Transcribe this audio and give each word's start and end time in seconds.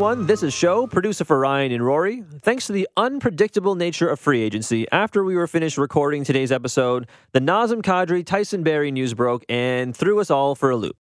everyone. 0.00 0.26
This 0.26 0.42
is 0.42 0.54
Show, 0.54 0.86
producer 0.86 1.26
for 1.26 1.38
Ryan 1.38 1.72
and 1.72 1.84
Rory. 1.84 2.24
Thanks 2.40 2.68
to 2.68 2.72
the 2.72 2.88
unpredictable 2.96 3.74
nature 3.74 4.08
of 4.08 4.18
free 4.18 4.40
agency, 4.40 4.90
after 4.90 5.22
we 5.22 5.36
were 5.36 5.46
finished 5.46 5.76
recording 5.76 6.24
today's 6.24 6.50
episode, 6.50 7.06
the 7.32 7.38
Nazem 7.38 7.82
Kadri 7.82 8.24
Tyson 8.24 8.62
Barrie 8.62 8.92
news 8.92 9.12
broke 9.12 9.44
and 9.50 9.94
threw 9.94 10.18
us 10.18 10.30
all 10.30 10.54
for 10.54 10.70
a 10.70 10.76
loop. 10.76 10.96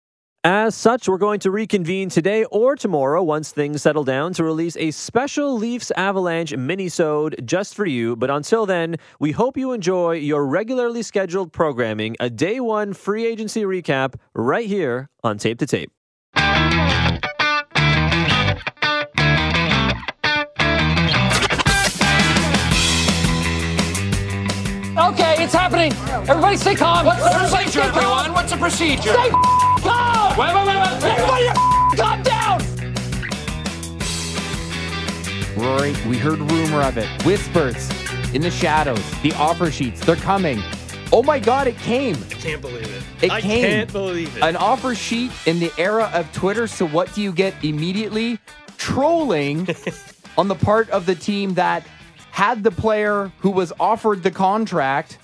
As 0.44 0.76
such, 0.76 1.08
we're 1.08 1.18
going 1.18 1.40
to 1.40 1.50
reconvene 1.50 2.08
today 2.08 2.44
or 2.52 2.76
tomorrow 2.76 3.20
once 3.20 3.50
things 3.50 3.82
settle 3.82 4.04
down 4.04 4.32
to 4.34 4.44
release 4.44 4.76
a 4.76 4.92
special 4.92 5.58
Leafs 5.58 5.90
Avalanche 5.96 6.56
mini-sode 6.56 7.42
just 7.44 7.74
for 7.74 7.86
you. 7.86 8.14
But 8.14 8.30
until 8.30 8.64
then, 8.64 8.94
we 9.18 9.32
hope 9.32 9.56
you 9.56 9.72
enjoy 9.72 10.12
your 10.12 10.46
regularly 10.46 11.02
scheduled 11.02 11.52
programming, 11.52 12.14
a 12.20 12.30
day 12.30 12.60
one 12.60 12.92
free 12.92 13.26
agency 13.26 13.62
recap 13.62 14.14
right 14.34 14.68
here 14.68 15.08
on 15.24 15.38
Tape 15.38 15.58
to 15.58 15.66
Tape. 15.66 15.90
Okay. 25.84 26.30
Everybody 26.30 26.56
stay 26.56 26.74
calm. 26.74 27.04
What's 27.04 27.20
the 27.20 27.26
Everybody 27.26 27.64
procedure, 27.64 27.70
stay 27.70 27.88
everyone? 27.88 28.32
What's 28.32 28.52
the 28.52 28.56
procedure? 28.56 29.12
Stay 29.12 29.30
calm. 29.30 30.38
Wait, 30.38 30.54
wait, 30.54 30.66
wait, 30.66 30.76
wait. 30.76 31.02
Everybody 31.04 31.46
calm 31.96 32.22
down. 32.22 32.60
Rory, 35.56 35.94
we 36.08 36.16
heard 36.16 36.38
rumor 36.50 36.80
of 36.80 36.96
it. 36.96 37.08
Whispers 37.24 37.90
in 38.34 38.40
the 38.40 38.50
shadows. 38.50 39.02
The 39.20 39.32
offer 39.34 39.70
sheets, 39.70 40.00
they're 40.00 40.16
coming. 40.16 40.62
Oh 41.12 41.22
my 41.22 41.38
God, 41.38 41.66
it 41.66 41.76
came. 41.78 42.16
I 42.16 42.34
can't 42.34 42.62
believe 42.62 42.88
it. 42.88 43.24
It 43.24 43.30
I 43.30 43.40
came. 43.42 43.64
can't 43.64 43.92
believe 43.92 44.34
it. 44.38 44.42
An 44.42 44.56
offer 44.56 44.94
sheet 44.94 45.32
in 45.44 45.60
the 45.60 45.70
era 45.76 46.10
of 46.14 46.32
Twitter. 46.32 46.66
So 46.66 46.88
what 46.88 47.12
do 47.14 47.20
you 47.20 47.30
get 47.30 47.62
immediately? 47.62 48.38
Trolling 48.78 49.68
on 50.38 50.48
the 50.48 50.54
part 50.54 50.88
of 50.90 51.04
the 51.04 51.14
team 51.14 51.54
that 51.54 51.86
had 52.30 52.64
the 52.64 52.70
player 52.70 53.30
who 53.38 53.50
was 53.50 53.70
offered 53.78 54.22
the 54.22 54.30
contract. 54.30 55.18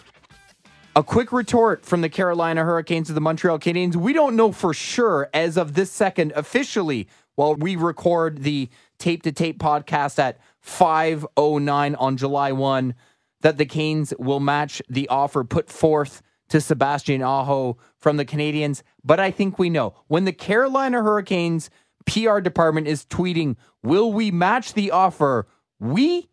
A 1.01 1.03
quick 1.03 1.33
retort 1.33 1.87
from 1.87 2.03
the 2.03 2.11
Carolina 2.11 2.63
Hurricanes 2.63 3.07
to 3.07 3.15
the 3.15 3.23
Montreal 3.23 3.59
Canadiens. 3.59 3.97
We 3.97 4.13
don't 4.13 4.37
know 4.37 4.53
for 4.53 4.75
sure 4.75 5.31
as 5.33 5.57
of 5.57 5.73
this 5.73 5.91
second 5.91 6.31
officially 6.37 7.09
while 7.37 7.55
we 7.55 7.75
record 7.75 8.43
the 8.43 8.69
tape 8.99 9.23
to 9.23 9.33
tape 9.33 9.59
podcast 9.59 10.19
at 10.19 10.39
509 10.61 11.95
on 11.95 12.19
July 12.19 12.53
1 12.53 12.95
that 13.41 13.57
the 13.57 13.65
Canes 13.65 14.13
will 14.19 14.41
match 14.41 14.83
the 14.91 15.09
offer 15.09 15.43
put 15.43 15.71
forth 15.71 16.21
to 16.51 16.61
Sebastian 16.61 17.23
Aho 17.23 17.79
from 17.97 18.19
the 18.19 18.27
Canadiens. 18.27 18.83
But 19.03 19.21
I 19.21 19.31
think 19.31 19.59
we 19.59 19.71
know 19.71 19.95
when 20.09 20.27
the 20.27 20.35
Carolina 20.35 21.03
Hurricanes 21.03 21.71
PR 22.05 22.41
department 22.41 22.89
is 22.89 23.07
tweeting, 23.07 23.57
Will 23.83 24.13
we 24.13 24.31
match 24.31 24.75
the 24.75 24.91
offer? 24.91 25.47
We 25.79 26.29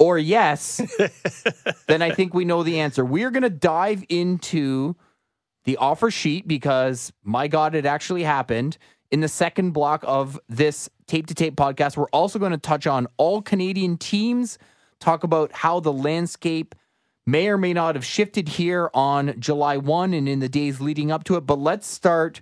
or 0.00 0.18
yes, 0.18 0.80
then 1.86 2.00
I 2.00 2.10
think 2.10 2.32
we 2.32 2.46
know 2.46 2.62
the 2.62 2.80
answer. 2.80 3.04
We 3.04 3.22
are 3.24 3.30
going 3.30 3.42
to 3.42 3.50
dive 3.50 4.02
into 4.08 4.96
the 5.64 5.76
offer 5.76 6.10
sheet 6.10 6.48
because, 6.48 7.12
my 7.22 7.46
God, 7.46 7.74
it 7.74 7.84
actually 7.84 8.24
happened. 8.24 8.78
In 9.10 9.20
the 9.20 9.28
second 9.28 9.72
block 9.72 10.02
of 10.06 10.40
this 10.48 10.88
tape 11.06 11.26
to 11.26 11.34
tape 11.34 11.54
podcast, 11.54 11.98
we're 11.98 12.08
also 12.14 12.38
going 12.38 12.52
to 12.52 12.58
touch 12.58 12.86
on 12.86 13.08
all 13.18 13.42
Canadian 13.42 13.98
teams, 13.98 14.56
talk 15.00 15.22
about 15.22 15.52
how 15.52 15.80
the 15.80 15.92
landscape 15.92 16.74
may 17.26 17.48
or 17.48 17.58
may 17.58 17.74
not 17.74 17.94
have 17.94 18.04
shifted 18.04 18.48
here 18.48 18.90
on 18.94 19.38
July 19.38 19.76
1 19.76 20.14
and 20.14 20.26
in 20.26 20.38
the 20.38 20.48
days 20.48 20.80
leading 20.80 21.12
up 21.12 21.24
to 21.24 21.36
it. 21.36 21.42
But 21.42 21.58
let's 21.58 21.86
start 21.86 22.40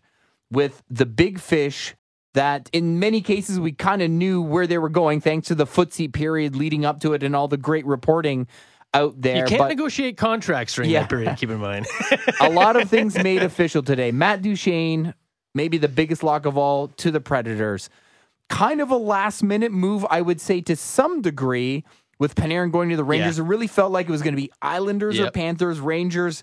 with 0.49 0.85
the 0.89 1.07
big 1.07 1.41
fish 1.41 1.97
that 2.35 2.69
in 2.73 2.99
many 2.99 3.21
cases 3.21 3.59
we 3.59 3.73
kind 3.73 4.03
of 4.03 4.11
knew 4.11 4.43
where 4.43 4.67
they 4.67 4.79
were 4.79 4.89
going 4.89 5.21
thanks 5.21 5.49
to 5.49 5.55
the 5.55 5.67
footsie 5.67 6.13
period 6.13 6.55
leading 6.55 6.85
up 6.85 7.01
to 7.01 7.13
it 7.15 7.23
and 7.23 7.35
all 7.35 7.49
the 7.49 7.57
great 7.57 7.87
reporting 7.87 8.47
out 8.95 9.21
there. 9.21 9.37
you 9.39 9.45
can't 9.45 9.59
But 9.61 9.69
negotiate 9.69 10.17
contracts 10.17 10.75
during 10.75 10.91
Yeah. 10.91 11.01
that 11.01 11.09
period, 11.11 11.37
keep 11.37 11.51
in 11.51 11.59
mind. 11.59 11.87
a 12.41 12.51
lot 12.51 12.77
of 12.77 12.89
things 12.89 13.15
made 13.23 13.43
official 13.43 13.83
today. 13.83 14.13
Matt 14.13 14.43
Duchene, 14.43 15.15
maybe 15.55 15.79
the 15.79 15.89
biggest 15.89 16.23
lock 16.23 16.47
of 16.47 16.57
all 16.57 16.89
to 16.89 17.11
the 17.11 17.21
Predators. 17.21 17.91
Kind 18.49 18.81
of 18.81 18.91
a 18.91 18.97
last 18.97 19.43
minute 19.43 19.73
move, 19.73 20.07
I 20.09 20.23
would 20.23 20.41
say, 20.41 20.61
to 20.63 20.75
some 20.77 21.21
degree, 21.21 21.85
with 22.19 22.35
Panarin 22.35 22.73
going 22.73 22.89
to 22.89 22.97
the 22.97 23.05
Rangers. 23.05 23.39
Yeah. 23.39 23.45
It 23.45 23.47
really 23.47 23.67
felt 23.69 23.93
like 23.93 24.09
it 24.09 24.13
was 24.13 24.23
going 24.23 24.35
to 24.35 24.41
be 24.41 24.51
Islanders 24.61 25.21
or 25.21 25.31
Panthers. 25.31 25.79
Rangers 25.81 26.43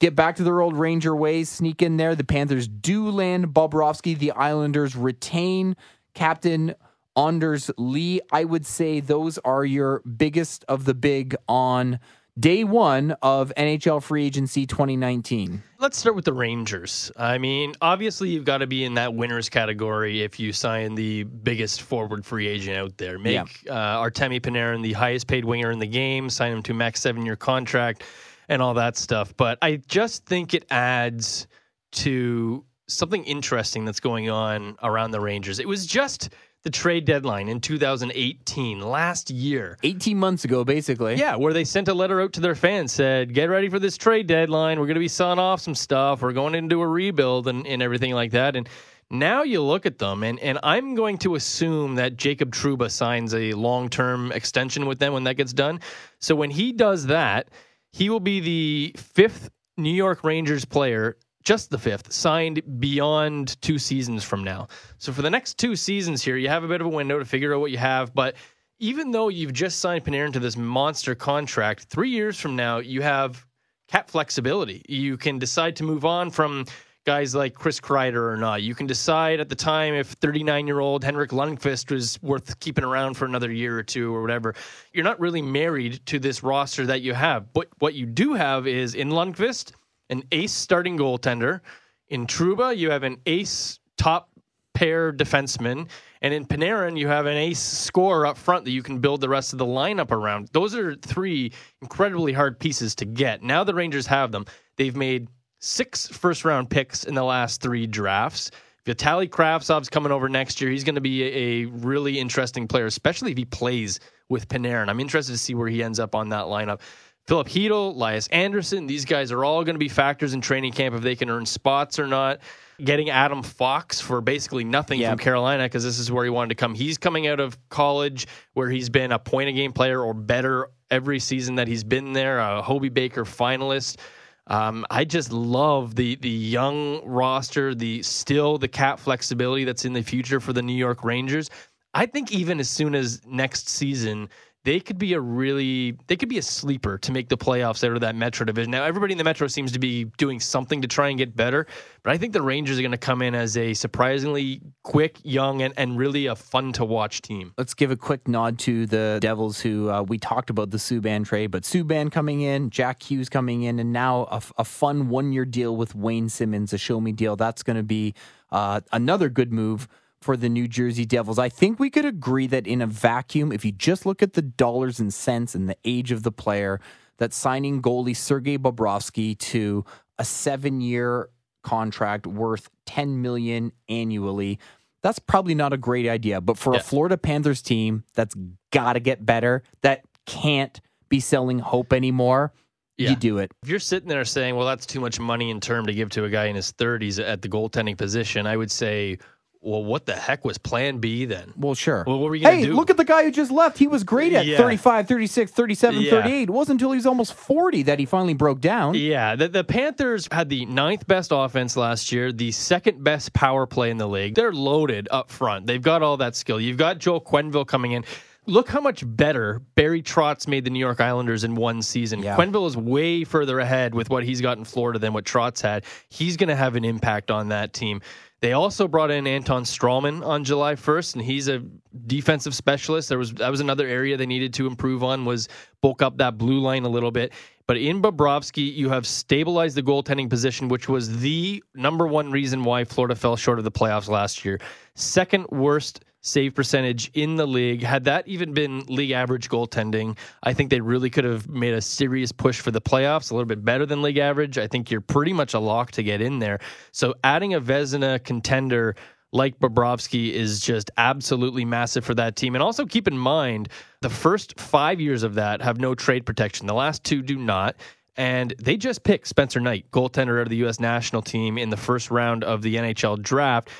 get 0.00 0.16
back 0.16 0.36
to 0.36 0.42
their 0.42 0.60
old 0.60 0.76
Ranger 0.76 1.14
ways, 1.14 1.48
sneak 1.48 1.82
in 1.82 1.96
there. 1.96 2.16
The 2.16 2.24
Panthers 2.24 2.66
do 2.66 3.08
land 3.10 3.48
Bobrovsky. 3.48 4.18
The 4.18 4.32
Islanders 4.32 4.96
retain 4.96 5.76
Captain 6.14 6.74
Anders 7.16 7.70
Lee. 7.78 8.20
I 8.32 8.44
would 8.44 8.66
say 8.66 8.98
those 8.98 9.38
are 9.38 9.64
your 9.64 10.00
biggest 10.00 10.64
of 10.68 10.84
the 10.86 10.94
big 10.94 11.36
on 11.48 12.00
day 12.38 12.64
one 12.64 13.12
of 13.22 13.52
NHL 13.56 14.02
free 14.02 14.24
agency 14.24 14.66
2019. 14.66 15.62
Let's 15.78 15.98
start 15.98 16.16
with 16.16 16.24
the 16.24 16.32
Rangers. 16.32 17.12
I 17.16 17.38
mean, 17.38 17.74
obviously, 17.82 18.30
you've 18.30 18.44
got 18.44 18.58
to 18.58 18.66
be 18.66 18.84
in 18.84 18.94
that 18.94 19.14
winners 19.14 19.48
category 19.48 20.22
if 20.22 20.40
you 20.40 20.52
sign 20.52 20.94
the 20.94 21.24
biggest 21.24 21.82
forward 21.82 22.24
free 22.24 22.46
agent 22.46 22.76
out 22.76 22.96
there. 22.96 23.18
Make 23.18 23.40
uh, 23.68 23.98
Artemi 23.98 24.40
Panarin 24.40 24.82
the 24.82 24.92
highest 24.92 25.26
paid 25.26 25.44
winger 25.44 25.70
in 25.70 25.78
the 25.78 25.86
game, 25.86 26.30
sign 26.30 26.52
him 26.52 26.62
to 26.64 26.74
max 26.74 27.00
seven 27.00 27.24
year 27.24 27.36
contract, 27.36 28.04
and 28.50 28.60
all 28.60 28.74
that 28.74 28.98
stuff. 28.98 29.34
But 29.36 29.56
I 29.62 29.76
just 29.76 30.26
think 30.26 30.52
it 30.52 30.66
adds 30.70 31.46
to 31.92 32.64
something 32.88 33.24
interesting 33.24 33.84
that's 33.84 34.00
going 34.00 34.28
on 34.28 34.76
around 34.82 35.12
the 35.12 35.20
Rangers. 35.20 35.60
It 35.60 35.68
was 35.68 35.86
just 35.86 36.30
the 36.62 36.70
trade 36.70 37.06
deadline 37.06 37.48
in 37.48 37.60
2018, 37.60 38.80
last 38.80 39.30
year. 39.30 39.78
18 39.82 40.18
months 40.18 40.44
ago, 40.44 40.62
basically. 40.64 41.14
Yeah, 41.14 41.36
where 41.36 41.54
they 41.54 41.64
sent 41.64 41.88
a 41.88 41.94
letter 41.94 42.20
out 42.20 42.34
to 42.34 42.40
their 42.40 42.56
fans, 42.56 42.92
said, 42.92 43.32
"Get 43.32 43.44
ready 43.44 43.70
for 43.70 43.78
this 43.78 43.96
trade 43.96 44.26
deadline. 44.26 44.78
We're 44.78 44.86
going 44.86 44.96
to 44.96 45.00
be 45.00 45.08
selling 45.08 45.38
off 45.38 45.60
some 45.60 45.74
stuff. 45.74 46.20
We're 46.20 46.32
going 46.32 46.54
into 46.54 46.82
a 46.82 46.86
rebuild 46.86 47.46
and, 47.48 47.66
and 47.66 47.80
everything 47.80 48.12
like 48.12 48.32
that." 48.32 48.56
And 48.56 48.68
now 49.10 49.42
you 49.42 49.62
look 49.62 49.86
at 49.86 49.98
them, 49.98 50.22
and 50.22 50.38
and 50.40 50.58
I'm 50.62 50.94
going 50.96 51.18
to 51.18 51.36
assume 51.36 51.94
that 51.94 52.16
Jacob 52.16 52.52
Trouba 52.52 52.90
signs 52.90 53.32
a 53.32 53.52
long 53.54 53.88
term 53.88 54.30
extension 54.32 54.86
with 54.86 54.98
them 54.98 55.14
when 55.14 55.24
that 55.24 55.36
gets 55.36 55.54
done. 55.54 55.80
So 56.18 56.34
when 56.34 56.50
he 56.50 56.72
does 56.72 57.06
that, 57.06 57.48
he 57.92 58.10
will 58.10 58.20
be 58.20 58.40
the 58.40 58.94
fifth 58.96 59.50
New 59.76 59.92
York 59.92 60.24
Rangers 60.24 60.64
player. 60.64 61.16
Just 61.42 61.70
the 61.70 61.78
fifth, 61.78 62.12
signed 62.12 62.60
beyond 62.80 63.60
two 63.62 63.78
seasons 63.78 64.22
from 64.22 64.44
now. 64.44 64.68
So 64.98 65.10
for 65.10 65.22
the 65.22 65.30
next 65.30 65.56
two 65.56 65.74
seasons 65.74 66.22
here, 66.22 66.36
you 66.36 66.48
have 66.48 66.64
a 66.64 66.68
bit 66.68 66.82
of 66.82 66.86
a 66.86 66.90
window 66.90 67.18
to 67.18 67.24
figure 67.24 67.54
out 67.54 67.60
what 67.60 67.70
you 67.70 67.78
have. 67.78 68.14
But 68.14 68.36
even 68.78 69.10
though 69.10 69.28
you've 69.28 69.54
just 69.54 69.78
signed 69.78 70.04
Panarin 70.04 70.34
to 70.34 70.38
this 70.38 70.56
monster 70.56 71.14
contract, 71.14 71.84
three 71.84 72.10
years 72.10 72.38
from 72.38 72.56
now, 72.56 72.78
you 72.78 73.00
have 73.00 73.46
cap 73.88 74.10
flexibility. 74.10 74.84
You 74.86 75.16
can 75.16 75.38
decide 75.38 75.76
to 75.76 75.84
move 75.84 76.04
on 76.04 76.30
from 76.30 76.66
guys 77.06 77.34
like 77.34 77.54
Chris 77.54 77.80
Kreider 77.80 78.32
or 78.32 78.36
not. 78.36 78.62
You 78.62 78.74
can 78.74 78.86
decide 78.86 79.40
at 79.40 79.48
the 79.48 79.54
time 79.54 79.94
if 79.94 80.08
39 80.08 80.66
year 80.66 80.80
old 80.80 81.02
Henrik 81.02 81.30
Lundqvist 81.30 81.90
was 81.90 82.20
worth 82.22 82.58
keeping 82.60 82.84
around 82.84 83.14
for 83.14 83.24
another 83.24 83.50
year 83.50 83.78
or 83.78 83.82
two 83.82 84.14
or 84.14 84.22
whatever. 84.22 84.54
You're 84.92 85.04
not 85.04 85.18
really 85.20 85.42
married 85.42 86.04
to 86.06 86.18
this 86.18 86.42
roster 86.42 86.86
that 86.86 87.00
you 87.00 87.14
have. 87.14 87.52
But 87.52 87.68
what 87.78 87.94
you 87.94 88.06
do 88.06 88.34
have 88.34 88.66
is 88.66 88.94
in 88.94 89.10
Lundqvist, 89.10 89.72
an 90.10 90.24
ace 90.32 90.52
starting 90.52 90.98
goaltender. 90.98 91.60
In 92.08 92.26
Trouba, 92.26 92.76
you 92.76 92.90
have 92.90 93.02
an 93.02 93.18
ace 93.26 93.78
top 93.96 94.30
pair 94.74 95.12
defenseman. 95.12 95.88
And 96.22 96.34
in 96.34 96.46
Panarin, 96.46 96.98
you 96.98 97.08
have 97.08 97.26
an 97.26 97.36
ace 97.36 97.60
scorer 97.60 98.26
up 98.26 98.36
front 98.36 98.64
that 98.64 98.70
you 98.70 98.82
can 98.82 98.98
build 98.98 99.20
the 99.20 99.28
rest 99.28 99.52
of 99.52 99.58
the 99.58 99.66
lineup 99.66 100.10
around. 100.10 100.48
Those 100.52 100.74
are 100.74 100.94
three 100.94 101.52
incredibly 101.80 102.32
hard 102.32 102.58
pieces 102.58 102.94
to 102.96 103.04
get. 103.04 103.42
Now 103.42 103.64
the 103.64 103.74
Rangers 103.74 104.06
have 104.06 104.32
them. 104.32 104.44
They've 104.76 104.96
made 104.96 105.28
six 105.60 106.08
first 106.08 106.44
round 106.44 106.68
picks 106.70 107.04
in 107.04 107.14
the 107.14 107.24
last 107.24 107.60
three 107.62 107.86
drafts. 107.86 108.50
Vitaly 108.86 109.28
Kravtsov's 109.28 109.88
coming 109.90 110.10
over 110.10 110.28
next 110.28 110.60
year. 110.60 110.70
He's 110.70 110.84
going 110.84 110.94
to 110.94 111.00
be 111.00 111.22
a, 111.22 111.26
a 111.36 111.64
really 111.66 112.18
interesting 112.18 112.66
player, 112.66 112.86
especially 112.86 113.30
if 113.30 113.38
he 113.38 113.44
plays 113.44 114.00
with 114.28 114.48
Panarin. 114.48 114.88
I'm 114.88 115.00
interested 115.00 115.32
to 115.32 115.38
see 115.38 115.54
where 115.54 115.68
he 115.68 115.82
ends 115.82 116.00
up 116.00 116.14
on 116.14 116.30
that 116.30 116.46
lineup. 116.46 116.80
Philip 117.26 117.46
Hedel, 117.46 117.94
Elias 117.94 118.26
Anderson, 118.28 118.86
these 118.86 119.04
guys 119.04 119.30
are 119.30 119.44
all 119.44 119.62
going 119.62 119.74
to 119.74 119.78
be 119.78 119.88
factors 119.88 120.32
in 120.34 120.40
training 120.40 120.72
camp 120.72 120.94
if 120.96 121.02
they 121.02 121.14
can 121.14 121.28
earn 121.30 121.46
spots 121.46 121.98
or 121.98 122.06
not. 122.06 122.40
Getting 122.82 123.10
Adam 123.10 123.42
Fox 123.42 124.00
for 124.00 124.22
basically 124.22 124.64
nothing 124.64 124.98
Yeah. 125.00 125.10
from 125.10 125.18
Carolina 125.18 125.64
because 125.64 125.84
this 125.84 125.98
is 125.98 126.10
where 126.10 126.24
he 126.24 126.30
wanted 126.30 126.48
to 126.48 126.54
come. 126.54 126.74
He's 126.74 126.96
coming 126.96 127.26
out 127.26 127.38
of 127.38 127.56
college 127.68 128.26
where 128.54 128.70
he's 128.70 128.88
been 128.88 129.12
a 129.12 129.18
point 129.18 129.50
a 129.50 129.52
game 129.52 129.72
player 129.72 130.02
or 130.02 130.14
better 130.14 130.70
every 130.90 131.20
season 131.20 131.56
that 131.56 131.68
he's 131.68 131.84
been 131.84 132.14
there, 132.14 132.38
a 132.38 132.62
Hobey 132.62 132.88
Baker 132.88 133.24
finalist. 133.24 133.98
Um, 134.46 134.84
I 134.90 135.04
just 135.04 135.32
love 135.32 135.94
the 135.94 136.16
the 136.16 136.28
young 136.28 137.04
roster, 137.04 137.74
the 137.74 138.02
still 138.02 138.58
the 138.58 138.68
cap 138.68 138.98
flexibility 138.98 139.64
that's 139.64 139.84
in 139.84 139.92
the 139.92 140.02
future 140.02 140.40
for 140.40 140.52
the 140.52 140.62
New 140.62 140.74
York 140.74 141.04
Rangers. 141.04 141.50
I 141.94 142.06
think 142.06 142.32
even 142.32 142.60
as 142.60 142.70
soon 142.70 142.94
as 142.94 143.20
next 143.26 143.68
season, 143.68 144.28
they 144.64 144.78
could 144.78 144.98
be 144.98 145.14
a 145.14 145.20
really 145.20 145.96
they 146.06 146.16
could 146.16 146.28
be 146.28 146.38
a 146.38 146.42
sleeper 146.42 146.98
to 146.98 147.12
make 147.12 147.28
the 147.28 147.36
playoffs 147.36 147.82
out 147.82 147.94
of 147.94 148.00
that 148.02 148.14
Metro 148.14 148.44
division. 148.44 148.70
Now 148.70 148.84
everybody 148.84 149.12
in 149.12 149.18
the 149.18 149.24
Metro 149.24 149.46
seems 149.46 149.72
to 149.72 149.78
be 149.78 150.04
doing 150.18 150.38
something 150.38 150.82
to 150.82 150.88
try 150.88 151.08
and 151.08 151.16
get 151.16 151.34
better, 151.34 151.66
but 152.02 152.12
I 152.12 152.18
think 152.18 152.32
the 152.32 152.42
Rangers 152.42 152.78
are 152.78 152.82
going 152.82 152.90
to 152.92 152.98
come 152.98 153.22
in 153.22 153.34
as 153.34 153.56
a 153.56 153.72
surprisingly 153.72 154.60
quick, 154.82 155.18
young, 155.22 155.62
and, 155.62 155.72
and 155.76 155.96
really 155.96 156.26
a 156.26 156.36
fun 156.36 156.72
to 156.74 156.84
watch 156.84 157.22
team. 157.22 157.54
Let's 157.56 157.74
give 157.74 157.90
a 157.90 157.96
quick 157.96 158.28
nod 158.28 158.58
to 158.60 158.86
the 158.86 159.18
Devils, 159.20 159.60
who 159.60 159.90
uh, 159.90 160.02
we 160.02 160.18
talked 160.18 160.50
about 160.50 160.70
the 160.70 160.78
Subban 160.78 161.24
trade, 161.24 161.50
but 161.50 161.62
Subban 161.62 162.12
coming 162.12 162.42
in, 162.42 162.70
Jack 162.70 163.02
Hughes 163.02 163.28
coming 163.28 163.62
in, 163.62 163.78
and 163.78 163.92
now 163.92 164.28
a, 164.30 164.42
a 164.58 164.64
fun 164.64 165.08
one 165.08 165.32
year 165.32 165.44
deal 165.44 165.76
with 165.76 165.94
Wayne 165.94 166.28
Simmonds, 166.28 166.72
a 166.72 166.78
show 166.78 167.00
me 167.00 167.12
deal. 167.12 167.36
That's 167.36 167.62
going 167.62 167.76
to 167.76 167.82
be 167.82 168.14
uh, 168.50 168.80
another 168.92 169.28
good 169.28 169.52
move 169.52 169.88
for 170.22 170.36
the 170.36 170.48
New 170.48 170.68
Jersey 170.68 171.04
Devils. 171.06 171.38
I 171.38 171.48
think 171.48 171.78
we 171.78 171.90
could 171.90 172.04
agree 172.04 172.46
that 172.48 172.66
in 172.66 172.82
a 172.82 172.86
vacuum, 172.86 173.52
if 173.52 173.64
you 173.64 173.72
just 173.72 174.04
look 174.04 174.22
at 174.22 174.34
the 174.34 174.42
dollars 174.42 175.00
and 175.00 175.12
cents 175.12 175.54
and 175.54 175.68
the 175.68 175.76
age 175.84 176.12
of 176.12 176.22
the 176.22 176.32
player, 176.32 176.80
that 177.18 177.32
signing 177.32 177.82
goalie 177.82 178.16
Sergei 178.16 178.58
Bobrovsky 178.58 179.36
to 179.38 179.84
a 180.18 180.24
seven 180.24 180.80
year 180.80 181.28
contract 181.62 182.26
worth 182.26 182.70
10 182.86 183.20
million 183.20 183.70
annually 183.90 184.58
that's 185.02 185.18
probably 185.18 185.54
not 185.54 185.74
a 185.74 185.76
great 185.76 186.08
idea 186.08 186.40
but 186.40 186.56
for 186.56 186.72
Yeah. 186.72 186.80
a 186.80 186.82
Florida 186.82 187.18
Panthers 187.18 187.60
team 187.60 188.02
that's 188.14 188.34
got 188.72 188.94
to 188.94 189.00
get 189.00 189.26
better 189.26 189.62
that 189.82 190.00
can't 190.24 190.80
be 191.10 191.20
selling 191.20 191.58
hope 191.58 191.92
anymore 191.92 192.54
Yeah. 192.96 193.10
you 193.10 193.16
do 193.16 193.36
it 193.38 193.52
If 193.62 193.68
you're 193.68 193.78
sitting 193.78 194.08
there 194.08 194.24
saying, 194.24 194.56
"Well, 194.56 194.66
that's 194.66 194.86
too 194.86 195.00
much 195.00 195.20
money 195.20 195.50
in 195.50 195.60
term 195.60 195.84
to 195.84 195.92
give 195.92 196.08
to 196.10 196.24
a 196.24 196.30
guy 196.30 196.46
in 196.46 196.56
his 196.56 196.72
30s 196.72 197.18
at 197.22 197.42
the 197.42 197.48
goaltending 197.50 197.98
position," 197.98 198.46
I 198.46 198.56
would 198.56 198.70
say, 198.70 199.18
"Well, 199.62 199.84
what 199.84 200.06
the 200.06 200.14
heck 200.16 200.44
was 200.44 200.58
Plan 200.58 200.98
B 200.98 201.24
then?" 201.24 201.52
Well, 201.56 201.74
sure. 201.74 202.04
Well, 202.06 202.18
what 202.18 202.30
were 202.30 202.34
you 202.36 202.44
gonna 202.44 202.56
hey, 202.56 202.64
do? 202.66 202.74
look 202.74 202.90
at 202.90 202.96
the 202.96 203.04
guy 203.04 203.24
who 203.24 203.30
just 203.30 203.50
left. 203.50 203.78
He 203.78 203.86
was 203.86 204.04
great 204.04 204.32
at 204.32 204.46
Yeah. 204.46 204.56
35, 204.58 205.06
36, 205.06 205.50
37, 205.52 206.00
Yeah. 206.00 206.10
38. 206.10 206.42
It 206.44 206.50
wasn't 206.50 206.80
until 206.80 206.92
he 206.92 206.96
was 206.96 207.06
almost 207.06 207.34
40 207.34 207.82
that 207.84 207.98
he 207.98 208.06
finally 208.06 208.34
broke 208.34 208.60
down. 208.60 208.94
Yeah, 208.94 209.36
the, 209.36 209.48
the 209.48 209.64
Panthers 209.64 210.28
had 210.32 210.48
the 210.48 210.66
ninth 210.66 211.06
best 211.06 211.30
offense 211.32 211.76
last 211.76 212.12
year, 212.12 212.32
the 212.32 212.52
second 212.52 213.04
best 213.04 213.32
power 213.32 213.66
play 213.66 213.90
in 213.90 213.98
the 213.98 214.08
league. 214.08 214.34
They're 214.34 214.52
loaded 214.52 215.08
up 215.10 215.30
front. 215.30 215.66
They've 215.66 215.82
got 215.82 216.02
all 216.02 216.16
that 216.18 216.36
skill. 216.36 216.60
You've 216.60 216.76
got 216.78 216.98
Joel 216.98 217.20
Quenneville 217.20 217.66
coming 217.66 217.92
in. 217.92 218.04
Look 218.46 218.70
how 218.70 218.80
much 218.80 219.04
better 219.06 219.60
Barry 219.74 220.02
Trotz 220.02 220.48
made 220.48 220.64
the 220.64 220.70
New 220.70 220.80
York 220.80 221.00
Islanders 221.00 221.44
in 221.44 221.54
one 221.54 221.82
season. 221.82 222.20
Yeah. 222.22 222.36
Quenneville 222.36 222.66
is 222.66 222.76
way 222.76 223.22
further 223.22 223.60
ahead 223.60 223.94
with 223.94 224.08
what 224.10 224.24
he's 224.24 224.40
got 224.40 224.56
in 224.58 224.64
Florida 224.64 224.98
than 224.98 225.12
what 225.12 225.24
Trotz 225.24 225.60
had. 225.60 225.84
He's 226.08 226.36
going 226.38 226.48
to 226.48 226.56
have 226.56 226.74
an 226.74 226.84
impact 226.84 227.30
on 227.30 227.50
that 227.50 227.72
team. 227.74 228.00
They 228.40 228.52
also 228.54 228.88
brought 228.88 229.10
in 229.10 229.26
Anton 229.26 229.64
Stralman 229.64 230.24
on 230.24 230.44
July 230.44 230.74
1st, 230.74 231.16
and 231.16 231.24
he's 231.24 231.48
a 231.48 231.62
defensive 232.06 232.54
specialist. 232.54 233.10
There 233.10 233.18
was 233.18 233.34
that 233.34 233.50
was 233.50 233.60
another 233.60 233.86
area 233.86 234.16
they 234.16 234.26
needed 234.26 234.54
to 234.54 234.66
improve 234.66 235.04
on 235.04 235.26
was 235.26 235.48
bulk 235.82 236.00
up 236.00 236.16
that 236.18 236.38
blue 236.38 236.60
line 236.60 236.84
a 236.84 236.88
little 236.88 237.10
bit. 237.10 237.32
But 237.66 237.76
in 237.76 238.00
Bobrovsky, 238.00 238.74
you 238.74 238.88
have 238.88 239.06
stabilized 239.06 239.76
the 239.76 239.82
goaltending 239.82 240.30
position, 240.30 240.68
which 240.68 240.88
was 240.88 241.20
the 241.20 241.62
number 241.74 242.06
one 242.06 242.30
reason 242.30 242.64
why 242.64 242.84
Florida 242.84 243.14
fell 243.14 243.36
short 243.36 243.58
of 243.58 243.64
the 243.64 243.70
playoffs 243.70 244.08
last 244.08 244.44
year. 244.44 244.58
Second 244.94 245.46
worst 245.50 246.04
save 246.22 246.54
percentage 246.54 247.10
in 247.14 247.36
the 247.36 247.46
league. 247.46 247.82
Had 247.82 248.04
that 248.04 248.26
even 248.28 248.52
been 248.52 248.80
league 248.88 249.12
average 249.12 249.48
goaltending, 249.48 250.16
I 250.42 250.52
think 250.52 250.70
they 250.70 250.80
really 250.80 251.10
could 251.10 251.24
have 251.24 251.48
made 251.48 251.74
a 251.74 251.80
serious 251.80 252.32
push 252.32 252.60
for 252.60 252.70
the 252.70 252.80
playoffs, 252.80 253.30
a 253.30 253.34
little 253.34 253.48
bit 253.48 253.64
better 253.64 253.86
than 253.86 254.02
league 254.02 254.18
average. 254.18 254.58
I 254.58 254.66
think 254.66 254.90
you're 254.90 255.00
pretty 255.00 255.32
much 255.32 255.54
a 255.54 255.58
lock 255.58 255.92
to 255.92 256.02
get 256.02 256.20
in 256.20 256.38
there. 256.38 256.58
So 256.92 257.14
adding 257.24 257.54
a 257.54 257.60
Vezina 257.60 258.22
contender 258.22 258.96
like 259.32 259.58
Bobrovsky 259.60 260.32
is 260.32 260.60
just 260.60 260.90
absolutely 260.96 261.64
massive 261.64 262.04
for 262.04 262.14
that 262.14 262.36
team. 262.36 262.54
And 262.54 262.62
also 262.62 262.84
keep 262.84 263.06
in 263.06 263.16
mind, 263.16 263.68
the 264.00 264.10
first 264.10 264.58
five 264.58 265.00
years 265.00 265.22
of 265.22 265.34
that 265.34 265.62
have 265.62 265.78
no 265.78 265.94
trade 265.94 266.26
protection. 266.26 266.66
The 266.66 266.74
last 266.74 267.04
two 267.04 267.22
do 267.22 267.36
not. 267.36 267.76
And 268.16 268.52
they 268.58 268.76
just 268.76 269.04
picked 269.04 269.28
Spencer 269.28 269.60
Knight, 269.60 269.90
goaltender 269.92 270.40
out 270.40 270.42
of 270.42 270.48
the 270.50 270.56
U.S. 270.56 270.80
national 270.80 271.22
team, 271.22 271.56
in 271.56 271.70
the 271.70 271.76
first 271.76 272.10
round 272.10 272.44
of 272.44 272.60
the 272.60 272.74
NHL 272.74 273.22
draft. 273.22 273.70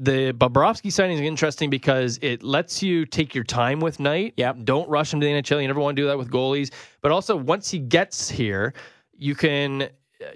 The 0.00 0.32
Bobrovsky 0.32 0.90
signing 0.92 1.18
is 1.18 1.22
interesting 1.22 1.70
because 1.70 2.18
it 2.22 2.42
lets 2.42 2.82
you 2.82 3.06
take 3.06 3.34
your 3.34 3.44
time 3.44 3.78
with 3.78 4.00
Knight. 4.00 4.34
Yep. 4.36 4.64
Don't 4.64 4.88
rush 4.88 5.12
him 5.12 5.20
to 5.20 5.26
the 5.26 5.32
NHL. 5.32 5.60
You 5.60 5.68
never 5.68 5.80
want 5.80 5.96
to 5.96 6.02
do 6.02 6.06
that 6.08 6.18
with 6.18 6.30
goalies. 6.30 6.72
But 7.02 7.12
also, 7.12 7.36
once 7.36 7.70
he 7.70 7.78
gets 7.78 8.28
here, 8.28 8.74
you 9.16 9.34
can 9.34 9.82
uh, 9.82 9.86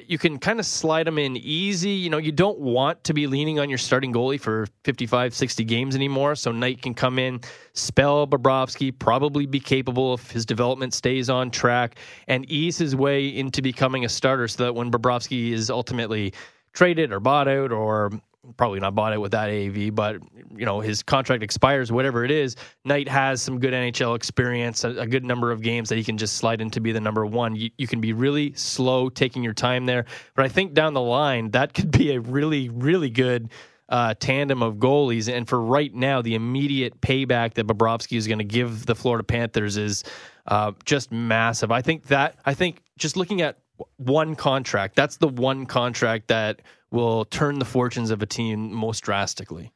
you 0.06 0.18
can 0.18 0.38
kind 0.38 0.60
of 0.60 0.66
slide 0.66 1.08
him 1.08 1.18
in 1.18 1.36
easy. 1.36 1.90
You 1.90 2.10
know, 2.10 2.18
you 2.18 2.32
don't 2.32 2.60
want 2.60 3.02
to 3.04 3.14
be 3.14 3.26
leaning 3.26 3.58
on 3.58 3.68
your 3.68 3.78
starting 3.78 4.12
goalie 4.12 4.40
for 4.40 4.66
55, 4.84 5.34
60 5.34 5.64
games 5.64 5.96
anymore. 5.96 6.34
So 6.34 6.52
Knight 6.52 6.82
can 6.82 6.94
come 6.94 7.18
in, 7.18 7.40
spell 7.72 8.26
Bobrovsky, 8.26 8.96
probably 8.96 9.46
be 9.46 9.58
capable 9.58 10.14
if 10.14 10.30
his 10.30 10.46
development 10.46 10.94
stays 10.94 11.28
on 11.28 11.50
track, 11.50 11.98
and 12.28 12.48
ease 12.50 12.78
his 12.78 12.94
way 12.94 13.26
into 13.26 13.62
becoming 13.62 14.04
a 14.04 14.08
starter 14.08 14.46
so 14.48 14.64
that 14.64 14.74
when 14.74 14.90
Bobrovsky 14.90 15.50
is 15.50 15.70
ultimately 15.70 16.32
traded 16.72 17.10
or 17.10 17.18
bought 17.18 17.48
out 17.48 17.72
or 17.72 18.12
probably 18.56 18.80
not 18.80 18.94
bought 18.94 19.12
it 19.12 19.20
with 19.20 19.32
that 19.32 19.48
AAV, 19.48 19.94
but 19.94 20.16
you 20.56 20.64
know 20.64 20.80
his 20.80 21.02
contract 21.02 21.42
expires, 21.42 21.92
whatever 21.92 22.24
it 22.24 22.30
is. 22.30 22.56
Knight 22.84 23.08
has 23.08 23.42
some 23.42 23.58
good 23.58 23.72
NHL 23.72 24.16
experience, 24.16 24.84
a, 24.84 24.90
a 24.90 25.06
good 25.06 25.24
number 25.24 25.50
of 25.50 25.62
games 25.62 25.88
that 25.88 25.96
he 25.96 26.04
can 26.04 26.16
just 26.16 26.36
slide 26.36 26.60
into 26.60 26.80
be 26.80 26.92
the 26.92 27.00
number 27.00 27.26
one. 27.26 27.56
You, 27.56 27.70
you 27.78 27.86
can 27.86 28.00
be 28.00 28.12
really 28.12 28.52
slow 28.54 29.08
taking 29.08 29.42
your 29.42 29.54
time 29.54 29.86
there, 29.86 30.04
but 30.34 30.44
I 30.44 30.48
think 30.48 30.74
down 30.74 30.94
the 30.94 31.00
line 31.00 31.50
that 31.52 31.74
could 31.74 31.90
be 31.90 32.12
a 32.12 32.20
really, 32.20 32.68
really 32.68 33.10
good. 33.10 33.50
Uh, 33.88 34.12
tandem 34.18 34.64
of 34.64 34.78
goalies, 34.78 35.32
and 35.32 35.48
for 35.48 35.62
right 35.62 35.94
now, 35.94 36.20
the 36.20 36.34
immediate 36.34 37.00
payback 37.00 37.54
that 37.54 37.68
Bobrovsky 37.68 38.16
is 38.16 38.26
going 38.26 38.40
to 38.40 38.44
give 38.44 38.84
the 38.84 38.96
Florida 38.96 39.22
Panthers 39.22 39.76
is 39.76 40.02
uh, 40.48 40.72
just 40.84 41.12
massive. 41.12 41.70
I 41.70 41.82
think 41.82 42.08
that 42.08 42.34
I 42.44 42.52
think 42.54 42.82
just 42.98 43.16
looking 43.16 43.42
at 43.42 43.58
one 43.96 44.34
contract, 44.34 44.96
that's 44.96 45.16
the 45.18 45.28
one 45.28 45.66
contract 45.66 46.28
that 46.28 46.62
will 46.90 47.24
turn 47.26 47.58
the 47.58 47.64
fortunes 47.64 48.10
of 48.10 48.22
a 48.22 48.26
team 48.26 48.72
most 48.72 49.00
drastically. 49.00 49.72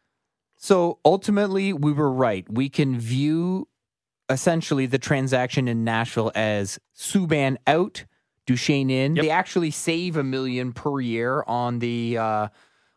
So 0.57 0.99
ultimately, 1.05 1.73
we 1.73 1.93
were 1.93 2.11
right. 2.13 2.45
We 2.51 2.69
can 2.69 2.99
view 2.99 3.69
essentially 4.29 4.87
the 4.87 4.99
transaction 4.99 5.69
in 5.69 5.85
Nashville 5.85 6.31
as 6.35 6.79
Subban 6.97 7.57
out, 7.67 8.05
Duchene 8.47 8.91
in. 8.91 9.17
Yep. 9.17 9.25
They 9.25 9.31
actually 9.31 9.71
save 9.71 10.17
a 10.17 10.23
million 10.25 10.73
per 10.73 11.01
year 11.01 11.43
on 11.47 11.79
the 11.79 12.19
uh, 12.19 12.49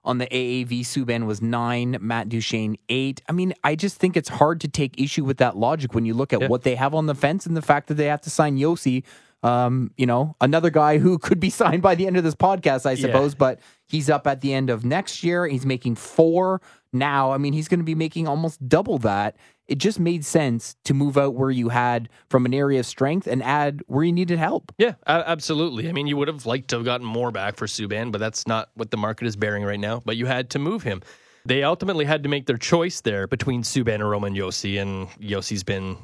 on 0.03 0.17
the 0.17 0.25
AAV. 0.27 0.81
Subban 0.81 1.25
was 1.25 1.41
nine, 1.41 1.97
Matt 2.01 2.27
Duchene 2.29 2.77
eight. 2.89 3.21
I 3.29 3.31
mean, 3.31 3.53
I 3.63 3.75
just 3.75 3.97
think 3.97 4.17
it's 4.17 4.29
hard 4.29 4.59
to 4.61 4.67
take 4.67 4.99
issue 4.99 5.23
with 5.23 5.37
that 5.37 5.55
logic 5.55 5.93
when 5.93 6.05
you 6.05 6.13
look 6.13 6.33
at 6.33 6.41
Yeah. 6.41 6.47
what 6.47 6.63
they 6.63 6.75
have 6.75 6.93
on 6.93 7.05
the 7.05 7.15
fence 7.15 7.45
and 7.45 7.55
the 7.55 7.61
fact 7.61 7.87
that 7.87 7.95
they 7.95 8.05
have 8.07 8.21
to 8.21 8.29
sign 8.29 8.57
Josi. 8.57 9.03
Um, 9.43 9.91
you 9.97 10.05
know, 10.05 10.35
another 10.41 10.69
guy 10.69 10.97
who 10.97 11.19
could 11.19 11.39
be 11.39 11.49
signed 11.61 11.81
by 11.81 11.95
the 11.95 12.07
end 12.07 12.17
of 12.17 12.23
this 12.23 12.35
podcast, 12.35 12.85
I 12.85 12.91
Yeah. 12.91 13.07
suppose, 13.07 13.35
but 13.35 13.59
he's 13.87 14.09
up 14.09 14.25
at 14.25 14.41
the 14.41 14.53
end 14.53 14.69
of 14.69 14.85
next 14.85 15.23
year. 15.23 15.45
He's 15.47 15.65
making 15.65 15.95
four 15.95 16.61
now. 16.93 17.31
I 17.33 17.37
mean, 17.37 17.53
he's 17.53 17.67
going 17.67 17.79
to 17.81 17.85
be 17.85 17.95
making 17.95 18.27
almost 18.27 18.67
double 18.69 18.97
that. 18.99 19.35
It 19.67 19.77
just 19.77 19.99
made 19.99 20.25
sense 20.25 20.75
to 20.85 20.93
move 20.93 21.17
out 21.17 21.35
where 21.35 21.49
you 21.51 21.69
had 21.69 22.09
from 22.29 22.45
an 22.45 22.53
area 22.53 22.79
of 22.81 22.85
strength 22.85 23.27
and 23.27 23.41
add 23.43 23.81
where 23.87 24.03
you 24.03 24.11
needed 24.11 24.37
help. 24.37 24.73
Yeah, 24.77 24.95
absolutely. 25.07 25.87
I 25.89 25.93
mean, 25.93 26.07
you 26.07 26.17
would 26.17 26.27
have 26.27 26.45
liked 26.45 26.69
to 26.69 26.77
have 26.77 26.85
gotten 26.85 27.05
more 27.05 27.31
back 27.31 27.55
for 27.55 27.65
Subban, 27.65 28.11
but 28.11 28.19
that's 28.19 28.45
not 28.47 28.69
what 28.75 28.91
the 28.91 28.97
market 28.97 29.25
is 29.25 29.35
bearing 29.35 29.63
right 29.63 29.79
now. 29.79 30.01
But 30.05 30.17
you 30.17 30.25
had 30.25 30.49
to 30.51 30.59
move 30.59 30.83
him. 30.83 31.01
They 31.45 31.63
ultimately 31.63 32.05
had 32.05 32.23
to 32.23 32.29
make 32.29 32.45
their 32.45 32.57
choice 32.57 33.01
there 33.01 33.27
between 33.27 33.63
Subban 33.63 33.95
and 33.95 34.09
Roman 34.09 34.33
Josi, 34.35 34.81
and 34.81 35.07
Josi's 35.21 35.63
been 35.63 35.97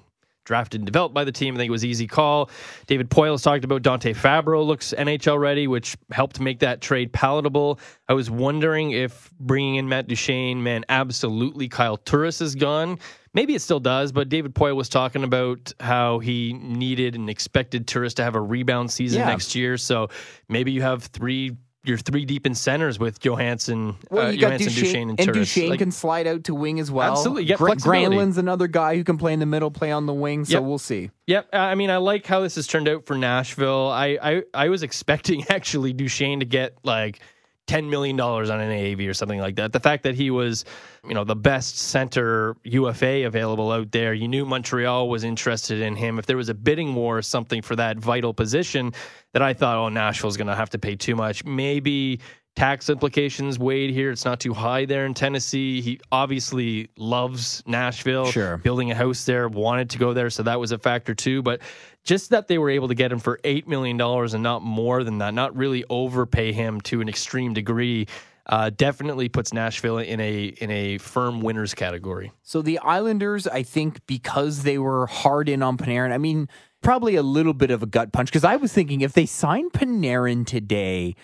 drafted 0.49 0.81
and 0.81 0.85
developed 0.87 1.13
by 1.13 1.23
the 1.23 1.31
team. 1.31 1.53
I 1.53 1.57
think 1.59 1.67
it 1.67 1.71
was 1.71 1.85
easy 1.85 2.07
call. 2.07 2.49
David 2.87 3.07
Poile 3.11 3.33
has 3.33 3.43
talked 3.43 3.63
about 3.63 3.83
Dante 3.83 4.13
Fabro 4.15 4.65
looks 4.65 4.95
NHL 4.97 5.39
ready, 5.39 5.67
which 5.67 5.95
helped 6.11 6.39
make 6.39 6.57
that 6.59 6.81
trade 6.81 7.13
palatable. 7.13 7.79
I 8.07 8.13
was 8.13 8.31
wondering 8.31 8.89
if 8.89 9.29
bringing 9.39 9.75
in 9.75 9.87
Matt 9.87 10.07
Duchene 10.07 10.63
meant 10.63 10.85
absolutely 10.89 11.67
Kyle 11.69 11.97
Turris 11.97 12.41
is 12.41 12.55
gone. 12.55 12.97
Maybe 13.35 13.53
it 13.53 13.61
still 13.61 13.79
does, 13.79 14.11
but 14.11 14.27
David 14.27 14.55
Poile 14.55 14.75
was 14.75 14.89
talking 14.89 15.23
about 15.23 15.71
how 15.79 16.17
he 16.17 16.53
needed 16.53 17.13
and 17.13 17.29
expected 17.29 17.85
Turris 17.87 18.15
to 18.15 18.23
have 18.23 18.33
a 18.33 18.41
rebound 18.41 18.89
season 18.89 19.19
Yeah. 19.19 19.27
next 19.27 19.53
year. 19.53 19.77
So 19.77 20.09
maybe 20.47 20.71
you 20.71 20.81
have 20.81 21.03
three. 21.03 21.55
You're 21.89 21.98
three 21.98 22.24
deep 22.24 22.46
in 22.46 22.55
centers 22.55 23.00
with 23.00 23.19
Johansen, 23.19 23.96
Well, 24.10 24.27
uh, 24.27 24.31
Johansen, 24.31 24.67
Duchene, 24.67 24.84
Duchene, 24.84 25.10
and, 25.10 25.19
and. 25.19 25.34
Duchene 25.34 25.69
Like, 25.72 25.79
can 25.79 25.91
slide 25.91 26.27
out 26.27 26.43
to 26.46 26.55
wing 26.55 26.79
as 26.79 26.91
well. 26.91 27.12
Absolutely, 27.12 27.43
yeah, 27.46 27.55
Gra-. 27.55 27.75
Granlund's 27.75 28.38
another 28.38 28.67
guy 28.67 28.96
who 28.96 29.03
can 29.03 29.17
play 29.17 29.34
in 29.34 29.39
the 29.39 29.46
middle, 29.46 29.72
play 29.72 29.91
on 29.91 30.05
the 30.05 30.13
wing. 30.13 30.46
So 30.46 30.53
Yep. 30.53 30.63
we'll 30.63 30.77
see. 30.77 31.10
Yep. 31.27 31.50
uh, 31.51 31.58
I 31.58 31.75
mean, 31.75 31.89
I 31.89 31.98
like 31.98 32.25
how 32.25 32.41
this 32.41 32.55
has 32.55 32.67
turned 32.67 32.88
out 32.88 33.05
for 33.05 33.17
Nashville. 33.17 33.89
I 33.89 34.17
I, 34.22 34.43
I 34.53 34.69
was 34.69 34.84
expecting 34.84 35.46
actually 35.50 35.91
Duchene 35.93 36.39
to 36.39 36.46
get 36.46 36.77
like 36.84 37.19
ten 37.67 37.89
million 37.89 38.15
dollars 38.15 38.50
on 38.50 38.60
an 38.60 38.72
AAV 38.72 39.08
or 39.08 39.13
something 39.13 39.39
like 39.39 39.55
that. 39.58 39.72
The 39.74 39.79
fact 39.79 40.01
that 40.03 40.15
he 40.15 40.31
was, 40.31 40.65
you 41.08 41.13
know, 41.13 41.24
the 41.24 41.36
best 41.36 41.77
center 41.77 42.55
UFA 42.63 43.25
available 43.27 43.72
out 43.72 43.91
there, 43.91 44.12
you 44.15 44.27
knew 44.27 44.43
Montreal 44.43 45.08
was 45.08 45.24
interested 45.24 45.79
in 45.79 45.96
him. 45.96 46.17
If 46.17 46.25
there 46.25 46.36
was 46.38 46.50
a 46.50 46.55
bidding 46.55 46.96
war 46.96 47.19
or 47.19 47.22
something 47.22 47.62
for 47.62 47.75
that 47.75 47.98
vital 47.98 48.34
position, 48.34 48.91
that 49.33 49.41
I 49.41 49.53
thought, 49.53 49.77
oh, 49.77 49.89
Nashville's 49.89 50.38
going 50.38 50.48
to 50.48 50.55
have 50.55 50.71
to 50.71 50.79
pay 50.79 50.95
too 50.95 51.15
much. 51.15 51.45
Maybe 51.45 52.19
tax 52.55 52.89
implications 52.89 53.57
weighed 53.57 53.91
here. 53.91 54.12
It's 54.12 54.25
not 54.25 54.39
too 54.39 54.53
high 54.53 54.86
there 54.86 55.05
in 55.05 55.13
Tennessee. 55.13 55.81
He 55.81 56.00
obviously 56.12 56.89
loves 56.98 57.63
Nashville. 57.65 58.25
Sure. 58.25 58.57
Building 58.57 58.91
a 58.91 58.95
house 58.95 59.24
there, 59.25 59.48
wanted 59.48 59.91
to 59.91 59.98
go 59.98 60.13
there. 60.13 60.29
So 60.29 60.43
that 60.43 60.59
was 60.59 60.71
a 60.71 60.77
factor 60.77 61.15
too. 61.15 61.41
But 61.41 61.62
just 62.03 62.31
that 62.31 62.48
they 62.48 62.57
were 62.57 62.69
able 62.69 62.89
to 62.89 62.95
get 62.95 63.12
him 63.12 63.19
for 63.19 63.39
$8 63.43 63.67
million 63.67 64.00
and 64.01 64.43
not 64.43 64.62
more 64.62 65.03
than 65.03 65.19
that, 65.19 65.33
not 65.33 65.55
really 65.55 65.86
overpay 65.89 66.51
him 66.51 66.81
to 66.81 67.01
an 67.01 67.07
extreme 67.09 67.53
degree. 67.53 68.07
Uh, 68.45 68.71
definitely 68.71 69.29
puts 69.29 69.53
Nashville 69.53 70.00
in 70.00 70.19
a 70.19 70.45
in 70.45 70.71
a 70.71 70.98
firm 70.98 71.39
winners 71.39 71.75
category. 71.75 72.31
So 72.41 72.63
the 72.63 72.79
Islanders, 72.79 73.45
I 73.45 73.62
think, 73.62 74.03
because 74.07 74.63
they 74.63 74.79
were 74.79 75.05
hard 75.05 75.50
in 75.50 75.62
on 75.62 75.77
Panarin, 75.77 76.12
I 76.12 76.17
mean, 76.17 76.50
probably 76.81 77.15
a 77.15 77.24
little 77.24 77.53
bit 77.53 77.71
of 77.71 77.83
a 77.83 77.86
gut 77.86 78.12
punch. 78.12 78.29
Because 78.29 78.43
I 78.43 78.55
was 78.55 78.71
thinking 78.74 79.01
if 79.01 79.13
they 79.13 79.25
sign 79.25 79.69
Panarin 79.69 80.45
today, 80.45 81.15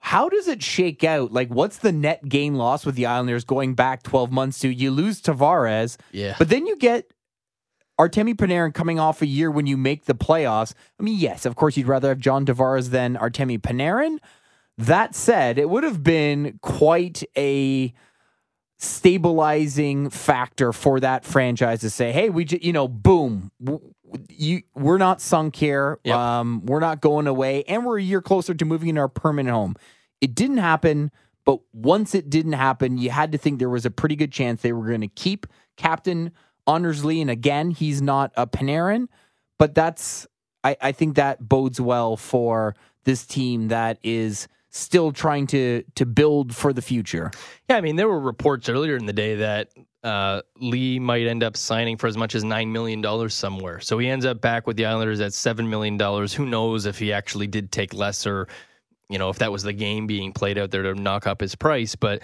how 0.00 0.28
does 0.28 0.46
it 0.48 0.62
shake 0.62 1.02
out? 1.04 1.32
Like, 1.32 1.48
what's 1.48 1.78
the 1.78 1.92
net 1.92 2.28
gain 2.28 2.54
loss 2.54 2.86
with 2.86 2.94
the 2.94 3.06
Islanders 3.06 3.44
going 3.44 3.74
back 3.74 4.02
12 4.02 4.30
months 4.30 4.58
to 4.60 4.68
you 4.68 4.90
lose 4.90 5.20
Tavares, 5.20 5.96
Yeah. 6.12 6.34
but 6.38 6.48
then 6.48 6.66
you 6.66 6.76
get 6.76 7.10
Artemi 7.98 8.34
Panarin 8.34 8.74
coming 8.74 8.98
off 9.00 9.22
a 9.22 9.26
year 9.26 9.50
when 9.50 9.66
you 9.66 9.76
make 9.76 10.04
the 10.04 10.14
playoffs. 10.14 10.74
I 11.00 11.02
mean, 11.02 11.18
yes, 11.18 11.46
of 11.46 11.56
course, 11.56 11.76
you'd 11.76 11.88
rather 11.88 12.08
have 12.10 12.18
John 12.18 12.44
Tavares 12.44 12.90
than 12.90 13.16
Artemi 13.16 13.58
Panarin. 13.58 14.18
That 14.78 15.14
said, 15.14 15.58
it 15.58 15.70
would 15.70 15.82
have 15.82 16.02
been 16.02 16.58
quite 16.60 17.22
a 17.36 17.94
stabilizing 18.78 20.10
factor 20.10 20.72
for 20.72 21.00
that 21.00 21.24
franchise 21.24 21.80
to 21.80 21.90
say, 21.90 22.12
"Hey, 22.12 22.28
we 22.30 22.44
just, 22.44 22.62
you 22.62 22.72
know, 22.72 22.88
boom, 22.88 23.50
w- 23.62 23.92
you 24.28 24.62
we're 24.74 24.98
not 24.98 25.20
sunk 25.20 25.56
here. 25.56 25.98
Yep. 26.04 26.16
Um, 26.16 26.66
we're 26.66 26.80
not 26.80 27.00
going 27.00 27.26
away, 27.26 27.64
and 27.64 27.84
we're 27.84 27.98
a 27.98 28.02
year 28.02 28.20
closer 28.20 28.54
to 28.54 28.64
moving 28.64 28.88
in 28.88 28.98
our 28.98 29.08
permanent 29.08 29.54
home." 29.54 29.76
It 30.20 30.34
didn't 30.34 30.58
happen, 30.58 31.10
but 31.44 31.60
once 31.72 32.14
it 32.14 32.30
didn't 32.30 32.54
happen, 32.54 32.98
you 32.98 33.10
had 33.10 33.32
to 33.32 33.38
think 33.38 33.58
there 33.58 33.68
was 33.68 33.86
a 33.86 33.90
pretty 33.90 34.16
good 34.16 34.32
chance 34.32 34.62
they 34.62 34.72
were 34.72 34.86
going 34.86 35.00
to 35.02 35.08
keep 35.08 35.46
Captain 35.76 36.32
Anders 36.66 37.04
Lee, 37.04 37.20
and 37.20 37.30
again, 37.30 37.70
he's 37.70 38.02
not 38.02 38.32
a 38.36 38.46
Panarin, 38.46 39.08
but 39.58 39.74
that's 39.74 40.26
I, 40.64 40.76
I 40.80 40.92
think 40.92 41.14
that 41.16 41.48
bodes 41.48 41.80
well 41.80 42.16
for 42.16 42.74
this 43.04 43.24
team 43.24 43.68
that 43.68 43.98
is 44.02 44.48
still 44.76 45.12
trying 45.12 45.46
to 45.48 45.82
to 45.94 46.06
build 46.06 46.54
for 46.54 46.72
the 46.72 46.82
future. 46.82 47.30
Yeah, 47.68 47.76
I 47.76 47.80
mean, 47.80 47.96
there 47.96 48.08
were 48.08 48.20
reports 48.20 48.68
earlier 48.68 48.96
in 48.96 49.06
the 49.06 49.12
day 49.12 49.36
that 49.36 49.70
uh, 50.06 50.40
Lee 50.60 51.00
might 51.00 51.26
end 51.26 51.42
up 51.42 51.56
signing 51.56 51.96
for 51.96 52.06
as 52.06 52.16
much 52.16 52.36
as 52.36 52.44
$9 52.44 52.68
million 52.70 53.28
somewhere. 53.28 53.80
So 53.80 53.98
he 53.98 54.08
ends 54.08 54.24
up 54.24 54.40
back 54.40 54.64
with 54.64 54.76
the 54.76 54.86
Islanders 54.86 55.18
at 55.18 55.32
$7 55.32 55.68
million. 55.68 55.98
Who 55.98 56.46
knows 56.46 56.86
if 56.86 56.96
he 56.96 57.12
actually 57.12 57.48
did 57.48 57.72
take 57.72 57.92
less 57.92 58.24
or, 58.24 58.46
you 59.08 59.18
know, 59.18 59.30
if 59.30 59.38
that 59.40 59.50
was 59.50 59.64
the 59.64 59.72
game 59.72 60.06
being 60.06 60.32
played 60.32 60.58
out 60.58 60.70
there 60.70 60.84
to 60.84 60.94
knock 60.94 61.26
up 61.26 61.40
his 61.40 61.56
price. 61.56 61.96
But 61.96 62.22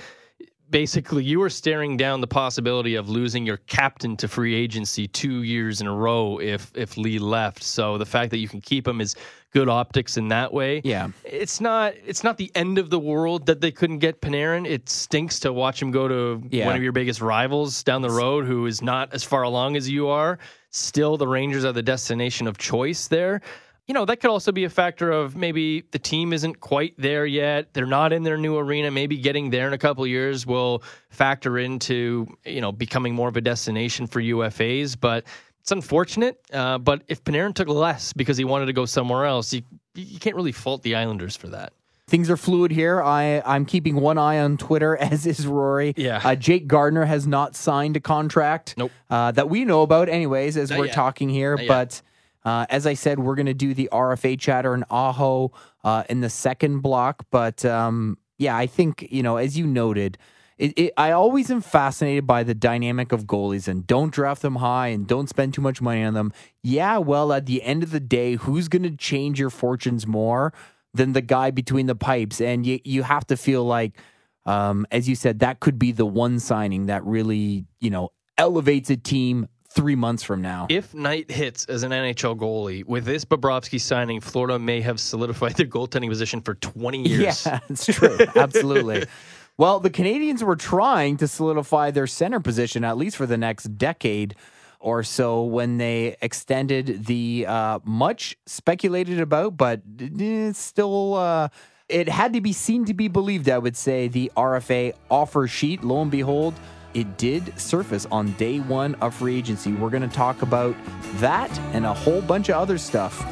basically, 0.71 1.25
you 1.25 1.41
were 1.41 1.51
staring 1.51 1.97
down 1.97 2.21
the 2.21 2.29
possibility 2.29 2.95
of 2.95 3.09
losing 3.09 3.45
your 3.45 3.57
captain 3.57 4.17
to 4.19 4.29
free 4.29 4.55
agency 4.55 5.09
two 5.09 5.43
years 5.43 5.81
in 5.81 5.89
a 5.89 5.95
row 5.95 6.39
if, 6.39 6.71
if 6.77 6.97
Lee 6.97 7.19
left. 7.19 7.65
So 7.65 7.99
the 7.99 8.07
fact 8.07 8.31
that 8.31 8.39
you 8.39 8.49
can 8.49 8.61
keep 8.61 8.87
him 8.87 9.01
is 9.01 9.17
good 9.53 9.69
optics 9.69 10.17
in 10.17 10.29
that 10.29 10.53
way 10.53 10.81
Yeah. 10.83 11.09
it's 11.25 11.61
not 11.61 11.95
it's 12.07 12.25
not 12.25 12.39
the 12.39 12.51
end 12.55 12.79
of 12.79 12.91
the 12.91 12.99
world 12.99 13.47
that 13.47 13.61
they 13.61 13.71
couldn't 13.71 13.99
get 13.99 14.21
Panarin. 14.21 14.67
It 14.67 14.89
stinks 14.89 15.41
to 15.41 15.53
watch 15.53 15.81
him 15.81 15.91
go 15.91 16.09
to 16.09 16.43
Yeah. 16.51 16.67
one 16.67 16.77
of 16.77 16.83
your 16.83 16.93
biggest 16.93 17.21
rivals 17.21 17.83
down 17.83 18.03
the 18.03 18.11
road 18.11 18.47
who 18.47 18.67
is 18.67 18.81
not 18.83 19.13
as 19.13 19.23
far 19.23 19.43
along 19.43 19.77
as 19.77 19.89
you 19.91 20.09
are. 20.09 20.39
Still 20.71 21.17
the 21.19 21.29
Rangers 21.29 21.65
are 21.65 21.73
the 21.73 21.83
destination 21.83 22.47
of 22.47 22.57
choice 22.59 23.09
there. 23.09 23.43
You 23.89 23.95
know, 23.95 24.05
that 24.07 24.21
could 24.21 24.31
also 24.31 24.53
be 24.53 24.65
a 24.65 24.71
factor 24.71 25.11
of 25.11 25.37
maybe 25.37 25.83
the 25.91 25.99
team 25.99 26.33
isn't 26.33 26.61
quite 26.61 26.95
there 26.97 27.27
yet. 27.27 27.75
They're 27.75 27.85
not 27.85 28.13
in 28.13 28.23
their 28.23 28.39
new 28.39 28.57
arena. 28.57 28.91
Maybe 28.91 29.19
getting 29.19 29.51
there 29.51 29.67
in 29.67 29.73
a 29.75 29.79
couple 29.79 30.05
of 30.05 30.09
years 30.09 30.47
will 30.47 30.83
factor 31.11 31.59
into, 31.59 32.27
you 32.47 32.61
know, 32.61 32.71
becoming 32.73 33.13
more 33.15 33.29
of 33.29 33.37
a 33.37 33.41
destination 33.41 34.07
for 34.07 34.21
UFAs, 34.23 34.97
but 34.99 35.25
it's 35.63 35.71
unfortunate, 35.71 36.41
uh, 36.53 36.77
but 36.79 37.03
if 37.07 37.23
Panarin 37.23 37.55
took 37.55 37.69
less 37.69 38.13
because 38.13 38.37
he 38.37 38.45
wanted 38.45 38.67
to 38.67 38.73
go 38.73 38.85
somewhere 38.85 39.25
else, 39.25 39.53
you 39.53 39.63
you 39.95 40.19
can't 40.19 40.35
really 40.35 40.53
fault 40.53 40.83
the 40.83 40.97
Islanders 40.97 41.37
for 41.37 41.49
that. 41.49 41.73
Things 42.09 42.29
are 42.29 42.37
fluid 42.37 42.73
here. 42.73 43.01
I, 43.01 43.41
I'm 43.47 43.65
keeping 43.65 43.95
one 43.97 44.19
eye 44.19 44.41
on 44.41 44.57
Twitter, 44.57 44.97
as 45.01 45.25
is 45.25 45.47
Rory. 45.47 45.95
Yeah. 45.97 46.21
Uh, 46.23 46.35
Jake 46.35 46.67
Gardiner 46.67 47.05
has 47.05 47.27
not 47.27 47.55
signed 47.55 47.97
a 47.97 48.01
contract 48.01 48.75
Nope. 48.77 48.91
uh, 49.09 49.31
that 49.33 49.49
we 49.49 49.65
know 49.65 49.83
about, 49.83 50.09
anyways, 50.09 50.57
as 50.57 50.71
Not 50.71 50.79
we're 50.81 50.87
yet. 50.87 50.95
talking 50.95 51.29
here. 51.29 51.57
Not. 51.57 51.69
But 51.69 52.03
uh, 52.45 52.67
as 52.71 52.87
I 52.87 52.95
said, 52.95 53.19
we're 53.21 53.37
going 53.37 53.47
to 53.47 53.55
do 53.55 53.73
the 53.73 53.89
RFA 53.93 54.39
chatter 54.39 54.75
and 54.75 54.85
Aho 54.91 55.53
uh, 55.85 56.03
in 56.09 56.21
the 56.21 56.31
second 56.31 56.81
block. 56.81 57.25
But 57.31 57.65
um, 57.65 58.19
yeah, 58.37 58.57
I 58.57 58.67
think, 58.67 59.07
you 59.11 59.23
know, 59.23 59.37
as 59.37 59.57
you 59.57 59.67
noted, 59.67 60.19
it, 60.63 60.79
it, 60.79 60.93
I 60.97 61.11
always 61.11 61.51
am 61.51 61.61
fascinated 61.61 62.25
by 62.25 62.45
the 62.45 62.55
dynamic 62.55 63.11
of 63.11 63.25
goalies 63.25 63.67
and 63.67 63.85
don't 63.85 64.15
draft 64.15 64.43
them 64.43 64.57
high 64.57 64.89
and 64.89 65.09
don't 65.09 65.29
spend 65.29 65.55
too 65.55 65.61
much 65.61 65.83
money 65.83 66.05
on 66.05 66.15
them. 66.15 66.33
Yeah, 66.63 66.99
well, 66.99 67.33
at 67.33 67.47
the 67.47 67.65
end 67.65 67.83
of 67.83 67.91
the 67.91 67.99
day, 67.99 68.37
who's 68.37 68.69
going 68.69 68.85
to 68.85 68.97
change 68.97 69.41
your 69.41 69.51
fortunes 69.51 70.07
more 70.07 70.55
than 70.95 71.15
the 71.15 71.21
guy 71.21 71.51
between 71.51 71.87
the 71.87 71.97
pipes? 71.97 72.41
And 72.41 72.65
you, 72.65 72.79
you 72.85 73.03
have 73.03 73.27
to 73.27 73.37
feel 73.37 73.65
like, 73.65 73.99
um, 74.47 74.87
as 74.93 75.09
you 75.09 75.17
said, 75.17 75.41
that 75.41 75.59
could 75.59 75.81
be 75.81 75.91
the 75.91 76.07
one 76.07 76.39
signing 76.39 76.87
that 76.87 77.05
really, 77.05 77.67
you 77.81 77.91
know, 77.91 78.11
elevates 78.39 78.89
a 78.89 78.97
team 78.97 79.49
three 79.69 79.97
months 79.97 80.23
from 80.23 80.43
now. 80.43 80.69
If 80.71 80.95
Knight 80.95 81.29
hits 81.29 81.65
as 81.65 81.83
an 81.83 81.91
NHL 81.91 82.39
goalie, 82.39 82.85
with 82.85 83.05
this 83.05 83.25
Bobrovsky 83.25 83.81
signing, 83.81 84.21
Florida 84.21 84.61
may 84.61 84.81
have 84.83 85.01
solidified 85.01 85.57
their 85.57 85.67
goaltending 85.67 86.09
position 86.09 86.41
for 86.41 86.55
20 86.55 87.09
years. 87.09 87.47
Yeah, 87.47 87.59
it's 87.69 87.87
true. 87.87 88.17
Absolutely. 88.37 89.07
Well, 89.59 89.81
the 89.81 89.91
Canadiens 89.91 90.43
were 90.43 90.57
trying 90.57 91.19
to 91.19 91.29
solidify 91.29 91.91
their 91.91 92.07
center 92.07 92.41
position 92.41 92.85
at 92.85 92.97
least 92.97 93.17
for 93.17 93.27
the 93.27 93.37
next 93.37 93.77
decade 93.77 94.35
or 94.81 95.03
so 95.03 95.43
when 95.45 95.79
they 95.79 96.17
extended 96.21 97.07
the 97.07 97.47
uh, 97.47 97.79
much 97.85 98.37
speculated 98.47 99.21
about, 99.21 99.57
but 99.57 99.83
it's 99.99 100.59
still. 100.59 101.15
Uh, 101.15 101.49
it 101.89 102.09
had 102.09 102.33
to 102.33 102.41
be 102.41 102.55
seen 102.55 102.87
to 102.87 102.95
be 102.95 103.09
believed, 103.09 103.51
I 103.51 103.59
would 103.59 103.77
say, 103.77 104.09
the 104.09 104.33
RFA 104.35 104.95
offer 105.11 105.47
sheet. 105.47 105.85
Lo 105.85 106.01
and 106.01 106.11
behold, 106.11 106.55
it 106.95 107.19
did 107.19 107.59
surface 107.61 108.07
on 108.11 108.33
day 108.33 108.61
one 108.61 108.95
of 108.97 109.15
free 109.15 109.37
agency. 109.37 109.73
We're 109.73 109.91
going 109.91 110.09
to 110.09 110.15
talk 110.15 110.41
about 110.43 110.75
that 111.17 111.51
and 111.75 111.85
a 111.85 111.93
whole 111.93 112.23
bunch 112.23 112.49
of 112.49 112.57
other 112.57 112.79
stuff 112.79 113.23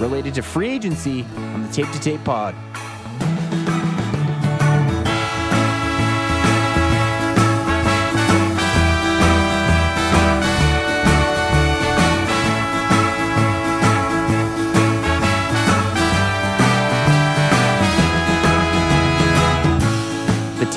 related 0.00 0.34
to 0.34 0.42
free 0.42 0.70
agency 0.70 1.22
on 1.36 1.62
the 1.62 1.72
Tape 1.72 1.90
to 1.92 2.00
Tape 2.00 2.24
pod. 2.24 2.54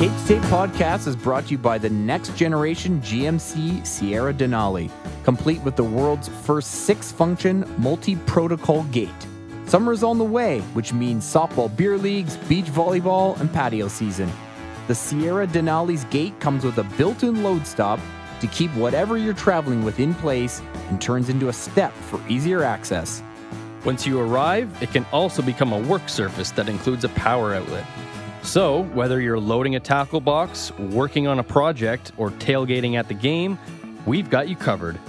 To 0.03 0.09
Tape 0.27 0.41
podcast 0.41 1.07
is 1.07 1.15
brought 1.15 1.45
to 1.45 1.51
you 1.51 1.57
by 1.57 1.77
the 1.77 1.89
next 1.89 2.35
generation 2.35 2.99
GMC 2.99 3.87
Sierra 3.87 4.33
Denali, 4.33 4.91
complete 5.23 5.61
with 5.61 5.77
the 5.77 5.83
world's 5.85 6.27
first 6.27 6.71
six 6.83 7.09
function 7.09 7.63
multi 7.77 8.17
protocol 8.17 8.83
gate. 8.91 9.09
Summer 9.65 9.93
is 9.93 10.03
on 10.03 10.17
the 10.17 10.25
way, 10.25 10.59
which 10.73 10.91
means 10.91 11.23
softball 11.23 11.73
beer 11.73 11.97
leagues, 11.97 12.35
beach 12.35 12.65
volleyball, 12.65 13.39
and 13.39 13.49
patio 13.53 13.87
season. 13.87 14.29
The 14.87 14.95
Sierra 14.95 15.47
Denali's 15.47 16.03
gate 16.05 16.37
comes 16.41 16.65
with 16.65 16.79
a 16.79 16.83
built 16.97 17.23
in 17.23 17.41
load 17.41 17.65
stop 17.65 18.01
to 18.41 18.47
keep 18.47 18.71
whatever 18.71 19.17
you're 19.17 19.33
traveling 19.33 19.85
with 19.85 20.01
in 20.01 20.13
place 20.15 20.61
and 20.89 21.01
turns 21.01 21.29
into 21.29 21.47
a 21.47 21.53
step 21.53 21.93
for 21.93 22.19
easier 22.27 22.61
access. 22.61 23.23
Once 23.85 24.05
you 24.05 24.19
arrive, 24.19 24.69
it 24.83 24.91
can 24.91 25.05
also 25.13 25.41
become 25.41 25.71
a 25.71 25.79
work 25.79 26.09
surface 26.09 26.51
that 26.51 26.67
includes 26.67 27.05
a 27.05 27.09
power 27.09 27.53
outlet. 27.53 27.85
So, 28.43 28.83
whether 28.93 29.21
you're 29.21 29.39
loading 29.39 29.77
a 29.77 29.79
tackle 29.79 30.19
box, 30.19 30.71
working 30.77 31.27
on 31.27 31.39
a 31.39 31.43
project, 31.43 32.11
or 32.17 32.29
tailgating 32.29 32.95
at 32.95 33.07
the 33.07 33.13
game, 33.13 33.57
we've 34.05 34.29
got 34.29 34.49
you 34.49 34.57
covered. 34.57 34.99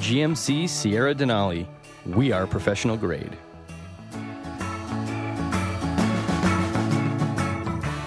GMC 0.00 0.68
Sierra 0.68 1.14
Denali. 1.14 1.66
We 2.04 2.32
are 2.32 2.48
professional 2.48 2.96
grade. 2.96 3.38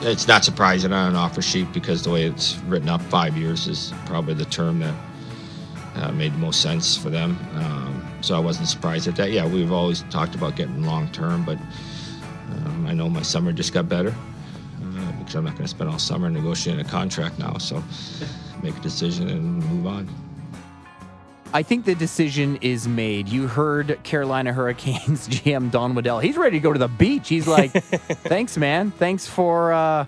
It's 0.02 0.28
not 0.28 0.44
surprising 0.44 0.92
on 0.92 1.12
an 1.12 1.16
offer 1.16 1.42
sheet 1.42 1.72
because 1.72 2.04
the 2.04 2.10
way 2.10 2.24
it's 2.24 2.58
written 2.64 2.90
up, 2.90 3.02
five 3.04 3.38
years 3.38 3.68
is 3.68 3.94
probably 4.06 4.34
the 4.34 4.46
term 4.46 4.80
that 4.80 4.94
uh, 5.96 6.12
made 6.12 6.34
the 6.34 6.40
most 6.40 6.62
sense 6.62 6.98
for 6.98 7.10
them. 7.10 7.40
Um, 7.56 8.06
so 8.20 8.36
I 8.36 8.40
wasn't 8.40 8.68
surprised 8.68 9.08
at 9.08 9.16
that. 9.16 9.32
Yeah, 9.32 9.48
we've 9.48 9.72
always 9.72 10.02
talked 10.10 10.36
about 10.36 10.58
getting 10.58 10.84
long 10.84 11.10
term, 11.12 11.46
but 11.46 11.58
um, 12.52 12.86
I 12.86 12.94
know 12.94 13.10
my 13.10 13.22
summer 13.22 13.54
just 13.54 13.72
got 13.72 13.88
better 13.88 14.14
because 15.24 15.36
I'm 15.36 15.46
not 15.46 15.54
going 15.54 15.64
to 15.64 15.70
spend 15.70 15.90
all 15.90 16.00
summer 16.00 16.30
negotiating 16.30 16.86
a 16.86 16.90
contract 16.90 17.40
now. 17.40 17.58
So 17.58 17.84
make 18.62 18.78
a 18.78 18.82
decision 18.82 19.30
and 19.30 19.64
move 19.66 19.88
on. 19.88 20.10
I 21.56 21.62
think 21.62 21.86
the 21.86 21.94
decision 21.94 22.58
is 22.62 22.88
made. 22.88 23.30
You 23.30 23.48
heard 23.48 24.00
Carolina 24.04 24.54
Hurricanes 24.54 25.28
GM 25.30 25.70
Don 25.70 25.94
Waddell. 25.94 26.20
He's 26.20 26.36
ready 26.36 26.58
to 26.58 26.64
go 26.64 26.74
to 26.74 26.80
the 26.80 26.88
beach. 26.88 27.30
He's 27.30 27.48
like, 27.48 27.72
"Thanks, 27.74 28.58
man. 28.58 28.90
Thanks 28.90 29.28
for 29.28 29.72
uh, 29.72 30.06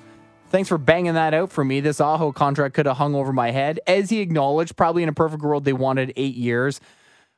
thanks 0.50 0.70
for 0.70 0.80
banging 0.80 1.14
that 1.14 1.36
out 1.36 1.52
for 1.52 1.64
me. 1.64 1.82
This 1.82 2.02
Aho 2.02 2.32
contract 2.32 2.74
could 2.74 2.88
have 2.88 2.98
hung 2.98 3.14
over 3.14 3.32
my 3.32 3.52
head." 3.52 3.80
As 3.86 4.10
he 4.10 4.22
acknowledged, 4.22 4.76
probably 4.76 5.04
in 5.04 5.10
a 5.10 5.14
perfect 5.14 5.44
world, 5.44 5.66
they 5.66 5.74
wanted 5.74 6.14
eight 6.16 6.36
years. 6.36 6.82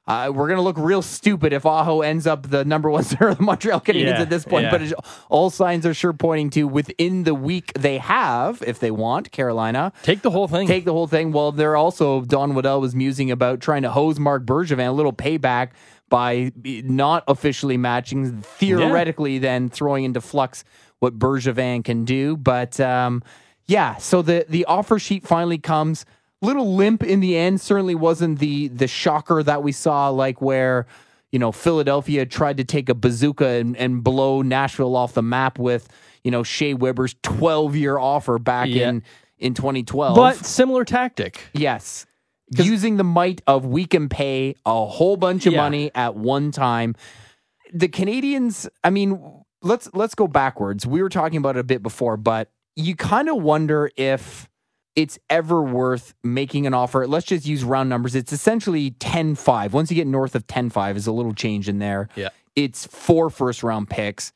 Uh, 0.07 0.31
we're 0.33 0.47
gonna 0.47 0.61
look 0.61 0.77
real 0.77 1.01
stupid 1.01 1.51
if 1.51 1.65
Aho 1.65 2.01
ends 2.01 2.25
up 2.25 2.49
the 2.49 2.63
number 2.63 2.89
one 2.89 3.03
center 3.03 3.27
of 3.29 3.37
the 3.37 3.43
Montreal 3.43 3.81
Canadiens 3.81 4.03
Yeah, 4.05 4.21
at 4.21 4.29
this 4.29 4.45
point. 4.45 4.63
yeah. 4.63 4.71
But 4.71 4.81
it, 4.83 4.93
all 5.29 5.49
signs 5.49 5.85
are 5.85 5.93
sure 5.93 6.13
pointing 6.13 6.49
to 6.51 6.63
within 6.67 7.23
the 7.23 7.35
week 7.35 7.73
they 7.73 7.97
have, 7.97 8.63
if 8.65 8.79
they 8.79 8.91
want, 8.91 9.31
Carolina 9.31 9.91
Take 10.03 10.21
the 10.21 10.31
whole 10.31 10.47
thing. 10.47 10.67
take 10.67 10.85
the 10.85 10.93
whole 10.93 11.07
thing. 11.07 11.31
Well, 11.33 11.51
they're 11.51 11.75
also 11.75 12.21
Don 12.21 12.55
Waddell 12.55 12.79
was 12.79 12.95
musing 12.95 13.31
about 13.31 13.59
trying 13.59 13.81
to 13.81 13.89
hose 13.91 14.17
Marc 14.19 14.45
Bergevin 14.45 14.87
a 14.87 14.91
little 14.91 15.13
payback 15.13 15.71
by 16.09 16.53
not 16.55 17.25
officially 17.27 17.75
matching, 17.75 18.41
theoretically, 18.41 19.39
then 19.39 19.67
throwing 19.69 20.05
into 20.05 20.21
flux 20.21 20.63
what 20.99 21.19
Bergevin 21.19 21.83
can 21.83 22.05
do. 22.05 22.37
But 22.37 22.79
um, 22.79 23.23
yeah, 23.67 23.97
so 23.97 24.21
the 24.21 24.45
the 24.47 24.63
offer 24.65 24.99
sheet 24.99 25.27
finally 25.27 25.57
comes. 25.57 26.05
Little 26.41 26.75
limp 26.75 27.03
in 27.03 27.19
the 27.19 27.35
end. 27.35 27.59
Certainly 27.61 27.95
wasn't 27.95 28.39
the 28.39 28.67
the 28.67 28.87
shocker 28.87 29.41
that 29.43 29.63
we 29.63 29.71
saw, 29.71 30.09
like 30.09 30.41
where 30.41 30.85
you 31.31 31.39
know 31.39 31.51
Philadelphia 31.51 32.25
tried 32.25 32.57
to 32.57 32.63
take 32.63 32.89
a 32.89 32.93
bazooka 32.93 33.47
and, 33.47 33.75
and 33.75 34.03
blow 34.03 34.41
Nashville 34.43 34.95
off 34.95 35.13
the 35.13 35.23
map 35.23 35.57
with 35.57 35.89
you 36.23 36.29
know 36.31 36.43
Shea 36.43 36.73
Weber's 36.75 37.15
twelve 37.23 37.75
year 37.75 37.97
offer 37.97 38.37
back 38.37 38.67
Yeah. 38.69 38.89
in 38.89 39.03
in 39.39 39.53
2012. 39.55 40.15
but 40.15 40.35
similar 40.45 40.83
tactic. 40.85 41.41
Yes. 41.53 42.05
Using 42.55 42.97
the 42.97 43.03
might 43.03 43.41
of 43.45 43.65
we 43.65 43.85
can 43.85 44.07
pay 44.09 44.55
a 44.65 44.85
whole 44.85 45.17
bunch 45.17 45.45
of 45.45 45.53
Yeah. 45.53 45.61
money 45.61 45.91
at 45.95 46.15
one 46.15 46.51
time. 46.51 46.95
The 47.73 47.87
Canadiens, 47.87 48.67
I 48.83 48.89
mean, 48.89 49.19
let's 49.61 49.89
let's 49.93 50.15
go 50.15 50.27
backwards. 50.27 50.85
We 50.87 51.01
were 51.01 51.09
talking 51.09 51.37
about 51.37 51.57
it 51.57 51.59
a 51.61 51.63
bit 51.63 51.83
before, 51.83 52.15
but 52.15 52.49
you 52.75 52.95
kind 52.95 53.27
of 53.27 53.41
wonder 53.41 53.91
if 53.97 54.47
it's 54.97 55.19
ever 55.29 55.61
worth 55.61 56.15
making 56.23 56.65
an 56.65 56.73
offer. 56.73 57.05
Let's 57.07 57.27
just 57.27 57.45
use 57.45 57.63
round 57.63 57.87
numbers. 57.87 58.15
It's 58.15 58.33
essentially 58.33 58.91
10-5. 58.91 59.71
Once 59.71 59.91
you 59.91 59.95
get 59.95 60.07
north 60.07 60.33
of 60.33 60.47
10-5 60.47 60.95
is 60.95 61.05
a 61.05 61.11
little 61.11 61.35
change 61.35 61.69
in 61.69 61.77
there. 61.77 62.09
Yeah. 62.15 62.29
It's 62.55 62.87
four 62.87 63.29
first 63.29 63.61
round 63.61 63.91
picks. 63.91 64.33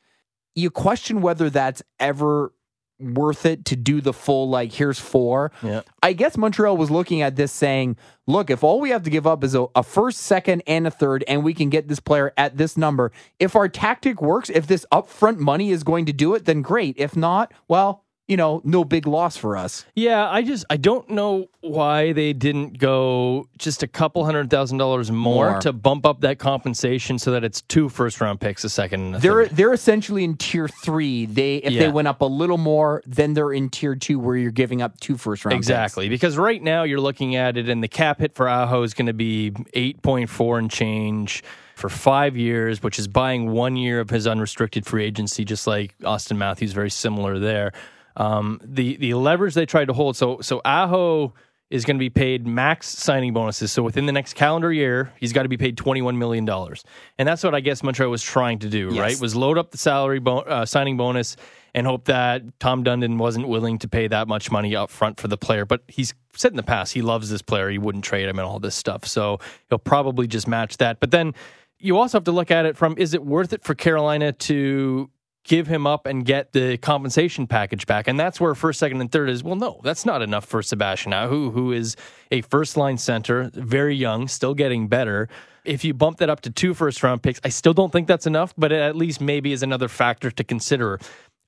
You 0.54 0.70
question 0.70 1.20
whether 1.20 1.50
that's 1.50 1.82
ever 1.98 2.52
worth 3.00 3.44
it 3.44 3.64
to 3.64 3.74
do 3.74 4.00
the 4.00 4.12
full 4.12 4.48
like 4.48 4.72
here's 4.72 5.00
four. 5.00 5.50
Yeah. 5.64 5.80
I 6.00 6.12
guess 6.12 6.36
Montreal 6.36 6.76
was 6.76 6.92
looking 6.92 7.22
at 7.22 7.34
this 7.34 7.50
saying, 7.50 7.96
look, 8.28 8.48
if 8.48 8.62
all 8.62 8.78
we 8.78 8.90
have 8.90 9.02
to 9.02 9.10
give 9.10 9.26
up 9.26 9.42
is 9.42 9.56
a, 9.56 9.66
a 9.74 9.82
first, 9.82 10.20
second, 10.20 10.62
and 10.68 10.86
a 10.86 10.92
third, 10.92 11.24
and 11.26 11.42
we 11.42 11.54
can 11.54 11.70
get 11.70 11.88
this 11.88 11.98
player 11.98 12.32
at 12.36 12.56
this 12.56 12.76
number, 12.76 13.10
if 13.40 13.56
our 13.56 13.68
tactic 13.68 14.22
works, 14.22 14.48
if 14.48 14.68
this 14.68 14.86
upfront 14.92 15.38
money 15.38 15.72
is 15.72 15.82
going 15.82 16.06
to 16.06 16.12
do 16.12 16.36
it, 16.36 16.44
then 16.44 16.62
great. 16.62 16.94
If 16.98 17.16
not, 17.16 17.52
well, 17.66 18.04
you 18.28 18.36
know, 18.36 18.60
no 18.64 18.84
big 18.84 19.06
loss 19.06 19.36
for 19.36 19.56
us. 19.56 19.84
Yeah, 19.94 20.28
I 20.30 20.42
just 20.42 20.64
I 20.70 20.76
don't 20.76 21.10
know 21.10 21.48
why 21.60 22.12
they 22.12 22.32
didn't 22.32 22.78
go 22.78 23.48
just 23.58 23.82
a 23.82 23.86
couple 23.88 24.24
hundred 24.24 24.48
thousand 24.48 24.78
dollars 24.78 25.10
more, 25.10 25.50
More. 25.50 25.60
to 25.60 25.72
bump 25.72 26.06
up 26.06 26.20
that 26.20 26.38
compensation 26.38 27.18
so 27.18 27.32
that 27.32 27.44
it's 27.44 27.62
two 27.62 27.88
first 27.88 28.20
round 28.20 28.40
picks, 28.40 28.62
a 28.64 28.68
second 28.70 29.00
and 29.02 29.16
a 29.16 29.18
They're 29.18 29.46
third. 29.46 29.56
they're 29.56 29.72
essentially 29.72 30.24
in 30.24 30.36
tier 30.36 30.68
three. 30.68 31.26
They 31.26 31.56
if 31.56 31.74
they 31.74 31.88
went 31.88 32.08
up 32.08 32.20
a 32.20 32.26
little 32.26 32.58
more, 32.58 33.02
then 33.06 33.34
they're 33.34 33.52
in 33.52 33.68
tier 33.70 33.96
two 33.96 34.18
where 34.18 34.36
you're 34.36 34.50
giving 34.52 34.82
up 34.82 34.98
two 35.00 35.16
first 35.16 35.44
round. 35.44 35.52
picks. 35.58 35.66
Exactly, 35.66 36.08
because 36.08 36.36
right 36.38 36.62
now 36.62 36.84
you're 36.84 37.00
looking 37.00 37.34
at 37.36 37.56
it, 37.56 37.68
and 37.68 37.82
the 37.82 37.88
cap 37.88 38.20
hit 38.20 38.34
for 38.34 38.48
Aho 38.48 38.82
is 38.82 38.94
going 38.94 39.06
to 39.06 39.12
be 39.12 39.52
eight 39.74 40.00
point 40.02 40.30
four 40.30 40.58
and 40.58 40.70
change 40.70 41.42
for 41.74 41.88
five 41.88 42.36
years, 42.36 42.82
which 42.82 42.98
is 42.98 43.08
buying 43.08 43.50
one 43.50 43.74
year 43.76 43.98
of 43.98 44.10
his 44.10 44.26
unrestricted 44.28 44.86
free 44.86 45.04
agency, 45.04 45.44
just 45.44 45.66
like 45.66 45.96
Auston 46.02 46.36
Matthews, 46.36 46.72
very 46.72 46.90
similar 46.90 47.38
there. 47.40 47.72
Um, 48.16 48.60
the 48.64 48.96
the 48.96 49.14
leverage 49.14 49.54
they 49.54 49.66
tried 49.66 49.86
to 49.86 49.92
hold, 49.92 50.16
so 50.16 50.40
so 50.40 50.60
Aho 50.64 51.32
is 51.70 51.86
going 51.86 51.96
to 51.96 52.00
be 52.00 52.10
paid 52.10 52.46
max 52.46 52.86
signing 52.86 53.32
bonuses. 53.32 53.72
So 53.72 53.82
within 53.82 54.04
the 54.04 54.12
next 54.12 54.34
calendar 54.34 54.70
year, 54.70 55.10
he's 55.18 55.32
got 55.32 55.44
to 55.44 55.48
be 55.48 55.56
paid 55.56 55.76
twenty 55.76 56.02
one 56.02 56.18
million 56.18 56.44
dollars, 56.44 56.84
and 57.18 57.26
that's 57.26 57.42
what 57.42 57.54
I 57.54 57.60
guess 57.60 57.82
Montreal 57.82 58.10
was 58.10 58.22
trying 58.22 58.58
to 58.60 58.68
do. 58.68 58.90
Yes. 58.92 58.98
Right, 59.00 59.20
was 59.20 59.34
load 59.34 59.58
up 59.58 59.70
the 59.70 59.78
salary 59.78 60.18
bo- 60.18 60.40
uh, 60.40 60.66
signing 60.66 60.96
bonus 60.96 61.36
and 61.74 61.86
hope 61.86 62.04
that 62.04 62.42
Tom 62.60 62.84
Dundon 62.84 63.16
wasn't 63.16 63.48
willing 63.48 63.78
to 63.78 63.88
pay 63.88 64.06
that 64.08 64.28
much 64.28 64.50
money 64.50 64.76
up 64.76 64.90
front 64.90 65.18
for 65.18 65.28
the 65.28 65.38
player. 65.38 65.64
But 65.64 65.82
he's 65.88 66.14
said 66.36 66.52
in 66.52 66.56
the 66.56 66.62
past 66.62 66.92
he 66.92 67.02
loves 67.02 67.30
this 67.30 67.42
player. 67.42 67.70
He 67.70 67.78
wouldn't 67.78 68.04
trade 68.04 68.28
him 68.28 68.38
and 68.38 68.46
all 68.46 68.58
this 68.58 68.74
stuff. 68.74 69.06
So 69.06 69.40
he'll 69.68 69.78
probably 69.78 70.26
just 70.26 70.46
match 70.46 70.76
that. 70.78 71.00
But 71.00 71.10
then 71.10 71.34
you 71.78 71.96
also 71.96 72.18
have 72.18 72.24
to 72.24 72.32
look 72.32 72.50
at 72.50 72.66
it 72.66 72.76
from 72.76 72.96
is 72.98 73.14
it 73.14 73.24
worth 73.24 73.52
it 73.52 73.64
for 73.64 73.74
Carolina 73.74 74.32
to 74.32 75.10
give 75.44 75.66
him 75.66 75.86
up 75.86 76.06
and 76.06 76.24
get 76.24 76.52
the 76.52 76.76
compensation 76.78 77.46
package 77.46 77.86
back? 77.86 78.08
And 78.08 78.18
that's 78.18 78.40
where 78.40 78.54
first, 78.54 78.78
second, 78.78 79.00
and 79.00 79.10
third 79.10 79.28
is 79.28 79.42
well, 79.42 79.56
no, 79.56 79.80
that's 79.82 80.04
not 80.04 80.22
enough 80.22 80.44
for 80.44 80.62
Sebastian 80.62 81.12
Aho, 81.12 81.50
who 81.50 81.72
is 81.72 81.96
a 82.30 82.40
first 82.42 82.76
line 82.76 82.98
center, 82.98 83.50
very 83.54 83.94
young, 83.96 84.28
still 84.28 84.54
getting 84.54 84.88
better. 84.88 85.28
If 85.64 85.84
you 85.84 85.94
bump 85.94 86.18
that 86.18 86.28
up 86.28 86.40
to 86.42 86.50
two 86.50 86.74
first 86.74 87.02
round 87.02 87.22
picks, 87.22 87.40
I 87.44 87.48
still 87.48 87.74
don't 87.74 87.92
think 87.92 88.08
that's 88.08 88.26
enough, 88.26 88.52
but 88.58 88.72
it 88.72 88.80
at 88.80 88.96
least 88.96 89.20
maybe 89.20 89.52
is 89.52 89.62
another 89.62 89.88
factor 89.88 90.30
to 90.30 90.44
consider. 90.44 90.98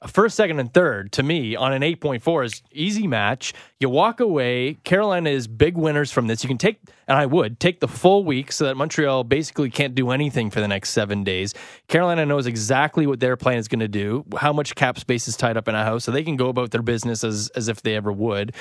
First, 0.06 0.36
second, 0.36 0.60
and 0.60 0.72
third 0.72 1.12
to 1.12 1.22
me 1.22 1.56
on 1.56 1.72
an 1.72 1.80
8.4 1.80 2.44
is 2.44 2.62
easy 2.70 3.06
match. 3.06 3.54
You 3.80 3.88
walk 3.88 4.20
away. 4.20 4.74
Carolina 4.84 5.30
is 5.30 5.46
big 5.46 5.78
winners 5.78 6.12
from 6.12 6.26
this. 6.26 6.44
You 6.44 6.48
can 6.48 6.58
take, 6.58 6.78
and 7.08 7.16
I 7.16 7.24
would 7.24 7.58
take 7.58 7.80
the 7.80 7.88
full 7.88 8.22
week 8.22 8.52
so 8.52 8.66
that 8.66 8.76
Montreal 8.76 9.24
basically 9.24 9.70
can't 9.70 9.94
do 9.94 10.10
anything 10.10 10.50
for 10.50 10.60
the 10.60 10.68
next 10.68 10.90
seven 10.90 11.24
days. 11.24 11.54
Carolina 11.88 12.26
knows 12.26 12.46
exactly 12.46 13.06
what 13.06 13.20
their 13.20 13.36
plan 13.36 13.56
is 13.56 13.66
going 13.66 13.80
to 13.80 13.88
do, 13.88 14.26
how 14.36 14.52
much 14.52 14.74
cap 14.74 14.98
space 14.98 15.26
is 15.26 15.38
tied 15.38 15.56
up 15.56 15.68
in 15.68 15.74
a 15.74 15.84
house, 15.84 16.04
so 16.04 16.12
they 16.12 16.24
can 16.24 16.36
go 16.36 16.48
about 16.48 16.70
their 16.70 16.82
business 16.82 17.24
as 17.24 17.48
as 17.56 17.68
if 17.68 17.80
they 17.80 17.96
ever 17.96 18.12
would. 18.12 18.54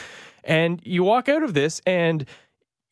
And 0.46 0.80
you 0.86 1.04
walk 1.04 1.28
out 1.28 1.44
of 1.44 1.54
this, 1.54 1.82
and 1.86 2.26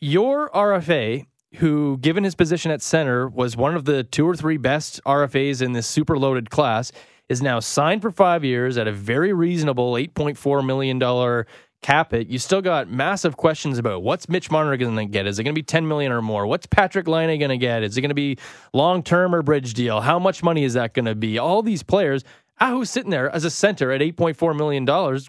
your 0.02 0.50
RFA, 0.50 1.26
who, 1.56 1.98
given 2.00 2.24
his 2.26 2.36
position 2.36 2.72
at 2.72 2.82
center, 2.82 3.30
was 3.30 3.56
one 3.56 3.76
of 3.76 3.86
the 3.86 4.04
two 4.04 4.28
or 4.28 4.36
three 4.36 4.58
best 4.58 5.00
RFAs 5.06 5.62
in 5.62 5.72
this 5.72 5.88
super 5.88 6.18
loaded 6.18 6.50
class, 6.50 6.92
is 7.32 7.42
now 7.42 7.62
signed 7.62 8.02
for 8.02 8.12
five 8.12 8.44
years 8.44 8.78
at 8.78 8.90
a 8.90 8.92
very 8.92 9.32
reasonable 9.32 9.94
$8.4 9.94 10.66
million 10.66 11.46
cap 11.82 12.14
it. 12.14 12.28
You 12.28 12.38
still 12.38 12.62
got 12.62 12.90
massive 12.90 13.38
questions 13.38 13.78
about 13.78 14.04
what's 14.04 14.28
Mitch 14.28 14.52
Marner 14.52 14.76
going 14.76 14.98
to 14.98 15.06
get? 15.06 15.26
Is 15.26 15.40
it 15.40 15.44
going 15.46 15.56
to 15.56 15.58
be 15.58 15.64
10 15.64 15.88
million 15.88 16.12
or 16.12 16.22
more? 16.22 16.46
What's 16.46 16.68
Patrik 16.68 17.08
Laine 17.08 17.40
going 17.40 17.50
to 17.50 17.58
get? 17.58 17.84
Is 17.84 17.98
it 17.98 18.02
going 18.02 18.10
to 18.10 18.16
be 18.16 18.38
long 18.74 19.02
term 19.02 19.34
or 19.34 19.42
bridge 19.42 19.74
deal? 19.74 20.02
How 20.02 20.20
much 20.20 20.44
money 20.44 20.66
is 20.66 20.74
that 20.74 20.94
going 20.94 21.06
to 21.06 21.16
be? 21.16 21.40
All 21.40 21.64
these 21.64 21.84
players. 21.84 22.26
Aho's 22.60 22.90
sitting 22.90 23.10
there 23.10 23.34
as 23.34 23.46
a 23.46 23.50
center 23.50 23.94
at 23.94 24.02
$8.4 24.02 24.56
million. 24.56 24.86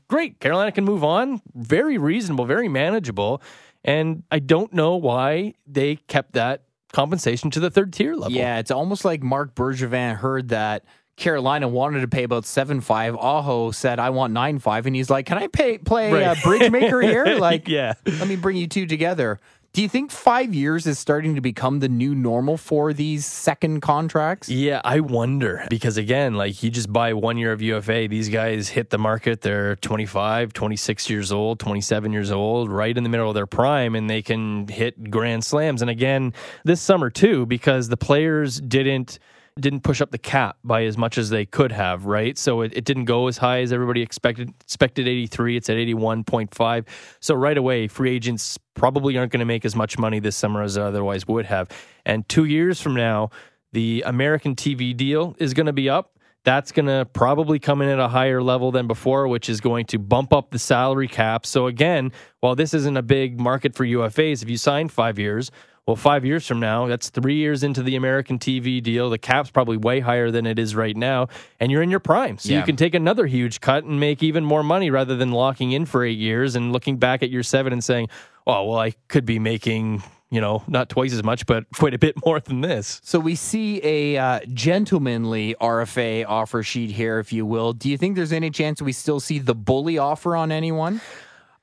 Great. 0.09 0.41
Carolina 0.41 0.73
can 0.73 0.85
move 0.85 1.05
on. 1.05 1.41
Very 1.55 1.99
reasonable, 1.99 2.47
very 2.47 2.69
manageable. 2.69 3.41
And 3.85 4.25
I 4.31 4.41
don't 4.41 4.73
know 4.73 4.97
why 4.97 5.55
they 5.67 5.97
kept 6.09 6.33
that 6.33 6.65
compensation 6.93 7.51
to 7.53 7.61
the 7.61 7.71
third 7.71 7.93
tier 7.93 8.15
level. 8.15 8.33
Yeah, 8.33 8.59
it's 8.59 8.71
almost 8.71 9.05
like 9.05 9.23
Marc 9.23 9.55
Bergevin 9.55 10.17
heard 10.17 10.49
that 10.49 10.85
Carolina 11.17 11.69
wanted 11.69 12.01
to 12.01 12.09
pay 12.09 12.23
about 12.25 12.45
seven 12.47 12.81
five. 12.81 13.15
Aho 13.17 13.71
said, 13.71 13.99
"I 13.99 14.11
want 14.11 14.33
nine 14.33 14.59
five, 14.59 14.87
and 14.87 14.97
he's 14.97 15.11
like, 15.11 15.27
"Can 15.27 15.39
I 15.39 15.47
pay 15.47 15.79
play 15.79 16.13
Right. 16.13 16.23
uh, 16.25 16.35
bridge 16.43 16.71
maker 16.71 17.01
here? 17.13 17.25
Like, 17.39 17.69
Yeah. 17.69 17.95
let 18.07 18.29
me 18.29 18.37
bring 18.37 18.57
you 18.57 18.67
two 18.67 18.87
together." 18.87 19.39
Do 19.75 19.81
you 19.81 19.89
think 19.89 20.11
five 20.11 20.53
years 20.55 20.87
is 20.87 20.99
starting 20.99 21.35
to 21.37 21.41
become 21.41 21.79
the 21.81 21.89
new 21.89 22.15
normal 22.15 22.59
for 22.59 22.93
these 22.93 23.25
second 23.25 23.81
contracts? 23.81 24.51
Yeah, 24.51 24.83
I 24.85 25.01
wonder 25.01 25.65
because 25.71 25.97
again, 25.97 26.35
like 26.35 26.63
you 26.63 26.69
just 26.71 26.93
buy 26.93 27.15
one 27.15 27.39
year 27.39 27.53
of 27.53 27.63
UFA, 27.63 28.07
these 28.07 28.29
guys 28.29 28.69
hit 28.69 28.91
the 28.91 28.99
market, 28.99 29.41
they're 29.41 29.77
25, 29.77 30.53
26 30.53 31.09
years 31.09 31.33
old, 31.33 31.59
27 31.59 32.13
years 32.13 32.31
old, 32.31 32.69
right 32.71 32.95
in 32.95 33.03
the 33.03 33.09
middle 33.09 33.29
of 33.31 33.35
their 33.35 33.47
prime 33.47 33.95
and 33.95 34.11
they 34.11 34.21
can 34.21 34.69
hit 34.69 35.11
grand 35.11 35.43
slams 35.43 35.81
and 35.81 35.91
again 35.91 36.35
this 36.65 36.83
summer 36.83 37.09
too 37.09 37.47
because 37.47 37.89
the 37.89 37.97
players 37.97 38.61
didn't 38.61 39.19
didn't 39.61 39.81
push 39.81 40.01
up 40.01 40.11
the 40.11 40.19
cap 40.19 40.57
by 40.65 40.85
as 40.85 40.97
much 40.97 41.19
as 41.19 41.31
they 41.31 41.45
could 41.45 41.73
have, 41.73 42.07
right? 42.07 42.39
So 42.39 42.63
it, 42.63 42.73
it 42.75 42.85
didn't 42.85 43.05
go 43.05 43.27
as 43.27 43.39
high 43.39 43.61
as 43.61 43.73
everybody 43.73 44.01
expected. 44.01 44.53
Expected 44.61 45.07
83, 45.07 45.57
it's 45.57 45.69
at 45.69 45.77
81.5. 45.77 46.87
So 47.21 47.35
right 47.35 47.59
away, 47.59 47.89
free 47.89 48.15
agents 48.15 48.59
probably 48.75 49.19
aren't 49.19 49.33
going 49.33 49.41
to 49.41 49.47
make 49.47 49.65
as 49.65 49.77
much 49.77 49.99
money 49.99 50.21
this 50.21 50.37
summer 50.37 50.63
as 50.63 50.79
otherwise 50.79 51.27
would 51.29 51.47
have. 51.47 51.69
And 52.07 52.27
two 52.29 52.45
years 52.45 52.81
from 52.81 52.95
now, 52.95 53.31
the 53.73 54.03
American 54.07 54.55
TV 54.55 54.97
deal 54.97 55.37
is 55.39 55.55
going 55.55 55.67
to 55.67 55.73
be 55.73 55.89
up. 55.89 56.19
That's 56.45 56.73
going 56.73 56.87
to 56.87 57.07
probably 57.13 57.61
come 57.61 57.83
in 57.83 57.89
at 57.89 58.01
a 58.01 58.09
higher 58.09 58.43
level 58.43 58.73
than 58.73 58.89
before, 58.89 59.29
which 59.29 59.49
is 59.49 59.61
going 59.61 59.87
to 59.87 59.99
bump 59.99 60.33
up 60.33 60.51
the 60.51 60.59
salary 60.59 61.07
cap. 61.07 61.47
So, 61.47 61.69
again, 61.69 62.11
while 62.41 62.57
this 62.57 62.75
isn't 62.75 62.97
a 62.97 63.03
big 63.03 63.39
market 63.39 63.77
for 63.77 63.87
UFAs, 63.87 64.43
if 64.43 64.51
you 64.51 64.57
sign 64.57 64.89
five 64.89 65.21
years, 65.21 65.53
well, 65.87 65.97
five 65.97 66.25
years 66.25 66.47
from 66.47 66.61
now, 66.61 66.87
that's 66.87 67.11
three 67.11 67.35
years 67.37 67.65
into 67.65 67.83
the 67.83 67.97
American 67.97 68.39
TV 68.39 68.81
deal. 68.81 69.11
The 69.11 69.19
cap's 69.19 69.51
probably 69.51 69.77
way 69.77 69.99
higher 69.99 70.31
than 70.31 70.47
it 70.47 70.59
is 70.59 70.77
right 70.77 70.97
now, 70.97 71.27
and 71.59 71.73
you're 71.73 71.83
in 71.83 71.91
your 71.91 72.01
prime. 72.01 72.39
So 72.39 72.53
Yeah. 72.53 72.61
you 72.61 72.65
can 72.65 72.77
take 72.77 72.95
another 72.95 73.27
huge 73.27 73.61
cut 73.61 73.83
and 73.83 73.99
make 73.99 74.23
even 74.23 74.45
more 74.45 74.63
money 74.63 74.91
rather 74.91 75.17
than 75.17 75.33
locking 75.33 75.73
in 75.73 75.87
for 75.87 76.05
eight 76.05 76.19
years 76.19 76.55
and 76.55 76.73
looking 76.73 76.99
back 76.99 77.23
at 77.25 77.31
year 77.31 77.43
seven 77.43 77.73
and 77.73 77.83
saying, 77.83 78.09
oh, 78.47 78.69
well, 78.69 78.79
I 78.79 78.93
could 79.09 79.25
be 79.27 79.39
making 79.41 80.03
you 80.31 80.41
know, 80.41 80.63
not 80.67 80.89
twice 80.89 81.13
as 81.13 81.23
much, 81.23 81.45
but 81.45 81.67
quite 81.79 81.93
a 81.93 81.99
bit 81.99 82.15
more 82.25 82.41
than 82.41 82.63
this. 82.63 83.03
So 83.05 83.19
we 83.21 83.35
see 83.35 83.83
a 83.85 84.17
uh, 84.17 84.41
gentlemanly 84.55 85.55
RFA 85.61 86.25
offer 86.27 86.63
sheet 86.63 86.91
here, 86.93 87.19
if 87.19 87.35
you 87.35 87.45
will. 87.45 87.75
Do 87.75 87.91
you 87.91 87.99
think 87.99 88.17
there's 88.17 88.33
any 88.33 88.49
chance 88.51 88.81
we 88.81 88.93
still 88.93 89.21
see 89.21 89.39
the 89.39 89.55
bully 89.55 89.99
offer 89.99 90.35
on 90.35 90.51
anyone? 90.51 91.03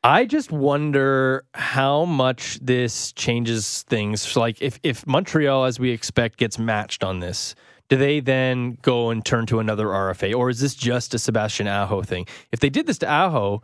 I 0.04 0.26
just 0.26 0.52
wonder 0.52 1.44
how 1.54 2.06
much 2.06 2.58
this 2.62 3.12
changes 3.14 3.84
things. 3.84 4.36
Like 4.36 4.62
if 4.62 4.80
if 4.82 5.06
Montreal, 5.06 5.66
as 5.66 5.80
we 5.80 5.92
expect, 5.92 6.38
gets 6.38 6.58
matched 6.58 7.04
on 7.04 7.20
this, 7.20 7.54
do 7.90 7.98
they 7.98 8.22
then 8.22 8.78
go 8.82 9.10
and 9.10 9.26
turn 9.26 9.46
to 9.48 9.60
another 9.60 9.88
RFA, 9.88 10.34
or 10.34 10.50
is 10.50 10.62
this 10.62 10.74
just 10.74 11.14
a 11.14 11.20
Sebastian 11.20 11.68
Aho 11.68 12.02
thing? 12.02 12.28
If 12.52 12.62
they 12.62 12.70
did 12.70 12.86
this 12.86 13.00
to 13.00 13.10
Aho, 13.10 13.62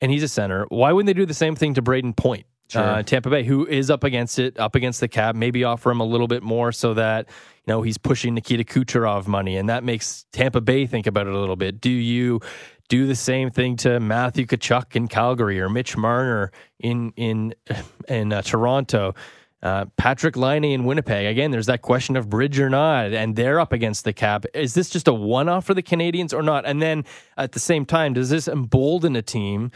and 0.00 0.10
he's 0.10 0.22
a 0.22 0.28
center, 0.28 0.66
why 0.68 0.92
wouldn't 0.92 1.06
they 1.06 1.18
do 1.18 1.26
the 1.26 1.34
same 1.34 1.54
thing 1.54 1.74
to 1.74 1.82
Brayden 1.82 2.16
Point? 2.16 2.46
Sure. 2.68 2.82
Uh, 2.82 3.02
Tampa 3.02 3.30
Bay, 3.30 3.44
who 3.44 3.66
is 3.66 3.90
up 3.90 4.04
against 4.04 4.38
it, 4.38 4.58
up 4.58 4.74
against 4.74 5.00
the 5.00 5.08
cap, 5.08 5.34
maybe 5.34 5.64
offer 5.64 5.90
him 5.90 6.00
a 6.00 6.04
little 6.04 6.28
bit 6.28 6.42
more 6.42 6.70
so 6.70 6.92
that 6.94 7.26
you 7.28 7.72
know 7.72 7.82
he's 7.82 7.96
pushing 7.96 8.34
Nikita 8.34 8.64
Kucherov 8.64 9.26
money, 9.26 9.56
and 9.56 9.68
that 9.68 9.84
makes 9.84 10.26
Tampa 10.32 10.60
Bay 10.60 10.86
think 10.86 11.06
about 11.06 11.26
it 11.26 11.32
a 11.32 11.38
little 11.38 11.56
bit. 11.56 11.80
Do 11.80 11.90
you 11.90 12.40
do 12.88 13.06
the 13.06 13.14
same 13.14 13.50
thing 13.50 13.76
to 13.76 14.00
Matthew 14.00 14.46
Tkachuk 14.46 14.96
in 14.96 15.08
Calgary 15.08 15.60
or 15.60 15.68
Mitch 15.68 15.96
Marner 15.96 16.50
in 16.78 17.12
in 17.16 17.54
in 18.08 18.32
uh, 18.32 18.42
Toronto? 18.42 19.14
Uh, 19.60 19.86
Patrik 20.00 20.36
Laine 20.36 20.64
in 20.72 20.84
Winnipeg. 20.84 21.26
Again, 21.26 21.50
there's 21.50 21.66
that 21.66 21.82
question 21.82 22.16
of 22.16 22.30
bridge 22.30 22.60
or 22.60 22.70
not, 22.70 23.12
and 23.12 23.34
they're 23.34 23.58
up 23.58 23.72
against 23.72 24.04
the 24.04 24.12
cap. 24.12 24.46
Is 24.54 24.74
this 24.74 24.88
just 24.88 25.08
a 25.08 25.12
one 25.12 25.48
off 25.48 25.64
for 25.64 25.74
the 25.74 25.82
Canadiens 25.82 26.32
or 26.32 26.44
not? 26.44 26.64
And 26.64 26.80
then 26.80 27.04
at 27.36 27.52
the 27.52 27.58
same 27.58 27.84
time, 27.84 28.14
does 28.14 28.30
this 28.30 28.46
embolden 28.46 29.16
a 29.16 29.22
team 29.22 29.72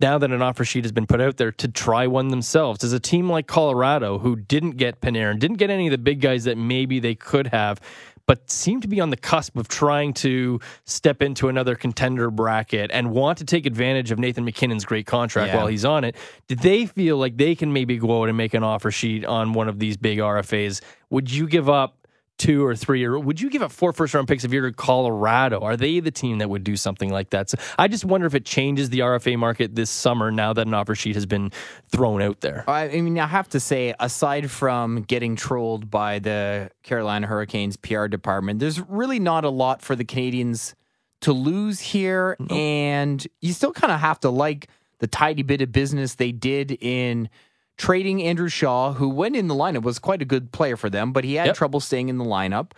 now 0.00 0.18
that 0.18 0.32
an 0.32 0.42
offer 0.42 0.64
sheet 0.64 0.84
has 0.84 0.90
been 0.90 1.06
put 1.06 1.20
out 1.20 1.36
there 1.36 1.52
to 1.52 1.68
try 1.68 2.08
one 2.08 2.28
themselves? 2.28 2.80
Does 2.80 2.92
a 2.92 2.98
team 2.98 3.30
like 3.30 3.46
Colorado, 3.46 4.18
who 4.18 4.34
didn't 4.34 4.72
get 4.72 5.00
Panarin, 5.00 5.38
didn't 5.38 5.58
get 5.58 5.70
any 5.70 5.86
of 5.86 5.92
the 5.92 5.98
big 5.98 6.20
guys 6.20 6.42
that 6.42 6.58
maybe 6.58 6.98
they 6.98 7.14
could 7.14 7.46
have, 7.46 7.80
but 8.26 8.50
seem 8.50 8.80
to 8.80 8.88
be 8.88 9.00
on 9.00 9.10
the 9.10 9.16
cusp 9.16 9.56
of 9.56 9.68
trying 9.68 10.12
to 10.14 10.60
step 10.84 11.22
into 11.22 11.48
another 11.48 11.74
contender 11.74 12.30
bracket 12.30 12.90
and 12.92 13.10
want 13.12 13.38
to 13.38 13.44
take 13.44 13.66
advantage 13.66 14.10
of 14.10 14.18
Nathan 14.18 14.44
MacKinnon's 14.44 14.84
great 14.84 15.06
contract 15.06 15.52
Yeah. 15.52 15.56
while 15.56 15.66
he's 15.68 15.84
on 15.84 16.04
it. 16.04 16.16
Did 16.48 16.58
they 16.60 16.86
feel 16.86 17.16
like 17.16 17.36
they 17.36 17.54
can 17.54 17.72
maybe 17.72 17.96
go 17.98 18.22
out 18.22 18.28
and 18.28 18.36
make 18.36 18.54
an 18.54 18.62
offer 18.62 18.90
sheet 18.90 19.24
on 19.24 19.52
one 19.52 19.68
of 19.68 19.78
these 19.78 19.96
big 19.96 20.18
RFAs? 20.18 20.80
Would 21.10 21.30
you 21.30 21.46
give 21.46 21.68
up 21.68 22.05
two 22.38 22.64
or 22.64 22.76
three, 22.76 23.04
or 23.04 23.18
would 23.18 23.40
you 23.40 23.48
give 23.48 23.62
up 23.62 23.72
four 23.72 23.92
first 23.92 24.14
round 24.14 24.28
picks 24.28 24.44
if 24.44 24.52
you're 24.52 24.68
to 24.68 24.76
Colorado? 24.76 25.60
Are 25.60 25.76
they 25.76 26.00
the 26.00 26.10
team 26.10 26.38
that 26.38 26.50
would 26.50 26.64
do 26.64 26.76
something 26.76 27.10
like 27.10 27.30
that? 27.30 27.50
So 27.50 27.58
I 27.78 27.88
just 27.88 28.04
wonder 28.04 28.26
if 28.26 28.34
it 28.34 28.44
changes 28.44 28.90
the 28.90 29.00
RFA 29.00 29.38
market 29.38 29.74
this 29.74 29.90
summer 29.90 30.30
now 30.30 30.52
that 30.52 30.66
an 30.66 30.74
offer 30.74 30.94
sheet 30.94 31.14
has 31.14 31.26
been 31.26 31.50
thrown 31.90 32.20
out 32.22 32.40
there. 32.40 32.64
I 32.68 32.88
I 32.88 33.00
mean, 33.00 33.18
I 33.18 33.26
have 33.26 33.48
to 33.50 33.60
say, 33.60 33.94
aside 33.98 34.50
from 34.50 35.02
getting 35.02 35.36
trolled 35.36 35.90
by 35.90 36.18
the 36.18 36.70
Carolina 36.82 37.26
Hurricanes 37.26 37.76
PR 37.76 38.06
department, 38.06 38.60
there's 38.60 38.80
really 38.80 39.18
not 39.18 39.44
a 39.44 39.50
lot 39.50 39.82
for 39.82 39.96
the 39.96 40.04
Canadiens 40.04 40.74
to 41.22 41.32
lose 41.32 41.80
here. 41.80 42.36
And 42.50 43.26
you 43.40 43.52
still 43.52 43.72
kind 43.72 43.92
of 43.92 44.00
have 44.00 44.20
to 44.20 44.30
like 44.30 44.68
the 44.98 45.06
tidy 45.06 45.42
bit 45.42 45.60
of 45.60 45.72
business 45.72 46.14
they 46.14 46.32
did 46.32 46.78
in 46.80 47.28
trading 47.76 48.22
Andrew 48.22 48.48
Shaw, 48.48 48.94
who, 48.94 49.08
went 49.08 49.36
in 49.36 49.48
the 49.48 49.54
lineup, 49.54 49.82
was 49.82 49.98
quite 49.98 50.22
a 50.22 50.24
good 50.24 50.52
player 50.52 50.76
for 50.76 50.88
them, 50.90 51.12
but 51.12 51.24
he 51.24 51.34
had 51.34 51.46
Yep. 51.46 51.56
trouble 51.56 51.80
staying 51.80 52.08
in 52.08 52.18
the 52.18 52.24
lineup. 52.24 52.72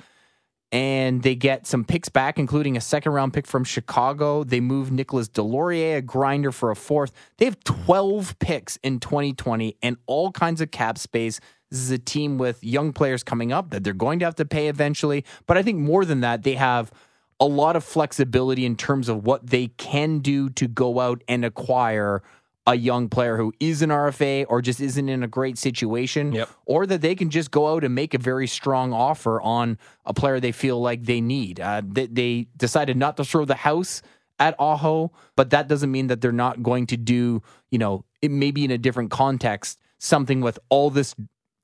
And 0.71 1.23
they 1.23 1.35
get 1.35 1.67
some 1.67 1.83
picks 1.83 2.11
back, 2.11 2.39
including 2.39 2.77
a 2.77 2.81
second 2.83 3.13
round 3.13 3.33
pick 3.33 3.47
from 3.47 3.65
Chicago. 3.65 4.45
They 4.45 4.61
move 4.61 4.93
Nicolas 4.93 5.27
Deslauriers, 5.29 5.97
a 5.97 6.03
grinder, 6.03 6.53
for 6.53 6.71
a 6.71 6.77
fourth. 6.77 7.11
They 7.39 7.47
have 7.47 7.59
12 7.65 8.39
picks 8.39 8.77
in 8.83 9.01
2020 9.01 9.77
and 9.83 9.97
all 10.07 10.31
kinds 10.31 10.61
of 10.61 10.71
cap 10.71 10.99
space. 10.99 11.41
This 11.71 11.81
is 11.81 11.91
a 11.91 11.99
team 11.99 12.37
with 12.37 12.63
young 12.63 12.93
players 12.93 13.23
coming 13.23 13.51
up 13.51 13.71
that 13.71 13.83
they're 13.83 13.95
going 13.95 14.19
to 14.19 14.27
have 14.27 14.35
to 14.37 14.45
pay 14.45 14.69
eventually. 14.69 15.25
But 15.47 15.57
I 15.57 15.63
think 15.63 15.79
more 15.79 16.05
than 16.05 16.21
that, 16.21 16.43
they 16.43 16.55
have 16.55 16.93
a 17.41 17.47
lot 17.47 17.75
of 17.75 17.83
flexibility 17.85 18.67
in 18.67 18.77
terms 18.77 19.09
of 19.09 19.25
what 19.25 19.47
they 19.47 19.69
can 19.79 20.19
do 20.19 20.51
to 20.51 20.67
go 20.69 21.01
out 21.01 21.23
and 21.29 21.47
acquire 21.47 22.23
a 22.69 22.75
young 22.75 23.09
player 23.09 23.39
who 23.39 23.53
is 23.61 23.81
an 23.81 23.89
RFA 23.91 24.45
or 24.49 24.61
just 24.61 24.79
isn't 24.81 25.09
in 25.09 25.23
a 25.23 25.27
great 25.27 25.57
situation, 25.57 26.33
Yep. 26.33 26.49
or 26.67 26.87
that 26.87 27.01
they 27.01 27.15
can 27.15 27.31
just 27.31 27.51
go 27.51 27.73
out 27.75 27.83
and 27.83 27.95
make 27.95 28.13
a 28.13 28.19
very 28.19 28.47
strong 28.47 28.93
offer 28.93 29.41
on 29.41 29.79
a 30.05 30.13
player 30.13 30.39
they 30.39 30.53
feel 30.53 30.79
like 30.81 31.05
they 31.05 31.21
need. 31.23 31.61
Uh, 31.61 31.81
they, 31.85 32.07
they 32.07 32.47
decided 32.59 32.97
not 32.99 33.17
to 33.17 33.25
throw 33.25 33.47
the 33.47 33.55
house 33.55 34.03
at 34.39 34.55
Aho, 34.59 35.11
but 35.35 35.49
that 35.51 35.67
doesn't 35.67 35.91
mean 35.91 36.09
that 36.09 36.21
they're 36.21 36.31
not 36.31 36.63
going 36.63 36.87
to 36.89 36.97
do, 36.99 37.43
you 37.71 37.79
know, 37.79 38.05
it 38.21 38.31
maybe 38.31 38.65
in 38.65 38.71
a 38.71 38.79
different 38.79 39.11
context, 39.11 39.81
something 39.99 40.43
with 40.43 40.59
all 40.69 40.91
this 40.91 41.15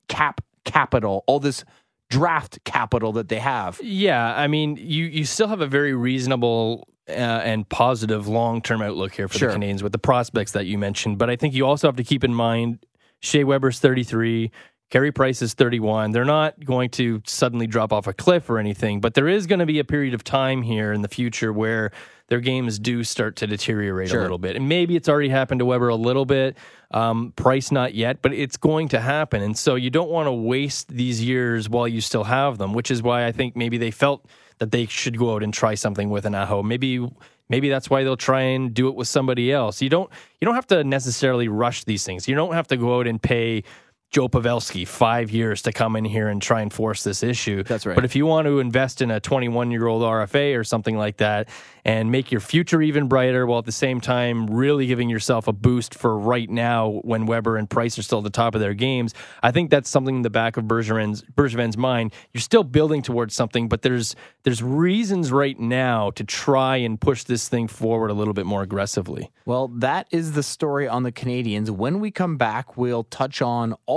cap 0.07 0.41
capital, 0.65 1.23
all 1.27 1.39
this 1.39 1.63
draft 2.09 2.57
capital 2.65 3.11
that 3.13 3.29
they 3.29 3.39
have. 3.39 3.79
Yeah, 3.83 4.35
I 4.35 4.47
mean, 4.47 4.77
you 4.77 5.05
you 5.05 5.25
still 5.25 5.47
have 5.47 5.61
a 5.61 5.67
very 5.67 5.93
reasonable 5.93 6.87
uh, 7.07 7.11
and 7.11 7.67
positive 7.69 8.27
long 8.27 8.61
term 8.61 8.81
outlook 8.81 9.13
here 9.13 9.27
for 9.27 9.37
Sure. 9.37 9.51
the 9.51 9.57
Canadiens 9.57 9.81
with 9.81 9.91
the 9.91 9.99
prospects 9.99 10.51
that 10.53 10.65
you 10.65 10.77
mentioned. 10.77 11.17
But 11.17 11.29
I 11.29 11.35
think 11.35 11.53
you 11.53 11.65
also 11.65 11.87
have 11.87 11.95
to 11.97 12.03
keep 12.03 12.23
in 12.23 12.33
mind 12.33 12.85
Shea 13.21 13.43
Weber's 13.43 13.79
thirty 13.79 14.03
three. 14.03 14.51
Carey 14.91 15.11
Price 15.11 15.41
is 15.41 15.55
31. 15.55 16.11
They're 16.11 16.23
not 16.23 16.63
going 16.63 16.91
to 16.91 17.19
suddenly 17.25 17.65
drop 17.65 17.91
off 17.91 18.05
a 18.05 18.13
cliff 18.13 18.51
or 18.51 18.59
anything, 18.59 19.01
but 19.01 19.15
there 19.15 19.27
is 19.27 19.47
going 19.47 19.57
to 19.57 19.65
be 19.65 19.79
a 19.79 19.83
period 19.83 20.13
of 20.13 20.23
time 20.23 20.61
here 20.61 20.93
in 20.93 21.01
the 21.01 21.07
future 21.07 21.51
where 21.51 21.89
their 22.29 22.39
games 22.39 22.77
do 22.77 23.03
start 23.03 23.35
to 23.37 23.47
deteriorate 23.47 24.09
Sure. 24.09 24.19
a 24.19 24.21
little 24.21 24.37
bit. 24.37 24.55
And 24.55 24.69
maybe 24.69 24.95
it's 24.95 25.09
already 25.09 25.29
happened 25.29 25.57
to 25.59 25.65
Weber 25.65 25.87
a 25.89 25.95
little 25.95 26.25
bit. 26.25 26.55
Um, 26.91 27.33
Price 27.35 27.71
not 27.71 27.95
yet, 27.95 28.21
but 28.21 28.31
it's 28.31 28.57
going 28.57 28.87
to 28.89 28.99
happen. 28.99 29.41
And 29.41 29.57
so 29.57 29.73
you 29.73 29.89
don't 29.89 30.11
want 30.11 30.27
to 30.27 30.31
waste 30.31 30.87
these 30.89 31.21
years 31.21 31.67
while 31.67 31.87
you 31.87 31.99
still 31.99 32.25
have 32.25 32.59
them, 32.59 32.73
which 32.73 32.91
is 32.91 33.01
why 33.01 33.25
I 33.25 33.31
think 33.31 33.55
maybe 33.55 33.79
they 33.79 33.91
felt 33.91 34.23
that 34.59 34.71
they 34.71 34.85
should 34.85 35.17
go 35.17 35.35
out 35.35 35.43
and 35.43 35.53
try 35.53 35.75
something 35.75 36.09
with 36.09 36.25
an 36.25 36.35
Aho. 36.35 36.63
Maybe 36.63 37.07
maybe 37.49 37.69
that's 37.69 37.89
why 37.89 38.03
they'll 38.03 38.17
try 38.17 38.41
and 38.41 38.73
do 38.73 38.87
it 38.87 38.95
with 38.95 39.07
somebody 39.07 39.51
else. 39.51 39.81
You 39.81 39.89
don't 39.89 40.09
you 40.39 40.45
don't 40.45 40.55
have 40.55 40.67
to 40.67 40.83
necessarily 40.83 41.47
rush 41.47 41.83
these 41.83 42.05
things. 42.05 42.27
You 42.27 42.35
don't 42.35 42.53
have 42.53 42.67
to 42.67 42.77
go 42.77 42.99
out 42.99 43.07
and 43.07 43.21
pay 43.21 43.63
Joe 44.11 44.29
Pavelski 44.29 44.87
five 44.87 45.29
years 45.29 45.61
to 45.63 45.73
come 45.73 45.95
in 45.95 46.05
here 46.05 46.29
and 46.29 46.41
try 46.41 46.61
and 46.61 46.71
force 46.71 47.03
this 47.03 47.21
issue. 47.21 47.63
That's 47.63 47.85
right. 47.85 47.95
But 47.95 48.05
if 48.05 48.15
you 48.15 48.25
want 48.25 48.45
to 48.45 48.59
invest 48.59 49.01
in 49.01 49.11
a 49.11 49.19
21 49.19 49.71
year 49.71 49.87
old 49.87 50.03
RFA 50.03 50.57
or 50.57 50.63
something 50.63 50.97
like 50.97 51.17
that 51.17 51.49
and 51.83 52.11
make 52.11 52.31
your 52.31 52.39
future 52.39 52.81
even 52.81 53.07
brighter 53.07 53.45
while 53.45 53.59
at 53.59 53.65
the 53.65 53.73
same 53.73 53.99
time 53.99 54.47
really 54.47 54.87
giving 54.87 55.09
yourself 55.09 55.47
a 55.47 55.53
boost 55.53 55.93
for 55.93 56.17
right 56.17 56.49
now 56.49 57.01
when 57.03 57.25
Weber 57.25 57.57
and 57.57 57.69
Price 57.69 57.99
are 57.99 58.03
still 58.03 58.19
at 58.19 58.23
the 58.23 58.29
top 58.29 58.55
of 58.55 58.61
their 58.61 58.73
games, 58.73 59.13
I 59.43 59.51
think 59.51 59.69
that's 59.69 59.89
something 59.89 60.15
in 60.15 60.21
the 60.21 60.29
back 60.29 60.55
of 60.55 60.63
Bergevin's, 60.63 61.21
Bergevin's 61.23 61.77
mind. 61.77 62.13
You're 62.33 62.41
still 62.41 62.63
building 62.63 63.01
towards 63.01 63.35
something, 63.35 63.67
but 63.67 63.81
there's 63.81 64.15
there's 64.43 64.63
reasons 64.63 65.31
right 65.31 65.59
now 65.59 66.11
to 66.11 66.23
try 66.23 66.77
and 66.77 67.01
push 67.01 67.23
this 67.23 67.49
thing 67.49 67.67
forward 67.67 68.11
a 68.11 68.13
little 68.13 68.33
bit 68.33 68.45
more 68.45 68.61
aggressively. 68.61 69.31
Well, 69.45 69.67
that 69.67 70.07
is 70.11 70.31
the 70.31 70.43
story 70.43 70.87
on 70.87 71.03
the 71.03 71.11
Canadiens. 71.11 71.69
When 71.69 71.99
we 71.99 72.11
come 72.11 72.37
back, 72.37 72.77
we'll 72.77 73.03
touch 73.03 73.41
on 73.41 73.75
all 73.85 73.94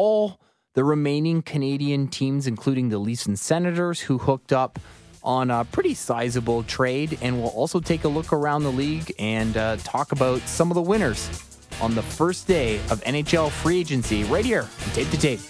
the 0.74 0.84
remaining 0.84 1.42
Canadian 1.42 2.06
teams, 2.06 2.46
including 2.46 2.88
the 2.88 2.98
Leafs 2.98 3.26
and 3.26 3.36
Senators, 3.36 4.00
who 4.00 4.18
hooked 4.18 4.52
up 4.52 4.78
on 5.24 5.50
a 5.50 5.64
pretty 5.64 5.92
sizable 5.92 6.62
trade. 6.62 7.18
And 7.20 7.40
we'll 7.40 7.50
also 7.50 7.80
take 7.80 8.04
a 8.04 8.08
look 8.08 8.32
around 8.32 8.62
the 8.62 8.70
league 8.70 9.12
and 9.18 9.56
uh, 9.56 9.76
talk 9.78 10.12
about 10.12 10.40
some 10.42 10.70
of 10.70 10.76
the 10.76 10.82
winners 10.82 11.28
on 11.80 11.96
the 11.96 12.02
first 12.02 12.46
day 12.46 12.76
of 12.90 13.02
NHL 13.04 13.50
free 13.50 13.80
agency 13.80 14.22
right 14.24 14.44
here 14.44 14.62
on 14.62 14.92
Tape 14.92 15.10
to 15.10 15.18
Tape. 15.18 15.40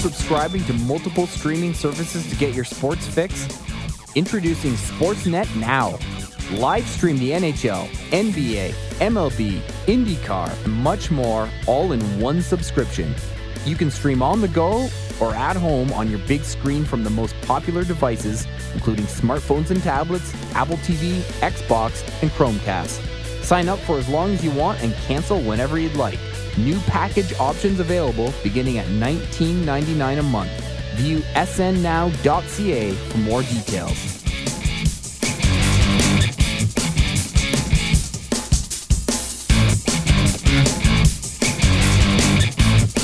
Subscribing 0.00 0.64
to 0.64 0.72
multiple 0.72 1.26
streaming 1.26 1.74
services 1.74 2.28
to 2.30 2.36
get 2.36 2.54
your 2.54 2.64
sports 2.64 3.06
fix? 3.06 3.46
Introducing 4.14 4.72
Sportsnet 4.72 5.54
Now. 5.56 5.98
Live 6.58 6.86
stream 6.86 7.18
the 7.18 7.30
NHL, 7.30 7.86
NBA, 8.10 8.70
MLB, 8.98 9.60
IndyCar, 9.86 10.64
and 10.64 10.72
much 10.72 11.10
more 11.10 11.48
all 11.66 11.92
in 11.92 12.00
one 12.18 12.42
subscription. 12.42 13.14
You 13.64 13.76
can 13.76 13.90
stream 13.90 14.22
on 14.22 14.40
the 14.40 14.48
go 14.48 14.88
or 15.20 15.34
at 15.34 15.56
home 15.56 15.92
on 15.92 16.08
your 16.08 16.18
big 16.20 16.44
screen 16.44 16.84
from 16.84 17.04
the 17.04 17.10
most 17.10 17.34
popular 17.42 17.84
devices, 17.84 18.46
including 18.72 19.04
smartphones 19.04 19.70
and 19.70 19.82
tablets, 19.82 20.34
Apple 20.54 20.78
TV, 20.78 21.20
Xbox, 21.40 22.02
and 22.22 22.30
Chromecast. 22.32 23.44
Sign 23.44 23.68
up 23.68 23.78
for 23.80 23.98
as 23.98 24.08
long 24.08 24.30
as 24.30 24.42
you 24.42 24.50
want 24.52 24.82
and 24.82 24.94
cancel 25.06 25.40
whenever 25.42 25.78
you'd 25.78 25.94
like. 25.96 26.18
New 26.58 26.78
package 26.80 27.32
options 27.38 27.80
available 27.80 28.32
beginning 28.42 28.78
at 28.78 28.86
$19.99 28.86 30.18
a 30.18 30.22
month. 30.22 30.50
View 30.96 31.20
snnow.ca 31.34 32.92
for 32.92 33.18
more 33.18 33.42
details. 33.42 34.20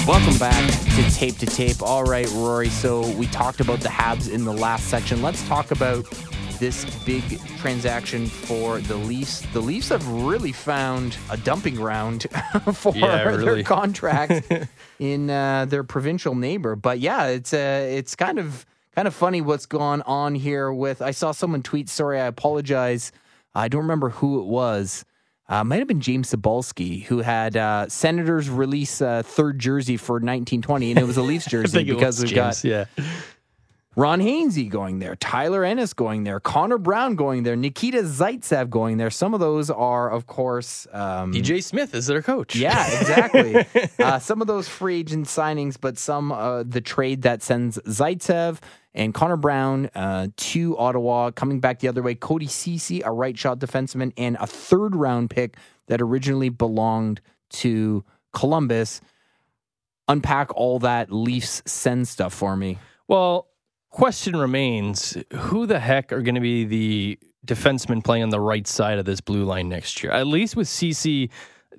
Welcome 0.06 0.38
back 0.38 0.70
to 0.94 1.10
Tape 1.10 1.36
to 1.38 1.46
Tape. 1.46 1.82
All 1.82 2.04
right, 2.04 2.28
Rory. 2.30 2.68
So 2.68 3.10
we 3.14 3.26
talked 3.26 3.58
about 3.58 3.80
the 3.80 3.88
Habs 3.88 4.30
in 4.30 4.44
the 4.44 4.52
last 4.52 4.86
section. 4.86 5.20
Let's 5.20 5.46
talk 5.48 5.72
about 5.72 6.06
this 6.58 6.84
big 7.04 7.22
transaction 7.58 8.26
for 8.26 8.80
the 8.80 8.96
Leafs. 8.96 9.40
The 9.52 9.60
Leafs 9.60 9.88
have 9.90 10.06
really 10.08 10.52
found 10.52 11.16
a 11.30 11.36
dumping 11.36 11.74
ground 11.74 12.26
for 12.74 12.94
Yeah, 12.94 13.24
their 13.24 13.38
really. 13.38 13.64
contract 13.76 14.50
in 14.98 15.30
uh, 15.30 15.66
their 15.66 15.84
provincial 15.84 16.34
neighbor. 16.34 16.76
But 16.76 16.98
yeah, 17.00 17.26
it's 17.26 17.52
uh, 17.52 17.86
it's 17.90 18.14
kind 18.16 18.38
of 18.38 18.64
kind 18.94 19.06
of 19.08 19.14
funny 19.14 19.40
what's 19.40 19.66
gone 19.66 20.02
on 20.02 20.34
here. 20.34 20.72
With 20.72 21.02
I 21.02 21.10
saw 21.10 21.32
someone 21.32 21.62
tweet. 21.62 21.88
Sorry, 21.88 22.20
I 22.20 22.26
apologize. 22.26 23.12
I 23.54 23.68
don't 23.68 23.82
remember 23.82 24.10
who 24.10 24.40
it 24.40 24.46
was. 24.46 25.04
Uh, 25.48 25.62
might 25.62 25.78
have 25.78 25.86
been 25.86 26.00
James 26.00 26.32
Sabalski 26.34 27.04
who 27.04 27.20
had 27.20 27.56
uh, 27.56 27.88
Senators 27.88 28.50
release 28.50 29.00
a 29.00 29.22
third 29.22 29.60
jersey 29.60 29.96
for 29.96 30.14
1920, 30.14 30.90
and 30.90 30.98
it 30.98 31.04
was 31.04 31.16
a 31.16 31.22
Leafs 31.22 31.46
jersey 31.46 31.84
because 31.84 32.20
we've 32.20 32.34
got 32.34 32.64
yeah. 32.64 32.86
Ron 33.98 34.20
Hainsey 34.20 34.68
going 34.68 34.98
there, 34.98 35.16
Tyler 35.16 35.64
Ennis 35.64 35.94
going 35.94 36.24
there, 36.24 36.38
Connor 36.38 36.76
Brown 36.76 37.16
going 37.16 37.44
there, 37.44 37.56
Nikita 37.56 38.02
Zaitsev 38.02 38.68
going 38.68 38.98
there. 38.98 39.08
Some 39.08 39.32
of 39.32 39.40
those 39.40 39.70
are, 39.70 40.10
of 40.10 40.26
course, 40.26 40.86
um, 40.92 41.32
DJ 41.32 41.64
Smith 41.64 41.94
is 41.94 42.06
their 42.06 42.20
coach. 42.20 42.54
yeah, 42.54 42.86
exactly. 43.00 43.64
uh, 43.98 44.18
some 44.18 44.42
of 44.42 44.48
those 44.48 44.68
free 44.68 44.98
agent 45.00 45.28
signings, 45.28 45.78
but 45.80 45.96
some 45.96 46.30
uh, 46.30 46.62
the 46.62 46.82
trade 46.82 47.22
that 47.22 47.42
sends 47.42 47.78
Zaitsev 47.78 48.58
and 48.94 49.14
Connor 49.14 49.38
Brown 49.38 49.88
uh, 49.94 50.28
to 50.36 50.76
Ottawa, 50.76 51.30
coming 51.30 51.60
back 51.60 51.78
the 51.78 51.88
other 51.88 52.02
way. 52.02 52.14
Cody 52.14 52.46
Ceci, 52.46 53.00
a 53.00 53.10
right 53.10 53.36
shot 53.36 53.60
defenseman, 53.60 54.12
and 54.18 54.36
a 54.38 54.46
third 54.46 54.94
round 54.94 55.30
pick 55.30 55.56
that 55.86 56.02
originally 56.02 56.50
belonged 56.50 57.22
to 57.48 58.04
Columbus. 58.34 59.00
Unpack 60.06 60.54
all 60.54 60.80
that 60.80 61.10
Leafs 61.10 61.62
send 61.64 62.06
stuff 62.06 62.34
for 62.34 62.56
me. 62.56 62.78
Well, 63.08 63.48
question 63.96 64.36
remains: 64.36 65.16
Who 65.32 65.66
the 65.66 65.80
heck 65.80 66.12
are 66.12 66.20
going 66.20 66.34
to 66.34 66.40
be 66.40 66.64
the 66.64 67.18
defensemen 67.46 68.04
playing 68.04 68.24
on 68.24 68.28
the 68.28 68.40
right 68.40 68.66
side 68.66 68.98
of 68.98 69.06
this 69.06 69.22
blue 69.22 69.44
line 69.44 69.70
next 69.70 70.02
year? 70.02 70.12
At 70.12 70.26
least 70.26 70.54
with 70.54 70.68
Ceci, 70.68 71.30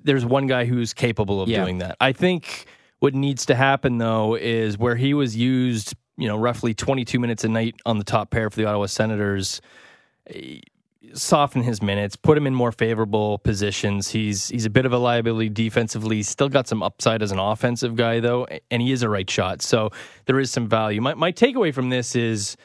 there's 0.02 0.26
one 0.26 0.48
guy 0.48 0.64
who's 0.64 0.92
capable 0.92 1.40
of 1.40 1.48
Yeah. 1.48 1.62
doing 1.62 1.78
that. 1.78 1.96
I 2.00 2.12
think 2.12 2.66
what 2.98 3.14
needs 3.14 3.46
to 3.46 3.54
happen 3.54 3.98
though 3.98 4.34
is 4.34 4.76
where 4.76 4.96
he 4.96 5.14
was 5.14 5.36
used, 5.36 5.94
you 6.16 6.26
know, 6.26 6.36
roughly 6.36 6.74
22 6.74 7.20
minutes 7.20 7.44
a 7.44 7.48
night 7.48 7.76
on 7.86 7.98
the 7.98 8.04
top 8.04 8.30
pair 8.30 8.50
for 8.50 8.56
the 8.56 8.64
Ottawa 8.64 8.86
Senators. 8.86 9.60
Soften 11.14 11.62
his 11.62 11.80
minutes, 11.80 12.16
put 12.16 12.36
him 12.36 12.44
in 12.46 12.54
more 12.54 12.72
favorable 12.72 13.38
positions. 13.38 14.08
He's 14.10 14.48
he's 14.48 14.66
a 14.66 14.70
bit 14.70 14.84
of 14.84 14.92
a 14.92 14.98
liability 14.98 15.48
defensively. 15.48 16.16
He's 16.16 16.28
still 16.28 16.48
got 16.48 16.66
some 16.66 16.82
upside 16.82 17.22
as 17.22 17.30
an 17.30 17.38
offensive 17.38 17.94
guy 17.94 18.18
though, 18.18 18.48
and 18.70 18.82
he 18.82 18.90
is 18.90 19.04
a 19.04 19.08
right 19.08 19.28
shot. 19.30 19.62
So 19.62 19.90
there 20.26 20.40
is 20.40 20.50
some 20.50 20.68
value. 20.68 21.00
My 21.00 21.14
my 21.14 21.30
takeaway 21.30 21.72
from 21.72 21.90
this 21.90 22.16
is 22.16 22.56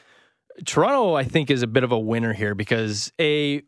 Toronto, 0.66 1.14
I 1.14 1.22
think, 1.22 1.48
is 1.48 1.62
a 1.62 1.68
bit 1.68 1.84
of 1.84 1.92
a 1.92 1.98
winner 1.98 2.32
here 2.32 2.56
because 2.56 3.12
a 3.20 3.62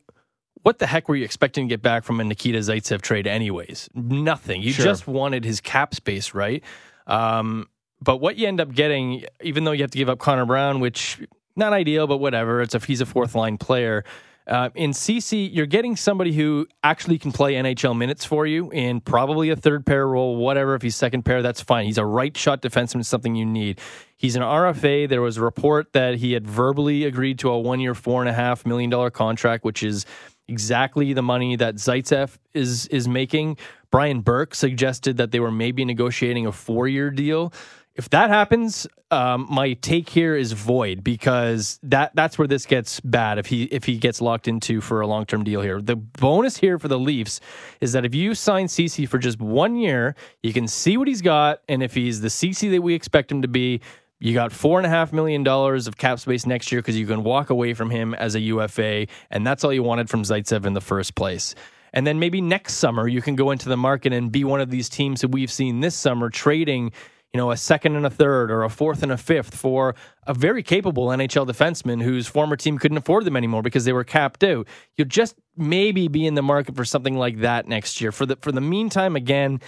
what 0.62 0.80
the 0.80 0.86
heck 0.88 1.08
were 1.08 1.14
you 1.14 1.24
expecting 1.24 1.68
to 1.68 1.72
get 1.72 1.80
back 1.80 2.02
from 2.02 2.18
a 2.18 2.24
Nikita 2.24 2.58
Zaitsev 2.58 3.02
trade, 3.02 3.28
anyways? 3.28 3.88
Nothing. 3.94 4.62
You 4.62 4.72
Sure. 4.72 4.84
just 4.84 5.06
wanted 5.06 5.44
his 5.44 5.60
cap 5.60 5.94
space, 5.94 6.34
right? 6.34 6.64
Um, 7.06 7.68
but 8.02 8.16
what 8.16 8.36
you 8.36 8.48
end 8.48 8.60
up 8.60 8.72
getting, 8.72 9.24
even 9.42 9.62
though 9.62 9.70
you 9.70 9.82
have 9.84 9.92
to 9.92 9.98
give 9.98 10.08
up 10.08 10.18
Connor 10.18 10.44
Brown, 10.44 10.80
which 10.80 11.20
not 11.54 11.72
ideal, 11.72 12.08
but 12.08 12.16
whatever. 12.18 12.62
It's 12.62 12.74
a 12.74 12.80
he's 12.80 13.00
a 13.00 13.06
fourth 13.06 13.36
line 13.36 13.58
player. 13.58 14.04
Uh, 14.46 14.70
in 14.76 14.92
Ceci, 14.92 15.38
you're 15.38 15.66
getting 15.66 15.96
somebody 15.96 16.32
who 16.32 16.68
actually 16.84 17.18
can 17.18 17.32
play 17.32 17.54
NHL 17.54 17.96
minutes 17.96 18.24
for 18.24 18.46
you 18.46 18.70
in 18.70 19.00
probably 19.00 19.50
a 19.50 19.56
third 19.56 19.84
pair 19.84 20.06
role, 20.06 20.36
whatever. 20.36 20.76
If 20.76 20.82
he's 20.82 20.94
second 20.94 21.24
pair, 21.24 21.42
that's 21.42 21.60
fine. 21.60 21.84
He's 21.86 21.98
a 21.98 22.06
right 22.06 22.36
shot 22.36 22.62
defenseman, 22.62 23.04
something 23.04 23.34
you 23.34 23.44
need. 23.44 23.80
He's 24.16 24.36
an 24.36 24.42
RFA. 24.42 25.08
There 25.08 25.20
was 25.20 25.36
a 25.36 25.42
report 25.42 25.92
that 25.94 26.16
he 26.16 26.32
had 26.32 26.46
verbally 26.46 27.04
agreed 27.04 27.40
to 27.40 27.50
a 27.50 27.58
one 27.58 27.80
year, 27.80 27.94
four 27.94 28.22
and 28.22 28.28
a 28.28 28.32
half 28.32 28.64
million 28.64 28.88
dollar 28.88 29.10
contract, 29.10 29.64
which 29.64 29.82
is 29.82 30.06
exactly 30.46 31.12
the 31.12 31.22
money 31.22 31.56
that 31.56 31.74
Zaitsev 31.74 32.38
is 32.54 32.86
is 32.86 33.08
making. 33.08 33.58
Brian 33.90 34.20
Burke 34.20 34.54
suggested 34.54 35.16
that 35.16 35.32
they 35.32 35.40
were 35.40 35.50
maybe 35.50 35.84
negotiating 35.84 36.46
a 36.46 36.52
four 36.52 36.86
year 36.86 37.10
deal. 37.10 37.52
If 37.96 38.10
that 38.10 38.28
happens, 38.28 38.86
um, 39.10 39.46
my 39.48 39.72
take 39.72 40.10
here 40.10 40.36
is 40.36 40.52
void 40.52 41.02
because 41.02 41.80
that 41.82 42.14
that's 42.14 42.38
where 42.38 42.46
this 42.46 42.66
gets 42.66 43.00
bad. 43.00 43.38
If 43.38 43.46
he 43.46 43.64
if 43.64 43.84
he 43.84 43.96
gets 43.96 44.20
locked 44.20 44.48
into 44.48 44.82
for 44.82 45.00
a 45.00 45.06
long 45.06 45.24
term 45.24 45.44
deal 45.44 45.62
here, 45.62 45.80
the 45.80 45.96
bonus 45.96 46.58
here 46.58 46.78
for 46.78 46.88
the 46.88 46.98
Leafs 46.98 47.40
is 47.80 47.92
that 47.92 48.04
if 48.04 48.14
you 48.14 48.34
sign 48.34 48.68
Ceci 48.68 49.06
for 49.06 49.16
just 49.16 49.40
one 49.40 49.76
year, 49.76 50.14
you 50.42 50.52
can 50.52 50.68
see 50.68 50.98
what 50.98 51.08
he's 51.08 51.22
got, 51.22 51.62
and 51.70 51.82
if 51.82 51.94
he's 51.94 52.20
the 52.20 52.28
Ceci 52.28 52.68
that 52.68 52.82
we 52.82 52.92
expect 52.92 53.32
him 53.32 53.40
to 53.40 53.48
be, 53.48 53.80
you 54.18 54.34
got 54.34 54.52
four 54.52 54.78
and 54.78 54.86
a 54.86 54.90
half 54.90 55.10
million 55.10 55.42
dollars 55.42 55.86
of 55.86 55.96
cap 55.96 56.20
space 56.20 56.44
next 56.44 56.70
year 56.70 56.82
because 56.82 56.98
you 56.98 57.06
can 57.06 57.24
walk 57.24 57.48
away 57.48 57.72
from 57.72 57.88
him 57.88 58.12
as 58.12 58.34
a 58.34 58.40
UFA, 58.40 59.06
and 59.30 59.46
that's 59.46 59.64
all 59.64 59.72
you 59.72 59.82
wanted 59.82 60.10
from 60.10 60.22
Zaitsev 60.22 60.66
in 60.66 60.74
the 60.74 60.82
first 60.82 61.14
place. 61.14 61.54
And 61.94 62.06
then 62.06 62.18
maybe 62.18 62.42
next 62.42 62.74
summer 62.74 63.08
you 63.08 63.22
can 63.22 63.36
go 63.36 63.52
into 63.52 63.70
the 63.70 63.76
market 63.76 64.12
and 64.12 64.30
be 64.30 64.44
one 64.44 64.60
of 64.60 64.68
these 64.68 64.90
teams 64.90 65.22
that 65.22 65.28
we've 65.28 65.50
seen 65.50 65.80
this 65.80 65.94
summer 65.94 66.28
trading, 66.28 66.92
you 67.36 67.42
know, 67.42 67.50
a 67.50 67.56
second 67.58 67.96
and 67.96 68.06
a 68.06 68.08
third 68.08 68.50
or 68.50 68.62
a 68.62 68.70
fourth 68.70 69.02
and 69.02 69.12
a 69.12 69.18
fifth 69.18 69.54
for 69.54 69.94
a 70.26 70.32
very 70.32 70.62
capable 70.62 71.08
NHL 71.08 71.46
defenseman 71.46 72.02
whose 72.02 72.26
former 72.26 72.56
team 72.56 72.78
couldn't 72.78 72.96
afford 72.96 73.26
them 73.26 73.36
anymore 73.36 73.60
because 73.60 73.84
they 73.84 73.92
were 73.92 74.04
capped 74.04 74.42
out. 74.42 74.66
You'll 74.96 75.06
just 75.06 75.36
maybe 75.54 76.08
be 76.08 76.26
in 76.26 76.34
the 76.34 76.40
market 76.40 76.74
for 76.74 76.86
something 76.86 77.14
like 77.14 77.40
that 77.40 77.68
next 77.68 78.00
year. 78.00 78.10
For 78.10 78.24
the 78.24 78.36
for 78.36 78.52
the 78.52 78.62
meantime, 78.62 79.16
again, 79.16 79.60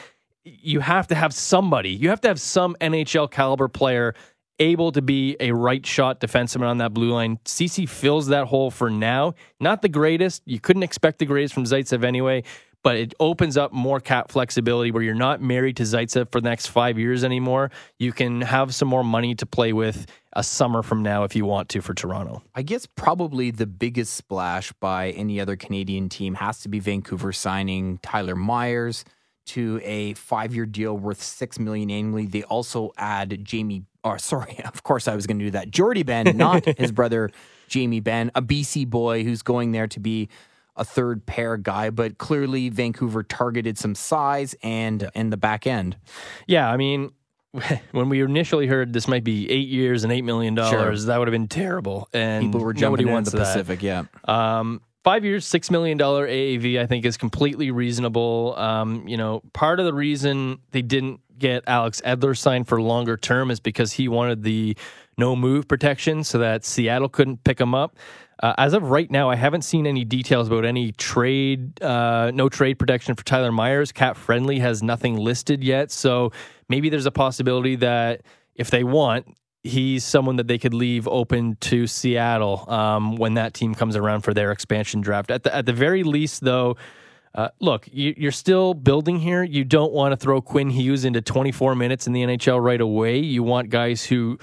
you 0.45 0.81
have 0.81 1.09
to 1.09 1.15
have 1.15 1.35
somebody. 1.35 1.91
You 1.91 2.09
have 2.09 2.23
to 2.23 2.29
have 2.29 2.41
some 2.41 2.75
NHL 2.81 3.31
caliber 3.31 3.69
player 3.69 4.15
able 4.59 4.91
to 4.93 5.03
be 5.03 5.37
a 5.39 5.53
right 5.53 5.85
shot 5.85 6.21
defenseman 6.21 6.69
on 6.69 6.79
that 6.79 6.95
blue 6.95 7.13
line. 7.13 7.39
Ceci 7.45 7.85
fills 7.85 8.29
that 8.29 8.47
hole 8.47 8.71
for 8.71 8.89
now. 8.89 9.35
Not 9.61 9.83
the 9.83 9.91
greatest. 9.91 10.43
You 10.47 10.59
couldn't 10.59 10.85
expect 10.85 11.19
the 11.19 11.27
greatest 11.27 11.53
from 11.53 11.65
Zaitsev 11.65 12.03
anyway, 12.03 12.45
but 12.83 12.97
it 12.97 13.15
opens 13.19 13.57
up 13.57 13.73
more 13.73 14.01
cap 14.01 14.31
flexibility 14.31 14.91
where 14.91 15.03
you're 15.03 15.15
not 15.15 15.41
married 15.41 15.77
to 15.77 15.83
Zaitsev 15.83 16.31
for 16.31 16.41
the 16.41 16.49
next 16.49 16.69
five 16.69 16.99
years 16.99 17.25
anymore. 17.25 17.71
You 17.99 18.13
can 18.13 18.41
have 18.41 18.75
some 18.75 18.89
more 18.89 19.05
money 19.05 19.35
to 19.37 19.47
play 19.47 19.73
with 19.73 20.07
a 20.33 20.43
summer 20.45 20.83
from 20.83 21.03
now 21.03 21.25
if 21.25 21.35
you 21.35 21.45
want 21.45 21.69
to 21.71 21.81
for 21.81 21.95
Toronto. 21.95 22.43
I 22.55 22.63
guess 22.63 22.87
probably 22.87 23.51
the 23.51 23.67
biggest 23.67 24.15
splash 24.15 24.73
by 24.73 25.11
any 25.11 25.41
other 25.41 25.57
Canadian 25.57 26.09
team 26.09 26.35
has 26.35 26.61
to 26.61 26.69
be 26.69 26.79
Vancouver 26.79 27.33
signing 27.33 27.99
Tyler 28.03 28.37
Myers 28.37 29.05
to 29.47 29.81
a 29.83 30.13
five-year 30.15 30.67
deal 30.67 30.97
worth 30.97 31.23
six 31.23 31.59
million 31.59 31.91
annually. 31.91 32.27
They 32.27 32.43
also 32.45 32.93
add 32.97 33.45
Jamie. 33.45 33.85
Or 34.05 34.19
sorry, 34.19 34.61
of 34.65 34.83
course 34.83 35.09
I 35.09 35.17
was 35.17 35.27
going 35.27 35.39
to 35.39 35.47
do 35.47 35.51
that. 35.53 35.71
Jordie 35.71 36.05
Benn, 36.05 36.37
not 36.37 36.65
his 36.79 36.93
brother 36.93 37.31
Jamie 37.69 38.01
Benn, 38.01 38.31
a 38.35 38.43
BC 38.43 38.89
boy 38.89 39.25
who's 39.25 39.43
going 39.43 39.73
there 39.73 39.89
to 39.89 40.01
be 40.01 40.29
a 40.79 40.85
third 40.85 41.27
pair 41.27 41.57
guy. 41.57 41.91
But 41.91 42.19
clearly 42.19 42.69
Vancouver 42.69 43.23
targeted 43.23 43.79
some 43.79 43.95
size 43.95 44.55
and 44.63 45.11
and 45.15 45.33
the 45.33 45.37
back 45.37 45.67
end. 45.67 45.97
Yeah, 46.47 46.71
I 46.71 46.77
mean, 46.77 47.11
when 47.93 48.09
we 48.09 48.23
initially 48.23 48.67
heard 48.67 48.93
this 48.93 49.09
might 49.09 49.25
be 49.25 49.51
eight 49.51 49.69
years 49.69 50.05
and 50.05 50.13
eight 50.13 50.23
million 50.23 50.55
dollars, 50.55 51.07
that 51.07 51.19
would 51.19 51.29
have 51.29 51.33
been 51.33 51.49
terrible. 51.49 52.09
And 52.13 52.47
People 52.47 52.61
were 52.61 52.73
nobody 52.73 52.81
jumping 52.81 53.09
in 53.09 53.13
wants 53.13 53.31
the 53.31 53.39
that. 53.39 53.45
Pacific. 53.45 53.83
Yeah. 53.83 54.05
Um, 54.25 54.81
five 55.05 55.25
years, 55.25 55.47
six 55.47 55.71
million 55.71 55.99
dollar 55.99 56.29
AAV, 56.29 56.79
I 56.79 56.87
think 56.87 57.05
is 57.05 57.17
completely 57.17 57.71
reasonable. 57.71 58.55
Um, 58.57 59.07
you 59.09 59.17
know, 59.17 59.43
part 59.53 59.81
of 59.81 59.87
the 59.87 59.95
reason 59.95 60.59
they 60.73 60.83
didn't 60.83 61.21
get 61.39 61.65
Alex 61.67 62.03
Edler 62.05 62.37
signed 62.37 62.69
for 62.69 62.81
longer 62.83 63.17
term 63.17 63.51
is 63.51 63.61
because 63.61 63.93
he 63.93 64.09
wanted 64.09 64.43
the 64.43 64.77
no 65.17 65.35
move 65.35 65.67
protection 65.67 66.25
so 66.25 66.39
that 66.39 66.65
Seattle 66.65 67.09
couldn't 67.09 67.45
pick 67.45 67.61
him 67.61 67.75
up. 67.75 67.97
Uh, 68.41 68.55
as 68.57 68.73
of 68.73 68.85
right 68.85 69.11
now, 69.11 69.29
I 69.31 69.35
haven't 69.35 69.63
seen 69.63 69.87
any 69.87 70.05
details 70.05 70.47
about 70.47 70.65
any 70.65 70.93
trade, 70.93 71.83
uh, 71.83 72.31
no 72.33 72.49
trade 72.49 72.79
protection 72.79 73.17
for 73.17 73.25
Tyler 73.25 73.51
Myers. 73.51 73.91
Cap 73.91 74.17
Friendly 74.17 74.61
has 74.61 74.83
nothing 74.83 75.17
listed 75.17 75.65
yet, 75.65 75.91
so 75.91 76.31
maybe 76.69 76.89
there's 76.89 77.07
a 77.07 77.11
possibility 77.11 77.77
that 77.77 78.23
if 78.55 78.71
they 78.71 78.85
want, 78.85 79.27
he's 79.65 80.05
someone 80.05 80.37
that 80.37 80.47
they 80.47 80.59
could 80.59 80.75
leave 80.75 81.09
open 81.09 81.57
to 81.57 81.87
Seattle 81.87 82.65
um, 82.71 83.17
when 83.17 83.35
that 83.35 83.55
team 83.55 83.75
comes 83.75 83.97
around 83.97 84.21
for 84.21 84.33
their 84.33 84.53
expansion 84.53 85.01
draft. 85.01 85.31
At 85.31 85.43
the 85.43 85.55
at 85.55 85.67
the 85.67 85.73
very 85.73 86.03
least, 86.03 86.43
though. 86.43 86.77
Uh, 87.35 87.51
look, 87.61 87.87
you, 87.93 88.15
you're 88.17 88.33
still 88.33 88.73
building 88.73 89.19
here. 89.19 89.45
You 89.45 89.63
don't 89.63 89.93
want 89.93 90.13
to 90.13 90.17
throw 90.17 90.41
Quinn 90.41 90.71
Hughes 90.71 91.05
into 91.05 91.21
24 91.21 91.77
minutes 91.77 92.07
in 92.07 92.13
the 92.15 92.23
NHL 92.23 92.61
right 92.61 92.81
away. 92.81 93.19
You 93.19 93.43
want 93.43 93.69
guys 93.69 94.03
who 94.03 94.39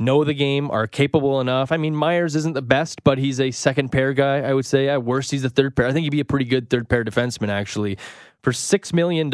know 0.00 0.24
the 0.24 0.34
game, 0.34 0.70
are 0.70 0.86
capable 0.86 1.40
enough. 1.40 1.70
I 1.70 1.76
mean, 1.76 1.94
Myers 1.94 2.34
isn't 2.34 2.54
the 2.54 2.62
best, 2.62 3.04
but 3.04 3.18
he's 3.18 3.38
a 3.40 3.50
second 3.50 3.90
pair 3.90 4.12
guy, 4.12 4.38
I 4.38 4.54
would 4.54 4.66
say. 4.66 4.88
At 4.88 5.04
worst, 5.04 5.30
he's 5.30 5.44
a 5.44 5.50
third 5.50 5.76
pair. 5.76 5.86
I 5.86 5.92
think 5.92 6.04
he'd 6.04 6.10
be 6.10 6.20
a 6.20 6.24
pretty 6.24 6.46
good 6.46 6.70
third 6.70 6.88
pair 6.88 7.04
defenseman, 7.04 7.48
actually. 7.48 7.98
For 8.42 8.52
$6 8.52 8.92
million, 8.94 9.30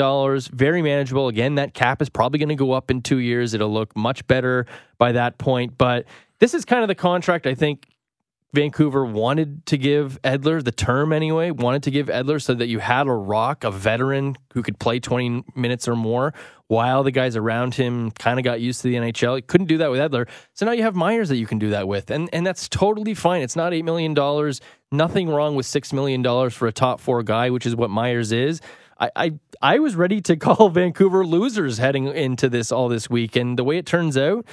very 0.52 0.82
manageable. 0.82 1.28
Again, 1.28 1.54
that 1.54 1.74
cap 1.74 2.02
is 2.02 2.08
probably 2.08 2.40
going 2.40 2.48
to 2.48 2.56
go 2.56 2.72
up 2.72 2.90
in 2.90 3.00
two 3.00 3.18
years. 3.18 3.54
It'll 3.54 3.72
look 3.72 3.96
much 3.96 4.26
better 4.26 4.66
by 4.98 5.12
that 5.12 5.38
point. 5.38 5.78
But 5.78 6.06
this 6.40 6.52
is 6.52 6.64
kind 6.64 6.82
of 6.82 6.88
the 6.88 6.96
contract 6.96 7.46
I 7.46 7.54
think 7.54 7.86
Vancouver 8.52 9.04
wanted 9.04 9.66
to 9.66 9.76
give 9.76 10.20
Edler 10.22 10.64
the 10.64 10.72
term 10.72 11.12
anyway, 11.12 11.50
wanted 11.50 11.82
to 11.82 11.90
give 11.90 12.06
Edler 12.06 12.40
so 12.40 12.54
that 12.54 12.68
you 12.68 12.78
had 12.78 13.06
a 13.06 13.12
rock, 13.12 13.64
a 13.64 13.70
veteran 13.70 14.36
who 14.54 14.62
could 14.62 14.78
play 14.78 14.98
20 14.98 15.44
minutes 15.54 15.86
or 15.86 15.96
more 15.96 16.32
while 16.68 17.02
the 17.02 17.10
guys 17.10 17.36
around 17.36 17.74
him 17.74 18.10
kind 18.12 18.38
of 18.38 18.44
got 18.44 18.60
used 18.60 18.82
to 18.82 18.88
the 18.88 18.94
NHL. 18.94 19.36
You 19.36 19.42
couldn't 19.42 19.66
do 19.66 19.78
that 19.78 19.90
with 19.90 20.00
Edler. 20.00 20.28
So 20.54 20.66
now 20.66 20.72
you 20.72 20.82
have 20.82 20.94
Myers 20.94 21.28
that 21.28 21.36
you 21.36 21.46
can 21.46 21.58
do 21.58 21.70
that 21.70 21.86
with. 21.86 22.10
And 22.10 22.28
and 22.32 22.46
that's 22.46 22.68
totally 22.68 23.14
fine. 23.14 23.42
It's 23.42 23.56
not 23.56 23.72
$8 23.72 23.84
million. 23.84 24.14
Nothing 24.90 25.28
wrong 25.28 25.54
with 25.54 25.66
$6 25.66 25.92
million 25.92 26.50
for 26.50 26.66
a 26.66 26.72
top 26.72 27.00
four 27.00 27.22
guy, 27.22 27.50
which 27.50 27.66
is 27.66 27.76
what 27.76 27.90
Myers 27.90 28.32
is. 28.32 28.60
I, 28.98 29.10
I 29.14 29.32
I 29.62 29.78
was 29.78 29.94
ready 29.96 30.20
to 30.22 30.36
call 30.46 30.68
Vancouver 30.70 31.24
losers 31.24 31.78
heading 31.78 32.06
into 32.06 32.48
this 32.48 32.72
all 32.72 32.88
this 32.88 33.10
week. 33.10 33.36
And 33.36 33.58
the 33.58 33.64
way 33.64 33.78
it 33.78 33.86
turns 33.86 34.16
out, 34.16 34.46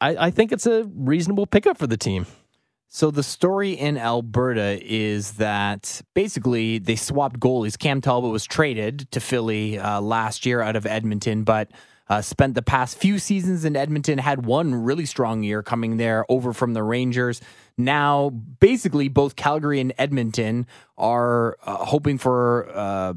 I, 0.00 0.26
I 0.26 0.30
think 0.30 0.52
it's 0.52 0.66
a 0.66 0.84
reasonable 0.94 1.46
pickup 1.46 1.78
for 1.78 1.86
the 1.86 1.96
team. 1.96 2.26
So 2.92 3.12
the 3.12 3.22
story 3.22 3.70
in 3.70 3.96
Alberta 3.96 4.80
is 4.82 5.34
that 5.34 6.02
basically 6.12 6.78
they 6.78 6.96
swapped 6.96 7.38
goalies. 7.38 7.78
Cam 7.78 8.00
Talbot 8.00 8.32
was 8.32 8.44
traded 8.44 9.08
to 9.12 9.20
Philly 9.20 9.78
uh, 9.78 10.00
last 10.00 10.44
year 10.44 10.60
out 10.60 10.74
of 10.74 10.86
Edmonton, 10.86 11.44
but 11.44 11.70
uh, 12.08 12.20
spent 12.20 12.54
the 12.54 12.62
past 12.62 12.98
few 12.98 13.20
seasons 13.20 13.64
in 13.64 13.76
Edmonton. 13.76 14.18
Had 14.18 14.44
one 14.44 14.74
really 14.74 15.06
strong 15.06 15.44
year 15.44 15.62
coming 15.62 15.98
there 15.98 16.26
over 16.28 16.52
from 16.52 16.74
the 16.74 16.82
Rangers. 16.82 17.40
Now, 17.78 18.30
basically, 18.30 19.06
both 19.06 19.36
Calgary 19.36 19.78
and 19.78 19.92
Edmonton 19.96 20.66
are 20.98 21.58
uh, 21.62 21.84
hoping 21.84 22.18
for 22.18 22.68
uh, 22.74 23.14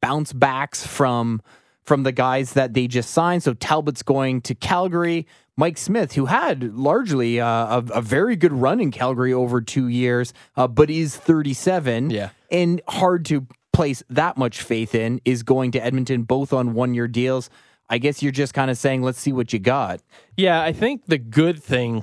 bounce 0.00 0.32
backs 0.32 0.84
from 0.84 1.42
from 1.84 2.02
the 2.02 2.12
guys 2.12 2.52
that 2.52 2.74
they 2.74 2.86
just 2.86 3.10
signed. 3.10 3.42
So 3.42 3.54
Talbot's 3.54 4.02
going 4.02 4.40
to 4.42 4.54
Calgary. 4.54 5.26
Mike 5.56 5.76
Smith, 5.76 6.12
who 6.14 6.26
had 6.26 6.74
largely 6.74 7.38
uh, 7.38 7.46
a, 7.46 7.84
a, 7.94 8.00
very 8.00 8.36
good 8.36 8.52
run 8.52 8.80
in 8.80 8.90
Calgary 8.90 9.34
over 9.34 9.60
two 9.60 9.86
years, 9.86 10.32
uh, 10.56 10.66
but 10.66 10.88
is 10.88 11.14
37 11.14 12.08
yeah. 12.08 12.30
and 12.50 12.80
hard 12.88 13.26
to 13.26 13.46
place 13.72 14.02
that 14.08 14.38
much 14.38 14.62
faith 14.62 14.94
in, 14.94 15.20
is 15.24 15.42
going 15.42 15.70
to 15.72 15.84
Edmonton 15.84 16.22
both 16.22 16.52
on 16.54 16.72
one 16.72 16.94
year 16.94 17.06
deals. 17.06 17.50
I 17.90 17.98
guess 17.98 18.22
you're 18.22 18.32
just 18.32 18.54
kind 18.54 18.70
of 18.70 18.78
saying, 18.78 19.02
let's 19.02 19.18
see 19.18 19.32
what 19.32 19.52
you 19.52 19.58
got. 19.58 20.00
Yeah, 20.36 20.62
I 20.62 20.72
think 20.72 21.04
the 21.06 21.18
good 21.18 21.62
thing, 21.62 22.02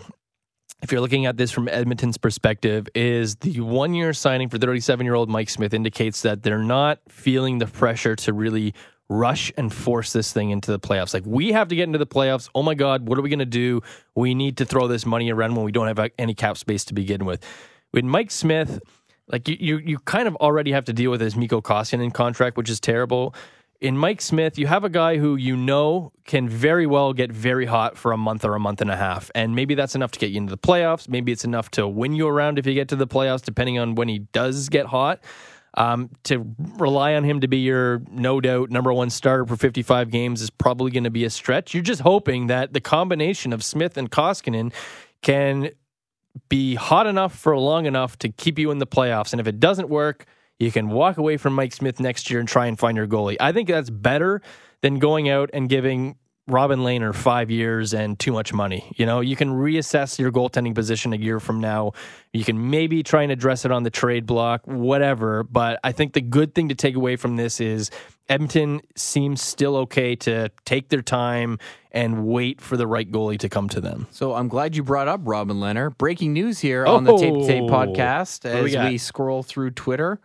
if 0.83 0.91
you're 0.91 1.01
looking 1.01 1.25
at 1.25 1.37
this 1.37 1.51
from 1.51 1.67
Edmonton's 1.67 2.17
perspective, 2.17 2.87
is 2.93 3.35
the 3.37 3.61
one 3.61 3.95
year 3.95 4.13
signing 4.13 4.49
for 4.49 4.59
37 4.59 5.03
year 5.03 5.15
old 5.15 5.29
Mike 5.29 5.49
Smith 5.49 5.73
indicates 5.73 6.21
that 6.21 6.43
they're 6.43 6.59
not 6.59 6.99
feeling 7.07 7.57
the 7.57 7.65
pressure 7.65 8.15
to 8.17 8.33
really 8.33 8.75
rush 9.09 9.51
and 9.57 9.73
force 9.73 10.13
this 10.13 10.31
thing 10.31 10.51
into 10.51 10.71
the 10.71 10.79
playoffs. 10.79 11.13
Like 11.13 11.23
we 11.25 11.51
have 11.51 11.67
to 11.69 11.75
get 11.75 11.83
into 11.83 11.97
the 11.97 12.07
playoffs. 12.07 12.49
Oh 12.53 12.63
my 12.63 12.75
God, 12.75 13.07
what 13.07 13.17
are 13.17 13.21
we 13.21 13.29
going 13.29 13.39
to 13.39 13.45
do? 13.45 13.81
We 14.15 14.35
need 14.35 14.57
to 14.57 14.65
throw 14.65 14.87
this 14.87 15.05
money 15.05 15.31
around 15.31 15.55
when 15.55 15.65
we 15.65 15.71
don't 15.71 15.87
have 15.87 15.99
uh, 15.99 16.09
any 16.17 16.35
cap 16.35 16.57
space 16.57 16.85
to 16.85 16.93
begin 16.93 17.25
with. 17.25 17.43
With 17.91 18.05
Mike 18.05 18.29
Smith, 18.29 18.79
like 19.27 19.47
you, 19.47 19.57
you, 19.59 19.77
you 19.77 19.99
kind 19.99 20.27
of 20.27 20.35
already 20.37 20.71
have 20.71 20.85
to 20.85 20.93
deal 20.93 21.09
with 21.09 21.21
his 21.21 21.35
Mikko 21.35 21.61
Koskinen 21.61 22.13
contract, 22.13 22.55
which 22.55 22.69
is 22.69 22.79
terrible. 22.79 23.33
In 23.81 23.97
Mike 23.97 24.21
Smith, 24.21 24.59
you 24.59 24.67
have 24.67 24.83
a 24.83 24.89
guy 24.89 25.17
who 25.17 25.37
you 25.37 25.55
know 25.55 26.11
can 26.25 26.49
very 26.49 26.85
well 26.85 27.13
get 27.13 27.31
very 27.31 27.65
hot 27.65 27.97
for 27.97 28.11
a 28.11 28.17
month 28.17 28.43
or 28.43 28.53
a 28.53 28.59
month 28.59 28.81
and 28.81 28.91
a 28.91 28.95
half. 28.97 29.31
And 29.33 29.55
maybe 29.55 29.73
that's 29.73 29.95
enough 29.95 30.11
to 30.11 30.19
get 30.19 30.31
you 30.31 30.37
into 30.37 30.51
the 30.51 30.57
playoffs. 30.57 31.07
Maybe 31.07 31.31
it's 31.31 31.45
enough 31.45 31.71
to 31.71 31.87
win 31.87 32.13
you 32.13 32.27
around 32.27 32.59
if 32.59 32.67
you 32.67 32.73
get 32.73 32.89
to 32.89 32.95
the 32.95 33.07
playoffs, 33.07 33.41
depending 33.41 33.79
on 33.79 33.95
when 33.95 34.09
he 34.09 34.19
does 34.19 34.69
get 34.69 34.87
hot. 34.87 35.23
Um, 35.75 36.09
to 36.23 36.55
rely 36.77 37.13
on 37.13 37.23
him 37.23 37.41
to 37.41 37.47
be 37.47 37.57
your 37.57 38.01
no 38.09 38.41
doubt 38.41 38.71
number 38.71 38.91
one 38.91 39.09
starter 39.09 39.45
for 39.45 39.55
55 39.55 40.09
games 40.09 40.41
is 40.41 40.49
probably 40.49 40.91
going 40.91 41.03
to 41.03 41.11
be 41.11 41.25
a 41.25 41.29
stretch. 41.29 41.73
You're 41.73 41.83
just 41.83 42.01
hoping 42.01 42.47
that 42.47 42.73
the 42.73 42.81
combination 42.81 43.53
of 43.53 43.63
Smith 43.63 43.95
and 43.95 44.09
Koskinen 44.09 44.73
can 45.21 45.69
be 46.47 46.75
hot 46.75 47.07
enough 47.07 47.35
for 47.35 47.57
long 47.57 47.85
enough 47.85 48.17
to 48.19 48.29
keep 48.29 48.57
you 48.57 48.71
in 48.71 48.79
the 48.79 48.87
playoffs. 48.87 49.31
And 49.31 49.39
if 49.39 49.47
it 49.47 49.59
doesn't 49.59 49.89
work, 49.89 50.25
you 50.59 50.71
can 50.71 50.89
walk 50.89 51.17
away 51.17 51.37
from 51.37 51.53
Mike 51.53 51.73
Smith 51.73 51.99
next 51.99 52.29
year 52.29 52.39
and 52.39 52.49
try 52.49 52.65
and 52.65 52.77
find 52.77 52.97
your 52.97 53.07
goalie. 53.07 53.37
I 53.39 53.51
think 53.51 53.69
that's 53.69 53.89
better 53.89 54.41
than 54.81 54.99
going 54.99 55.29
out 55.29 55.49
and 55.53 55.69
giving 55.69 56.17
Robin 56.49 56.79
Lehner 56.79 57.13
five 57.13 57.49
years 57.51 57.93
and 57.93 58.17
too 58.19 58.31
much 58.31 58.51
money. 58.51 58.91
You 58.97 59.05
know, 59.05 59.19
you 59.21 59.35
can 59.35 59.49
reassess 59.49 60.17
your 60.19 60.31
goaltending 60.31 60.73
position 60.75 61.13
a 61.13 61.17
year 61.17 61.39
from 61.39 61.61
now. 61.61 61.93
You 62.33 62.43
can 62.43 62.69
maybe 62.69 63.03
try 63.03 63.23
and 63.23 63.31
address 63.31 63.65
it 63.65 63.71
on 63.71 63.83
the 63.83 63.89
trade 63.89 64.25
block, 64.25 64.61
whatever. 64.65 65.43
But 65.43 65.79
I 65.83 65.91
think 65.91 66.13
the 66.13 66.21
good 66.21 66.53
thing 66.55 66.69
to 66.69 66.75
take 66.75 66.95
away 66.95 67.15
from 67.15 67.35
this 67.37 67.61
is 67.61 67.91
Edmonton 68.27 68.81
seems 68.95 69.41
still 69.41 69.75
okay 69.77 70.15
to 70.17 70.49
take 70.65 70.89
their 70.89 71.01
time 71.01 71.57
and 71.91 72.25
wait 72.27 72.61
for 72.61 72.77
the 72.77 72.85
right 72.85 73.11
goalie 73.11 73.39
to 73.39 73.49
come 73.49 73.67
to 73.69 73.81
them. 73.81 74.07
So 74.11 74.33
I'm 74.35 74.47
glad 74.47 74.75
you 74.75 74.83
brought 74.83 75.07
up 75.07 75.21
Robin 75.23 75.57
Lehner. 75.57 75.95
Breaking 75.97 76.33
news 76.33 76.59
here 76.59 76.85
on 76.85 77.03
the 77.03 77.17
Tape 77.17 77.33
to 77.33 77.47
Tape 77.47 77.63
Oh. 77.63 77.67
podcast 77.69 78.43
What 78.43 78.57
do 78.57 78.63
we 78.63 78.75
as 78.75 78.91
we 78.91 78.97
scroll 78.97 79.41
through 79.43 79.71
Twitter. 79.71 80.19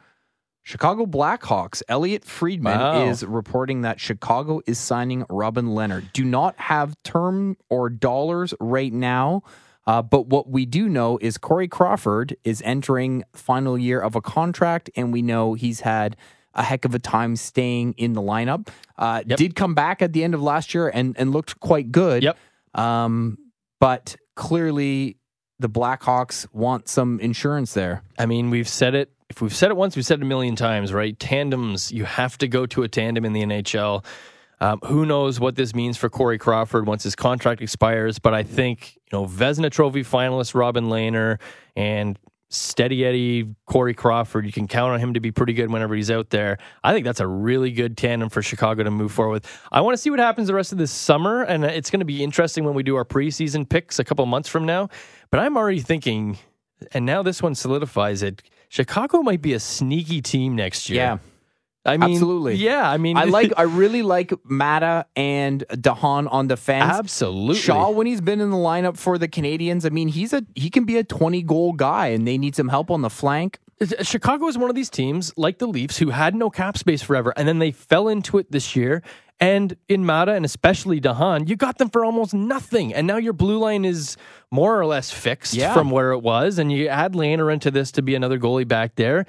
Chicago 0.64 1.04
Blackhawks, 1.04 1.82
Elliot 1.88 2.24
Friedman 2.24 2.78
Wow. 2.80 3.04
is 3.06 3.22
reporting 3.24 3.82
that 3.82 4.00
Chicago 4.00 4.62
is 4.66 4.78
signing 4.78 5.24
Robin 5.28 5.66
Lehner. 5.68 6.02
Do 6.14 6.24
not 6.24 6.58
have 6.58 6.96
term 7.04 7.56
or 7.68 7.90
dollars 7.90 8.54
right 8.58 8.92
now, 8.92 9.42
uh, 9.86 10.00
but 10.00 10.26
what 10.26 10.48
we 10.48 10.64
do 10.64 10.88
know 10.88 11.18
is 11.20 11.36
Corey 11.36 11.68
Crawford 11.68 12.34
is 12.44 12.62
entering 12.64 13.24
final 13.34 13.76
year 13.76 14.00
of 14.00 14.16
a 14.16 14.22
contract, 14.22 14.88
and 14.96 15.12
we 15.12 15.20
know 15.20 15.52
he's 15.52 15.80
had 15.80 16.16
a 16.54 16.62
heck 16.62 16.86
of 16.86 16.94
a 16.94 16.98
time 16.98 17.36
staying 17.36 17.92
in 17.98 18.14
the 18.14 18.22
lineup. 18.22 18.68
Uh, 18.96 19.22
Yep. 19.26 19.38
Did 19.38 19.56
come 19.56 19.74
back 19.74 20.00
at 20.00 20.14
the 20.14 20.24
end 20.24 20.32
of 20.34 20.42
last 20.42 20.72
year 20.72 20.88
and, 20.88 21.14
and 21.18 21.30
looked 21.32 21.60
quite 21.60 21.92
good. 21.92 22.22
Yep. 22.22 22.38
Um, 22.74 23.36
but 23.80 24.16
clearly, 24.34 25.18
the 25.58 25.68
Blackhawks 25.68 26.46
want 26.54 26.88
some 26.88 27.20
insurance 27.20 27.74
there. 27.74 28.02
I 28.18 28.24
mean, 28.26 28.48
we've 28.50 28.68
said 28.68 28.94
it. 28.94 29.10
If 29.34 29.42
we've 29.42 29.52
said 29.52 29.72
it 29.72 29.76
once, 29.76 29.96
we've 29.96 30.06
said 30.06 30.20
it 30.20 30.22
a 30.22 30.26
million 30.26 30.54
times, 30.54 30.92
right? 30.92 31.18
Tandems, 31.18 31.90
you 31.90 32.04
have 32.04 32.38
to 32.38 32.46
go 32.46 32.66
to 32.66 32.84
a 32.84 32.88
tandem 32.88 33.24
in 33.24 33.32
the 33.32 33.42
NHL. 33.42 34.04
Um, 34.60 34.78
who 34.84 35.04
knows 35.04 35.40
what 35.40 35.56
this 35.56 35.74
means 35.74 35.96
for 35.96 36.08
Corey 36.08 36.38
Crawford 36.38 36.86
once 36.86 37.02
his 37.02 37.16
contract 37.16 37.60
expires? 37.60 38.20
But 38.20 38.32
I 38.32 38.44
think 38.44 38.94
you 38.94 39.18
know 39.18 39.26
Vezina 39.26 39.72
Trophy 39.72 40.04
finalist 40.04 40.54
Robin 40.54 40.84
Lehner 40.84 41.40
and 41.74 42.16
steady 42.48 43.04
Eddie 43.04 43.52
Corey 43.66 43.92
Crawford. 43.92 44.46
You 44.46 44.52
can 44.52 44.68
count 44.68 44.92
on 44.92 45.00
him 45.00 45.14
to 45.14 45.20
be 45.20 45.32
pretty 45.32 45.52
good 45.52 45.68
whenever 45.68 45.96
he's 45.96 46.12
out 46.12 46.30
there. 46.30 46.58
I 46.84 46.92
think 46.92 47.04
that's 47.04 47.18
a 47.18 47.26
really 47.26 47.72
good 47.72 47.96
tandem 47.96 48.28
for 48.28 48.40
Chicago 48.40 48.84
to 48.84 48.90
move 48.92 49.10
forward 49.10 49.32
with. 49.32 49.60
I 49.72 49.80
want 49.80 49.94
to 49.94 49.98
see 49.98 50.10
what 50.10 50.20
happens 50.20 50.46
the 50.46 50.54
rest 50.54 50.70
of 50.70 50.78
this 50.78 50.92
summer, 50.92 51.42
and 51.42 51.64
it's 51.64 51.90
going 51.90 51.98
to 51.98 52.06
be 52.06 52.22
interesting 52.22 52.62
when 52.62 52.74
we 52.74 52.84
do 52.84 52.94
our 52.94 53.04
preseason 53.04 53.68
picks 53.68 53.98
a 53.98 54.04
couple 54.04 54.24
months 54.26 54.48
from 54.48 54.64
now. 54.64 54.90
But 55.32 55.40
I'm 55.40 55.56
already 55.56 55.80
thinking, 55.80 56.38
and 56.92 57.06
now 57.06 57.22
this 57.22 57.42
one 57.42 57.54
solidifies 57.54 58.22
it. 58.22 58.42
Chicago 58.68 59.22
might 59.22 59.42
be 59.42 59.52
a 59.52 59.60
sneaky 59.60 60.20
team 60.20 60.56
next 60.56 60.88
year. 60.90 60.96
Yeah. 61.02 61.18
I 61.86 61.98
mean, 61.98 62.12
Absolutely. 62.12 62.54
Yeah, 62.54 62.90
I 62.90 62.96
mean, 62.96 63.18
I 63.18 63.24
like. 63.24 63.52
I 63.58 63.62
really 63.62 64.00
like 64.02 64.30
Maatta 64.44 65.04
and 65.16 65.64
de 65.78 65.92
Haan 65.92 66.26
on 66.28 66.48
defense. 66.48 66.90
absolutely. 66.90 67.60
Shaw, 67.60 67.90
when 67.90 68.06
he's 68.06 68.22
been 68.22 68.40
in 68.40 68.50
the 68.50 68.56
lineup 68.56 68.96
for 68.96 69.18
the 69.18 69.28
Canadiens, 69.28 69.84
I 69.84 69.90
mean, 69.90 70.08
he's 70.08 70.32
a 70.32 70.46
he 70.54 70.70
can 70.70 70.84
be 70.84 70.96
a 70.96 71.04
twenty 71.04 71.42
goal 71.42 71.74
guy, 71.74 72.06
and 72.06 72.26
they 72.26 72.38
need 72.38 72.56
some 72.56 72.68
help 72.68 72.90
on 72.90 73.02
the 73.02 73.10
flank. 73.10 73.58
Uh, 73.82 74.02
Chicago 74.02 74.46
is 74.48 74.56
one 74.56 74.70
of 74.70 74.76
these 74.76 74.88
teams, 74.88 75.34
like 75.36 75.58
the 75.58 75.66
Leafs, 75.66 75.98
who 75.98 76.08
had 76.08 76.34
no 76.34 76.48
cap 76.48 76.78
space 76.78 77.02
forever, 77.02 77.34
and 77.36 77.46
then 77.46 77.58
they 77.58 77.70
fell 77.70 78.08
into 78.08 78.38
it 78.38 78.50
this 78.50 78.74
year. 78.74 79.02
And 79.40 79.76
in 79.88 80.04
Maatta 80.06 80.32
and 80.32 80.44
especially 80.44 81.00
de 81.00 81.12
Haan, 81.12 81.46
you 81.48 81.56
got 81.56 81.78
them 81.78 81.90
for 81.90 82.04
almost 82.04 82.32
nothing, 82.34 82.94
and 82.94 83.06
now 83.06 83.16
your 83.16 83.32
blue 83.32 83.58
line 83.58 83.84
is 83.84 84.16
more 84.50 84.78
or 84.78 84.86
less 84.86 85.10
fixed 85.10 85.54
Yeah. 85.54 85.74
from 85.74 85.90
where 85.90 86.12
it 86.12 86.20
was. 86.20 86.58
And 86.58 86.70
you 86.70 86.86
add 86.88 87.14
Lehner 87.14 87.52
into 87.52 87.70
this 87.70 87.90
to 87.92 88.02
be 88.02 88.14
another 88.14 88.38
goalie 88.38 88.66
back 88.66 88.94
there. 88.94 89.26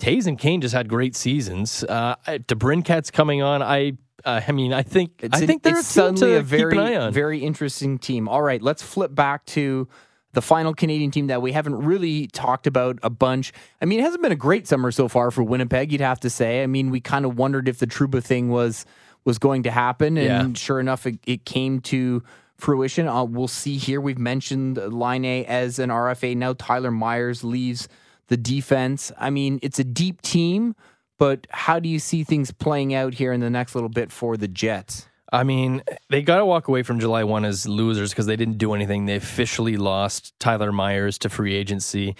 Toews 0.00 0.26
and 0.26 0.38
Kane 0.38 0.60
just 0.60 0.74
had 0.74 0.88
great 0.88 1.14
seasons. 1.16 1.84
Uh, 1.84 2.16
DeBrincat's 2.26 3.10
coming 3.10 3.40
on. 3.40 3.62
I, 3.62 3.92
uh, 4.24 4.40
I 4.46 4.52
mean, 4.52 4.72
I 4.72 4.82
think 4.82 5.12
It's 5.22 5.36
I 5.38 5.40
an- 5.40 5.46
think 5.46 5.62
they're 5.62 5.78
it's 5.78 5.96
a 5.96 6.00
team 6.02 6.16
suddenly 6.16 6.34
a 6.36 6.42
very 6.42 6.72
keep 6.72 6.80
an 6.80 6.86
eye 6.86 6.96
on. 6.96 7.12
very 7.12 7.38
interesting 7.38 7.98
team. 7.98 8.28
All 8.28 8.42
right, 8.42 8.60
let's 8.60 8.82
flip 8.82 9.14
back 9.14 9.46
to 9.46 9.88
the 10.34 10.42
final 10.42 10.74
Canadian 10.74 11.10
team 11.12 11.28
that 11.28 11.40
we 11.40 11.52
haven't 11.52 11.76
really 11.76 12.26
talked 12.26 12.66
about 12.66 12.98
a 13.02 13.08
bunch. 13.08 13.52
I 13.80 13.86
mean, 13.86 14.00
it 14.00 14.02
hasn't 14.02 14.22
been 14.22 14.32
a 14.32 14.36
great 14.36 14.66
summer 14.66 14.90
so 14.90 15.08
far 15.08 15.30
for 15.30 15.42
Winnipeg. 15.42 15.92
You'd 15.92 16.02
have 16.02 16.20
to 16.20 16.28
say. 16.30 16.62
I 16.62 16.66
mean, 16.66 16.90
we 16.90 17.00
kind 17.00 17.24
of 17.24 17.38
wondered 17.38 17.68
if 17.68 17.78
the 17.78 17.86
Trouba 17.86 18.22
thing 18.22 18.50
was 18.50 18.84
was 19.26 19.38
going 19.38 19.64
to 19.64 19.70
happen, 19.70 20.16
and 20.16 20.24
Yeah. 20.56 20.58
sure 20.58 20.80
enough, 20.80 21.04
it, 21.06 21.18
it 21.26 21.44
came 21.44 21.80
to 21.80 22.22
fruition. 22.56 23.06
Uh, 23.06 23.24
we'll 23.24 23.48
see 23.48 23.76
here. 23.76 24.00
We've 24.00 24.18
mentioned 24.18 24.78
Laine 24.78 25.44
as 25.44 25.78
an 25.78 25.90
RFA. 25.90 26.34
Now 26.34 26.54
Tyler 26.54 26.90
Myers 26.90 27.44
leaves 27.44 27.86
the 28.28 28.38
defense. 28.38 29.12
I 29.18 29.28
mean, 29.28 29.58
it's 29.62 29.78
a 29.78 29.84
deep 29.84 30.22
team, 30.22 30.74
but 31.18 31.46
how 31.50 31.78
do 31.80 31.88
you 31.88 31.98
see 31.98 32.24
things 32.24 32.50
playing 32.52 32.94
out 32.94 33.12
here 33.14 33.32
in 33.32 33.40
the 33.40 33.50
next 33.50 33.74
little 33.74 33.90
bit 33.90 34.10
for 34.10 34.36
the 34.38 34.48
Jets? 34.48 35.06
I 35.32 35.42
mean, 35.42 35.82
they 36.08 36.22
got 36.22 36.38
to 36.38 36.46
walk 36.46 36.68
away 36.68 36.82
from 36.82 37.00
July 37.00 37.24
1 37.24 37.44
as 37.44 37.66
losers 37.68 38.10
because 38.10 38.26
they 38.26 38.36
didn't 38.36 38.58
do 38.58 38.72
anything. 38.74 39.06
They 39.06 39.16
officially 39.16 39.76
lost 39.76 40.32
Tyler 40.38 40.70
Myers 40.72 41.18
to 41.18 41.28
free 41.28 41.54
agency. 41.54 42.14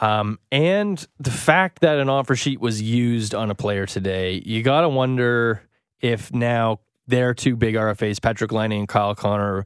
Um, 0.00 0.38
and 0.50 1.04
the 1.20 1.30
fact 1.32 1.80
that 1.80 1.98
an 1.98 2.08
offer 2.08 2.34
sheet 2.36 2.60
was 2.60 2.80
used 2.80 3.34
on 3.34 3.50
a 3.50 3.54
player 3.54 3.86
today, 3.86 4.40
you 4.46 4.62
got 4.62 4.80
to 4.82 4.88
wonder 4.88 5.62
if 6.04 6.34
now 6.34 6.80
their 7.06 7.32
two 7.32 7.56
big 7.56 7.76
RFAs, 7.76 8.16
Patrik 8.16 8.52
Laine 8.52 8.72
and 8.72 8.86
Kyle 8.86 9.14
Connor, 9.14 9.64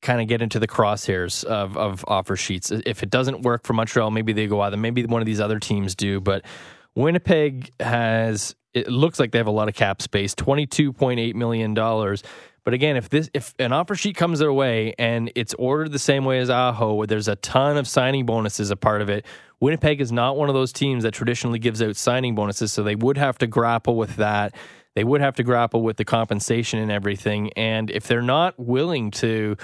kind 0.00 0.22
of 0.22 0.26
get 0.26 0.40
into 0.40 0.58
the 0.58 0.66
crosshairs 0.66 1.44
of, 1.44 1.76
of 1.76 2.02
offer 2.08 2.34
sheets. 2.34 2.70
If 2.70 3.02
it 3.02 3.10
doesn't 3.10 3.42
work 3.42 3.64
for 3.64 3.74
Montreal, 3.74 4.10
maybe 4.10 4.32
they 4.32 4.46
go 4.46 4.62
out. 4.62 4.76
Maybe 4.78 5.04
one 5.04 5.20
of 5.20 5.26
these 5.26 5.40
other 5.40 5.58
teams 5.58 5.94
do. 5.94 6.18
But 6.18 6.46
Winnipeg 6.94 7.72
has, 7.78 8.54
it 8.72 8.88
looks 8.88 9.20
like 9.20 9.32
they 9.32 9.38
have 9.38 9.46
a 9.46 9.50
lot 9.52 9.68
of 9.68 9.74
cap 9.74 10.00
space 10.00 10.34
$22.8 10.34 11.34
million. 11.34 11.74
But 11.74 12.72
again, 12.72 12.96
if 12.96 13.10
this 13.10 13.28
if 13.34 13.54
an 13.58 13.74
offer 13.74 13.94
sheet 13.94 14.16
comes 14.16 14.38
their 14.38 14.52
way 14.52 14.94
and 14.98 15.30
it's 15.34 15.52
ordered 15.54 15.92
the 15.92 15.98
same 15.98 16.24
way 16.24 16.38
as 16.38 16.48
Aho, 16.48 16.94
where 16.94 17.06
there's 17.06 17.28
a 17.28 17.36
ton 17.36 17.76
of 17.76 17.86
signing 17.86 18.24
bonuses 18.24 18.70
a 18.70 18.76
part 18.76 19.02
of 19.02 19.10
it, 19.10 19.26
Winnipeg 19.60 20.00
is 20.00 20.10
not 20.10 20.38
one 20.38 20.48
of 20.48 20.54
those 20.54 20.72
teams 20.72 21.02
that 21.02 21.12
traditionally 21.12 21.58
gives 21.58 21.82
out 21.82 21.96
signing 21.96 22.34
bonuses, 22.34 22.72
so 22.72 22.82
they 22.82 22.96
would 22.96 23.18
have 23.18 23.36
to 23.38 23.46
grapple 23.46 23.96
with 23.96 24.16
that. 24.16 24.54
They 24.94 25.04
would 25.04 25.20
have 25.20 25.36
to 25.36 25.42
grapple 25.42 25.82
with 25.82 25.96
the 25.96 26.04
compensation 26.04 26.78
and 26.78 26.90
everything. 26.90 27.52
And 27.54 27.90
if 27.90 28.06
they're 28.06 28.22
not 28.22 28.58
willing 28.58 29.10
to 29.12 29.56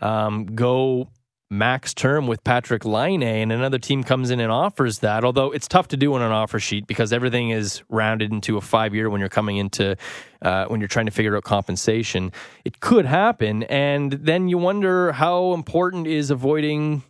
um, 0.00 0.46
go 0.46 1.08
max 1.50 1.94
term 1.94 2.26
with 2.26 2.42
Patrik 2.42 2.84
Laine 2.84 3.22
and 3.22 3.52
another 3.52 3.78
team 3.78 4.02
comes 4.02 4.30
in 4.30 4.40
and 4.40 4.50
offers 4.50 5.00
that, 5.00 5.24
although 5.24 5.52
it's 5.52 5.68
tough 5.68 5.88
to 5.88 5.96
do 5.96 6.14
on 6.14 6.22
an 6.22 6.32
offer 6.32 6.58
sheet 6.58 6.86
because 6.86 7.12
everything 7.12 7.50
is 7.50 7.82
rounded 7.88 8.32
into 8.32 8.56
a 8.56 8.60
five 8.60 8.94
year 8.94 9.08
when 9.08 9.20
you're 9.20 9.28
coming 9.28 9.56
into 9.56 9.96
uh, 10.42 10.66
when 10.66 10.80
you're 10.80 10.88
trying 10.88 11.06
to 11.06 11.12
figure 11.12 11.36
out 11.36 11.44
compensation. 11.44 12.32
It 12.64 12.80
could 12.80 13.06
happen, 13.06 13.62
and 13.64 14.12
then 14.12 14.48
you 14.48 14.58
wonder 14.58 15.12
how 15.12 15.54
important 15.54 16.06
is 16.06 16.30
avoiding 16.30 17.02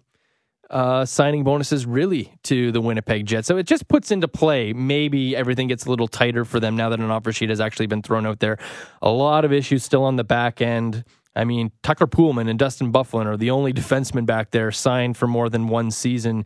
uh, 0.70 1.04
signing 1.04 1.44
bonuses 1.44 1.86
really 1.86 2.32
to 2.44 2.72
the 2.72 2.80
Winnipeg 2.80 3.26
Jets. 3.26 3.46
So 3.46 3.56
it 3.56 3.66
just 3.66 3.88
puts 3.88 4.10
into 4.10 4.28
play 4.28 4.72
maybe 4.72 5.36
everything 5.36 5.68
gets 5.68 5.86
a 5.86 5.90
little 5.90 6.08
tighter 6.08 6.44
for 6.44 6.60
them 6.60 6.76
now 6.76 6.88
that 6.88 7.00
an 7.00 7.10
offer 7.10 7.32
sheet 7.32 7.50
has 7.50 7.60
actually 7.60 7.86
been 7.86 8.02
thrown 8.02 8.26
out 8.26 8.40
there. 8.40 8.58
A 9.02 9.10
lot 9.10 9.44
of 9.44 9.52
issues 9.52 9.84
still 9.84 10.04
on 10.04 10.16
the 10.16 10.24
back 10.24 10.60
end. 10.60 11.04
I 11.36 11.44
mean, 11.44 11.72
Tucker 11.82 12.06
Poolman 12.06 12.48
and 12.48 12.58
Dustin 12.58 12.92
Byfuglien 12.92 13.26
are 13.26 13.36
the 13.36 13.50
only 13.50 13.72
defensemen 13.72 14.24
back 14.24 14.50
there 14.50 14.70
signed 14.70 15.16
for 15.16 15.26
more 15.26 15.48
than 15.48 15.68
one 15.68 15.90
season. 15.90 16.44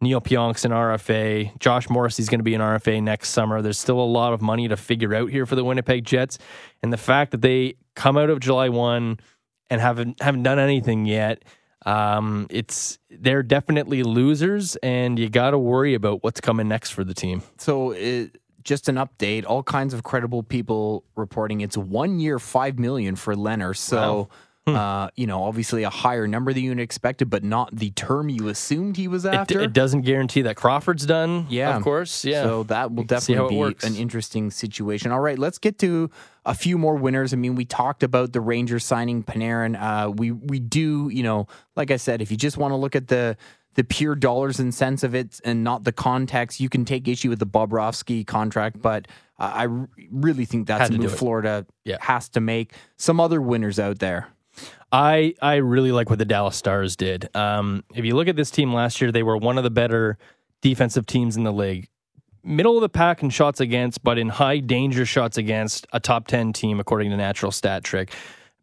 Neal 0.00 0.20
Pionk's 0.22 0.64
an 0.64 0.70
RFA. 0.70 1.58
Josh 1.58 1.90
Morrissey's 1.90 2.30
going 2.30 2.38
to 2.40 2.44
be 2.44 2.54
an 2.54 2.62
RFA 2.62 3.02
next 3.02 3.30
summer. 3.30 3.60
There's 3.60 3.78
still 3.78 4.00
a 4.00 4.02
lot 4.02 4.32
of 4.32 4.40
money 4.40 4.66
to 4.68 4.76
figure 4.76 5.14
out 5.14 5.30
here 5.30 5.44
for 5.44 5.56
the 5.56 5.64
Winnipeg 5.64 6.06
Jets. 6.06 6.38
And 6.82 6.90
the 6.90 6.96
fact 6.96 7.32
that 7.32 7.42
they 7.42 7.74
come 7.96 8.16
out 8.16 8.30
of 8.30 8.40
July 8.40 8.70
1 8.70 9.20
and 9.68 9.80
haven't 9.80 10.22
haven't 10.22 10.42
done 10.42 10.58
anything 10.58 11.04
yet, 11.04 11.44
um, 11.86 12.46
it's 12.50 12.98
they're 13.10 13.42
definitely 13.42 14.02
losers, 14.02 14.76
and 14.76 15.18
you 15.18 15.28
got 15.28 15.50
to 15.50 15.58
worry 15.58 15.94
about 15.94 16.22
what's 16.22 16.40
coming 16.40 16.68
next 16.68 16.90
for 16.90 17.04
the 17.04 17.14
team. 17.14 17.42
So 17.58 17.92
it, 17.92 18.38
just 18.62 18.88
an 18.88 18.96
update. 18.96 19.44
All 19.46 19.62
kinds 19.62 19.94
of 19.94 20.02
credible 20.02 20.42
people 20.42 21.04
reporting 21.16 21.60
it's 21.62 21.76
one 21.76 22.20
year, 22.20 22.38
five 22.38 22.78
million 22.78 23.16
for 23.16 23.34
Lehner. 23.34 23.76
So. 23.76 24.28
Hmm. 24.66 24.76
Uh, 24.76 25.08
you 25.16 25.26
know, 25.26 25.42
obviously 25.44 25.84
a 25.84 25.90
higher 25.90 26.28
number 26.28 26.52
than 26.52 26.62
you 26.62 26.72
expected, 26.72 27.30
but 27.30 27.42
not 27.42 27.74
the 27.74 27.90
term 27.92 28.28
you 28.28 28.48
assumed 28.48 28.98
he 28.98 29.08
was 29.08 29.24
after. 29.24 29.58
it 29.60 29.72
doesn't 29.72 30.02
guarantee 30.02 30.42
that 30.42 30.56
Crawford's 30.56 31.06
done. 31.06 31.46
Yeah. 31.48 31.76
of 31.78 31.82
course. 31.82 32.26
Yeah. 32.26 32.42
So 32.42 32.64
that 32.64 32.90
will 32.92 33.02
You 33.04 33.06
can 33.08 33.20
see 33.22 33.32
how 33.32 33.44
definitely 33.44 33.56
be 33.56 33.60
works. 33.60 33.84
an 33.84 33.96
interesting 33.96 34.50
situation. 34.50 35.12
All 35.12 35.20
right, 35.20 35.38
let's 35.38 35.56
get 35.58 35.78
to 35.78 36.10
a 36.44 36.52
few 36.54 36.76
more 36.76 36.94
winners. 36.96 37.32
I 37.32 37.36
mean, 37.36 37.54
we 37.54 37.64
talked 37.64 38.02
about 38.02 38.32
the 38.34 38.40
Rangers 38.42 38.84
signing 38.84 39.22
Panarin. 39.22 39.80
Uh, 39.80 40.10
we 40.10 40.30
we 40.32 40.60
do, 40.60 41.08
you 41.10 41.22
know, 41.22 41.46
like 41.74 41.90
I 41.90 41.96
said, 41.96 42.20
if 42.20 42.30
you 42.30 42.36
just 42.36 42.58
want 42.58 42.72
to 42.72 42.76
look 42.76 42.94
at 42.94 43.08
the 43.08 43.38
the 43.76 43.84
pure 43.84 44.14
dollars 44.14 44.58
and 44.60 44.74
cents 44.74 45.02
of 45.04 45.14
it 45.14 45.40
and 45.42 45.64
not 45.64 45.84
the 45.84 45.92
context, 45.92 46.60
you 46.60 46.68
can 46.68 46.84
take 46.84 47.08
issue 47.08 47.30
with 47.30 47.38
the 47.38 47.46
Bobrovsky 47.46 48.26
contract. 48.26 48.82
But 48.82 49.08
uh, 49.38 49.52
I 49.54 49.66
r- 49.68 49.88
really 50.10 50.44
think 50.44 50.66
that's 50.66 50.90
a 50.90 50.92
move. 50.98 51.16
Florida 51.16 51.66
Yeah. 51.84 51.96
has 52.00 52.28
to 52.30 52.40
make. 52.40 52.74
Some 52.98 53.20
other 53.20 53.40
winners 53.40 53.78
out 53.78 54.00
there. 54.00 54.28
I 54.92 55.34
I 55.40 55.56
really 55.56 55.92
like 55.92 56.10
what 56.10 56.18
the 56.18 56.24
Dallas 56.24 56.56
Stars 56.56 56.96
did. 56.96 57.34
Um, 57.36 57.84
if 57.94 58.04
you 58.04 58.16
look 58.16 58.28
at 58.28 58.36
this 58.36 58.50
team 58.50 58.72
last 58.72 59.00
year, 59.00 59.12
they 59.12 59.22
were 59.22 59.36
one 59.36 59.58
of 59.58 59.64
the 59.64 59.70
better 59.70 60.18
defensive 60.60 61.06
teams 61.06 61.36
in 61.36 61.44
the 61.44 61.52
league. 61.52 61.88
Middle 62.42 62.76
of 62.76 62.80
the 62.80 62.88
pack 62.88 63.22
in 63.22 63.30
shots 63.30 63.60
against, 63.60 64.02
but 64.02 64.18
in 64.18 64.28
high 64.28 64.58
danger 64.58 65.04
shots 65.04 65.36
against 65.36 65.86
a 65.92 66.00
top 66.00 66.26
10 66.26 66.54
team, 66.54 66.80
according 66.80 67.10
to 67.10 67.16
Natural 67.16 67.52
Stat 67.52 67.84
Trick. 67.84 68.12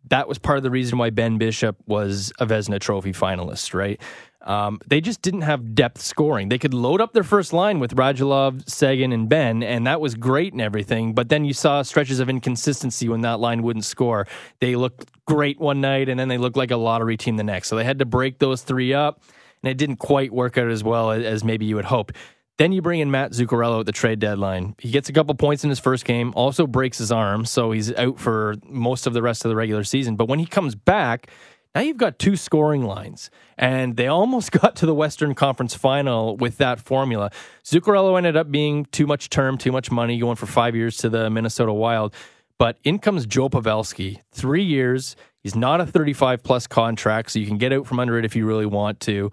That 0.10 0.28
was 0.28 0.40
part 0.40 0.58
of 0.58 0.64
the 0.64 0.72
reason 0.72 0.98
why 0.98 1.12
Ben 1.12 1.38
Bishop 1.38 1.78
was 1.86 2.32
a 2.40 2.46
Vezina 2.46 2.80
Trophy 2.80 3.14
finalist, 3.14 3.74
right? 3.74 4.02
Um, 4.48 4.80
they 4.88 5.02
just 5.02 5.22
didn't 5.22 5.42
have 5.42 5.76
depth 5.76 6.02
scoring. 6.02 6.48
They 6.48 6.58
could 6.58 6.74
load 6.74 7.02
up 7.02 7.12
their 7.12 7.24
first 7.24 7.52
line 7.52 7.80
with 7.80 7.96
Radulov, 7.96 8.68
Seguin, 8.68 9.12
and 9.12 9.28
Benn, 9.28 9.62
and 9.62 9.86
that 9.86 10.00
was 10.00 10.16
great 10.16 10.54
and 10.54 10.62
everything. 10.62 11.14
But 11.14 11.28
then 11.28 11.44
you 11.44 11.54
saw 11.54 11.82
stretches 11.82 12.22
of 12.22 12.30
inconsistency 12.30 13.10
when 13.10 13.22
that 13.22 13.42
line 13.42 13.62
wouldn't 13.62 13.84
score. 13.84 14.26
They 14.62 14.78
looked 14.78 15.12
great 15.26 15.60
one 15.60 15.82
night, 15.82 16.08
and 16.08 16.18
then 16.18 16.30
they 16.30 16.38
looked 16.38 16.56
like 16.56 16.72
a 16.72 16.78
lottery 16.78 17.18
team 17.18 17.36
the 17.36 17.44
next. 17.44 17.68
So 17.68 17.76
they 17.76 17.84
had 17.84 18.00
to 18.00 18.06
break 18.06 18.40
those 18.40 18.62
three 18.62 18.94
up, 18.94 19.22
and 19.62 19.70
it 19.70 19.78
didn't 19.78 19.98
quite 19.98 20.32
work 20.32 20.58
out 20.58 20.72
as 20.72 20.82
well 20.82 21.12
as 21.12 21.44
maybe 21.44 21.66
you 21.66 21.76
would 21.76 21.86
hope. 21.86 22.14
Then 22.58 22.72
you 22.72 22.82
bring 22.82 23.02
in 23.02 23.12
Matt 23.12 23.34
Zuccarello 23.34 23.82
at 23.82 23.86
the 23.86 23.92
trade 23.92 24.20
deadline. 24.20 24.76
He 24.80 24.90
gets 24.90 25.10
a 25.10 25.14
couple 25.14 25.36
points 25.36 25.64
in 25.64 25.70
his 25.70 25.80
first 25.80 26.06
game, 26.06 26.34
also 26.36 26.66
breaks 26.66 26.98
his 26.98 27.12
arm, 27.12 27.46
so 27.46 27.72
he's 27.72 27.94
out 27.94 28.18
for 28.18 28.56
most 28.68 29.06
of 29.06 29.14
the 29.14 29.22
rest 29.22 29.46
of 29.46 29.50
the 29.50 29.56
regular 29.56 29.84
season. 29.84 30.16
But 30.16 30.28
when 30.28 30.40
he 30.40 30.46
comes 30.46 30.74
back, 30.74 31.30
now 31.78 31.84
you've 31.84 31.98
got 31.98 32.18
two 32.18 32.36
scoring 32.36 32.84
lines, 32.84 33.30
and 33.58 33.96
they 33.98 34.08
almost 34.08 34.52
got 34.62 34.76
to 34.78 34.86
the 34.86 34.94
Western 34.96 35.36
Conference 35.36 35.76
final 35.76 36.36
with 36.38 36.58
that 36.58 36.80
formula. 36.80 37.30
Zuccarello 37.64 38.18
ended 38.18 38.36
up 38.36 38.50
being 38.52 38.86
too 38.86 39.06
much 39.06 39.30
term, 39.30 39.58
too 39.58 39.72
much 39.72 39.92
money, 39.92 40.18
going 40.18 40.36
for 40.36 40.48
five 40.48 40.76
years 40.76 40.98
to 40.98 41.10
the 41.10 41.30
Minnesota 41.30 41.72
Wild. 41.72 42.14
But 42.58 42.80
in 42.84 42.98
comes 42.98 43.28
Joe 43.28 43.50
Pavelski, 43.50 44.22
three 44.32 44.64
years. 44.64 45.16
He's 45.44 45.56
not 45.56 45.80
a 45.80 45.86
35 45.86 46.42
plus 46.42 46.66
contract, 46.66 47.32
so 47.32 47.38
you 47.40 47.46
can 47.46 47.60
get 47.60 47.72
out 47.72 47.86
from 47.86 48.00
under 48.00 48.18
it 48.18 48.26
if 48.26 48.36
you 48.36 48.48
really 48.48 48.66
want 48.66 49.00
to. 49.02 49.32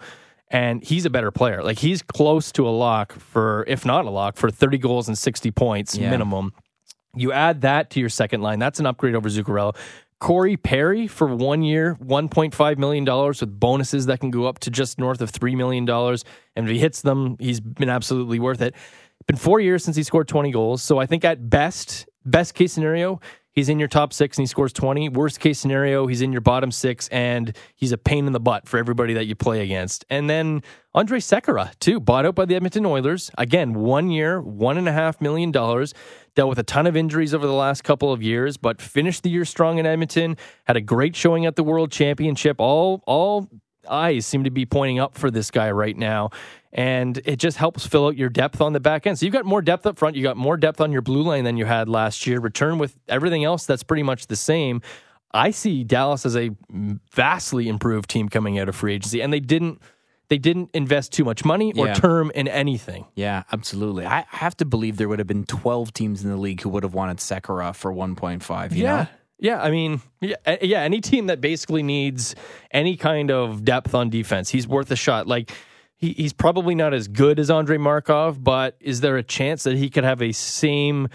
And 0.50 0.84
he's 0.84 1.06
a 1.06 1.10
better 1.10 1.30
player. 1.30 1.62
Like 1.62 1.78
he's 1.78 2.02
close 2.02 2.52
to 2.52 2.68
a 2.68 2.70
lock 2.70 3.12
for, 3.14 3.64
if 3.66 3.86
not 3.86 4.04
a 4.04 4.10
lock, 4.10 4.36
for 4.36 4.50
30 4.50 4.76
goals 4.78 5.08
and 5.08 5.16
60 5.16 5.50
points 5.52 5.96
Yeah. 5.96 6.10
minimum. 6.10 6.52
You 7.16 7.32
add 7.32 7.62
that 7.62 7.90
to 7.90 8.00
your 8.00 8.08
second 8.08 8.42
line. 8.42 8.58
That's 8.58 8.78
an 8.80 8.86
upgrade 8.86 9.14
over 9.14 9.28
Zuccarello. 9.28 9.74
Corey 10.24 10.56
Perry 10.56 11.06
for 11.06 11.26
one 11.26 11.62
year, 11.62 11.98
$1.5 12.02 12.78
million 12.78 13.04
with 13.04 13.60
bonuses 13.60 14.06
that 14.06 14.20
can 14.20 14.30
go 14.30 14.46
up 14.46 14.58
to 14.60 14.70
just 14.70 14.98
north 14.98 15.20
of 15.20 15.30
$3 15.30 15.54
million. 15.54 15.86
And 15.86 16.66
if 16.66 16.72
he 16.72 16.78
hits 16.78 17.02
them, 17.02 17.36
he's 17.38 17.60
been 17.60 17.90
absolutely 17.90 18.38
worth 18.38 18.62
it. 18.62 18.74
Been 19.26 19.36
four 19.36 19.60
years 19.60 19.84
since 19.84 19.98
he 19.98 20.02
scored 20.02 20.26
20 20.26 20.50
goals. 20.50 20.80
So 20.80 20.96
I 20.96 21.04
think 21.04 21.26
at 21.26 21.50
best, 21.50 22.08
best 22.24 22.54
case 22.54 22.72
scenario, 22.72 23.20
he's 23.54 23.68
in 23.68 23.78
your 23.78 23.88
top 23.88 24.12
six 24.12 24.36
and 24.36 24.42
he 24.42 24.46
scores 24.46 24.72
20. 24.72 25.08
Worst 25.08 25.40
case 25.40 25.58
scenario, 25.58 26.06
he's 26.06 26.20
in 26.20 26.32
your 26.32 26.40
bottom 26.40 26.70
six 26.70 27.08
and 27.08 27.56
he's 27.74 27.92
a 27.92 27.98
pain 27.98 28.26
in 28.26 28.32
the 28.32 28.40
butt 28.40 28.68
for 28.68 28.78
everybody 28.78 29.14
that 29.14 29.26
you 29.26 29.34
play 29.34 29.62
against. 29.62 30.04
And 30.10 30.28
then 30.28 30.62
Andre 30.94 31.18
Sekera, 31.18 31.78
too, 31.78 32.00
bought 32.00 32.26
out 32.26 32.34
by 32.34 32.44
the 32.44 32.54
Edmonton 32.54 32.84
Oilers. 32.84 33.30
Again, 33.38 33.74
one 33.74 34.10
year, 34.10 34.40
one 34.40 34.76
and 34.76 34.88
a 34.88 34.92
half 34.92 35.20
million 35.20 35.50
dollars. 35.50 35.94
Dealt 36.34 36.48
with 36.48 36.58
a 36.58 36.64
ton 36.64 36.86
of 36.86 36.96
injuries 36.96 37.32
over 37.32 37.46
the 37.46 37.52
last 37.52 37.84
couple 37.84 38.12
of 38.12 38.20
years, 38.20 38.56
but 38.56 38.82
finished 38.82 39.22
the 39.22 39.30
year 39.30 39.44
strong 39.44 39.78
in 39.78 39.86
Edmonton. 39.86 40.36
Had 40.64 40.76
a 40.76 40.80
great 40.80 41.14
showing 41.14 41.46
at 41.46 41.54
the 41.54 41.62
World 41.62 41.92
Championship. 41.92 42.56
All 42.58 43.02
all 43.06 43.48
eyes 43.88 44.26
seem 44.26 44.44
to 44.44 44.50
be 44.50 44.66
pointing 44.66 44.98
up 44.98 45.16
for 45.16 45.30
this 45.30 45.50
guy 45.50 45.70
right 45.70 45.96
now. 45.96 46.30
And 46.76 47.20
it 47.24 47.36
just 47.36 47.56
helps 47.56 47.86
fill 47.86 48.08
out 48.08 48.16
your 48.16 48.28
depth 48.28 48.60
on 48.60 48.72
the 48.72 48.80
back 48.80 49.06
end. 49.06 49.18
So 49.18 49.24
you've 49.26 49.32
got 49.32 49.44
more 49.44 49.62
depth 49.62 49.86
up 49.86 49.96
front. 49.96 50.16
You 50.16 50.24
got 50.24 50.36
more 50.36 50.56
depth 50.56 50.80
on 50.80 50.90
your 50.90 51.02
blue 51.02 51.22
line 51.22 51.44
than 51.44 51.56
you 51.56 51.64
had 51.66 51.88
last 51.88 52.26
year. 52.26 52.40
Return 52.40 52.78
with 52.78 52.96
everything 53.08 53.44
else 53.44 53.64
that's 53.64 53.84
pretty 53.84 54.02
much 54.02 54.26
the 54.26 54.34
same. 54.36 54.82
I 55.32 55.52
see 55.52 55.84
Dallas 55.84 56.26
as 56.26 56.36
a 56.36 56.50
vastly 57.12 57.68
improved 57.68 58.10
team 58.10 58.28
coming 58.28 58.58
out 58.58 58.68
of 58.68 58.74
free 58.76 58.94
agency, 58.94 59.20
and 59.20 59.32
they 59.32 59.40
didn't 59.40 59.80
they 60.28 60.38
didn't 60.38 60.70
invest 60.72 61.12
too 61.12 61.22
much 61.22 61.44
money 61.44 61.72
or 61.76 61.86
Yeah. 61.88 61.94
term 61.94 62.32
in 62.34 62.48
anything. 62.48 63.04
Yeah, 63.14 63.42
absolutely. 63.52 64.06
I 64.06 64.24
have 64.30 64.56
to 64.56 64.64
believe 64.64 64.96
there 64.96 65.06
would 65.06 65.18
have 65.18 65.28
been 65.28 65.44
12 65.44 65.92
teams 65.92 66.24
in 66.24 66.30
the 66.30 66.36
league 66.38 66.62
who 66.62 66.70
would 66.70 66.82
have 66.82 66.94
wanted 66.94 67.18
Sekera 67.18 67.74
for 67.74 67.92
1.5. 67.92 68.72
Yeah. 68.74 68.82
know? 68.96 69.06
Yeah, 69.38 69.62
I 69.62 69.70
mean, 69.70 70.00
yeah, 70.22 70.36
yeah. 70.62 70.80
Any 70.80 71.02
team 71.02 71.26
that 71.26 71.42
basically 71.42 71.82
needs 71.82 72.34
any 72.70 72.96
kind 72.96 73.30
of 73.30 73.66
depth 73.66 73.94
on 73.94 74.08
defense, 74.08 74.48
he's 74.48 74.66
worth 74.66 74.90
a 74.90 74.96
shot. 74.96 75.26
Like 75.26 75.52
he, 76.04 76.12
he's 76.14 76.32
probably 76.32 76.74
not 76.74 76.92
as 76.94 77.08
good 77.08 77.38
as 77.38 77.50
Andrei 77.50 77.78
Markov, 77.78 78.42
but 78.42 78.76
is 78.80 79.00
there 79.00 79.16
a 79.16 79.22
chance 79.22 79.62
that 79.64 79.76
he 79.76 79.88
could 79.90 80.04
have 80.04 80.20
a 80.22 80.32
same 80.32 81.08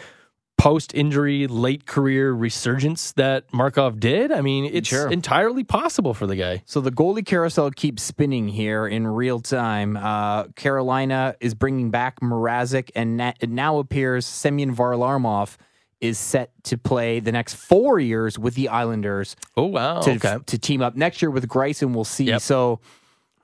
post-injury, 0.57 1.47
late 1.47 1.85
career 1.85 2.33
resurgence 2.33 3.13
that 3.13 3.45
Markov 3.53 3.99
did? 3.99 4.31
I 4.31 4.41
mean, 4.41 4.65
it's 4.73 4.89
Sure. 4.89 5.09
entirely 5.09 5.63
possible 5.63 6.13
for 6.13 6.27
the 6.27 6.35
guy. 6.35 6.63
So 6.65 6.81
the 6.81 6.91
goalie 6.91 7.25
carousel 7.25 7.71
keeps 7.71 8.03
spinning 8.03 8.49
here 8.49 8.85
in 8.85 9.07
real 9.07 9.39
time. 9.39 9.95
Uh, 9.95 10.43
Carolina 10.55 11.35
is 11.39 11.53
bringing 11.53 11.91
back 11.91 12.19
Mrazek, 12.19 12.89
and 12.95 13.15
na- 13.17 13.33
it 13.39 13.49
now 13.49 13.79
appears 13.79 14.25
Semyon 14.25 14.75
Varlamov 14.75 15.55
is 16.01 16.17
set 16.17 16.51
to 16.63 16.77
play 16.77 17.19
the 17.19 17.31
next 17.31 17.55
four 17.55 17.99
years 17.99 18.37
with 18.39 18.55
the 18.55 18.69
Islanders 18.69 19.35
Oh 19.57 19.65
wow! 19.65 19.99
to, 20.01 20.11
okay. 20.11 20.37
to 20.45 20.57
team 20.57 20.81
up 20.81 20.95
next 20.95 21.21
year 21.21 21.29
with 21.29 21.47
Gryson. 21.47 21.93
We'll 21.93 22.05
see. 22.05 22.25
Yep. 22.25 22.41
So, 22.41 22.79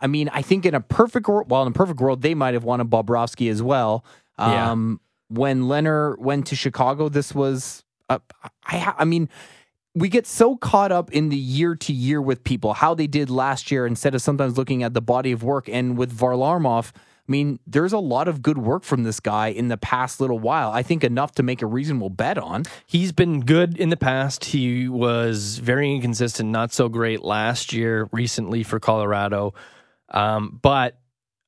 I 0.02 0.08
mean, 0.08 0.30
I 0.30 0.42
think 0.42 0.66
in 0.66 0.76
a 0.76 0.82
perfect 0.82 1.28
world, 1.28 1.50
well, 1.50 1.62
in 1.62 1.68
a 1.70 1.72
perfect 1.72 2.00
world, 2.00 2.22
they 2.22 2.36
might 2.36 2.54
have 2.54 2.64
wanted 2.64 2.90
Bobrovsky 2.90 3.50
as 3.50 3.62
well. 3.62 4.06
Yeah. 4.38 4.72
Um, 4.72 5.00
When 5.30 5.64
Lehner 5.64 6.18
went 6.20 6.46
to 6.48 6.56
Chicago, 6.56 7.10
this 7.10 7.34
was, 7.34 7.84
uh, 8.10 8.20
I, 8.66 8.94
I 9.00 9.06
mean, 9.06 9.28
we 9.96 10.08
get 10.10 10.28
so 10.28 10.58
caught 10.58 10.92
up 10.92 11.12
in 11.12 11.30
the 11.30 11.38
year 11.38 11.74
to 11.74 11.94
year 11.94 12.22
with 12.22 12.44
people, 12.44 12.74
how 12.74 12.94
they 12.94 13.08
did 13.08 13.30
last 13.30 13.72
year, 13.72 13.88
instead 13.88 14.14
of 14.14 14.22
sometimes 14.22 14.58
looking 14.58 14.84
at 14.84 14.94
the 14.94 15.02
body 15.02 15.32
of 15.32 15.42
work. 15.42 15.68
And 15.68 15.98
with 15.98 16.16
Varlamov, 16.16 16.92
I 16.94 17.32
mean, 17.32 17.60
there's 17.66 17.94
a 17.94 17.98
lot 17.98 18.28
of 18.28 18.44
good 18.44 18.60
work 18.60 18.84
from 18.84 19.02
this 19.04 19.20
guy 19.20 19.48
in 19.48 19.70
the 19.70 19.78
past 19.78 20.22
little 20.22 20.38
while. 20.38 20.70
I 20.70 20.84
think 20.84 21.04
enough 21.04 21.32
to 21.36 21.44
make 21.44 21.64
a 21.64 21.66
reasonable 21.66 22.12
bet 22.12 22.38
on. 22.38 22.66
He's 22.86 23.12
been 23.12 23.40
good 23.40 23.78
in 23.80 23.90
the 23.90 23.98
past. 23.98 24.46
He 24.46 24.88
was 24.88 25.58
very 25.58 25.92
inconsistent, 25.96 26.52
not 26.52 26.72
so 26.72 26.88
great 26.88 27.24
last 27.24 27.74
year, 27.74 28.08
recently 28.12 28.62
for 28.62 28.80
Colorado. 28.80 29.56
Um, 30.10 30.60
but 30.62 31.00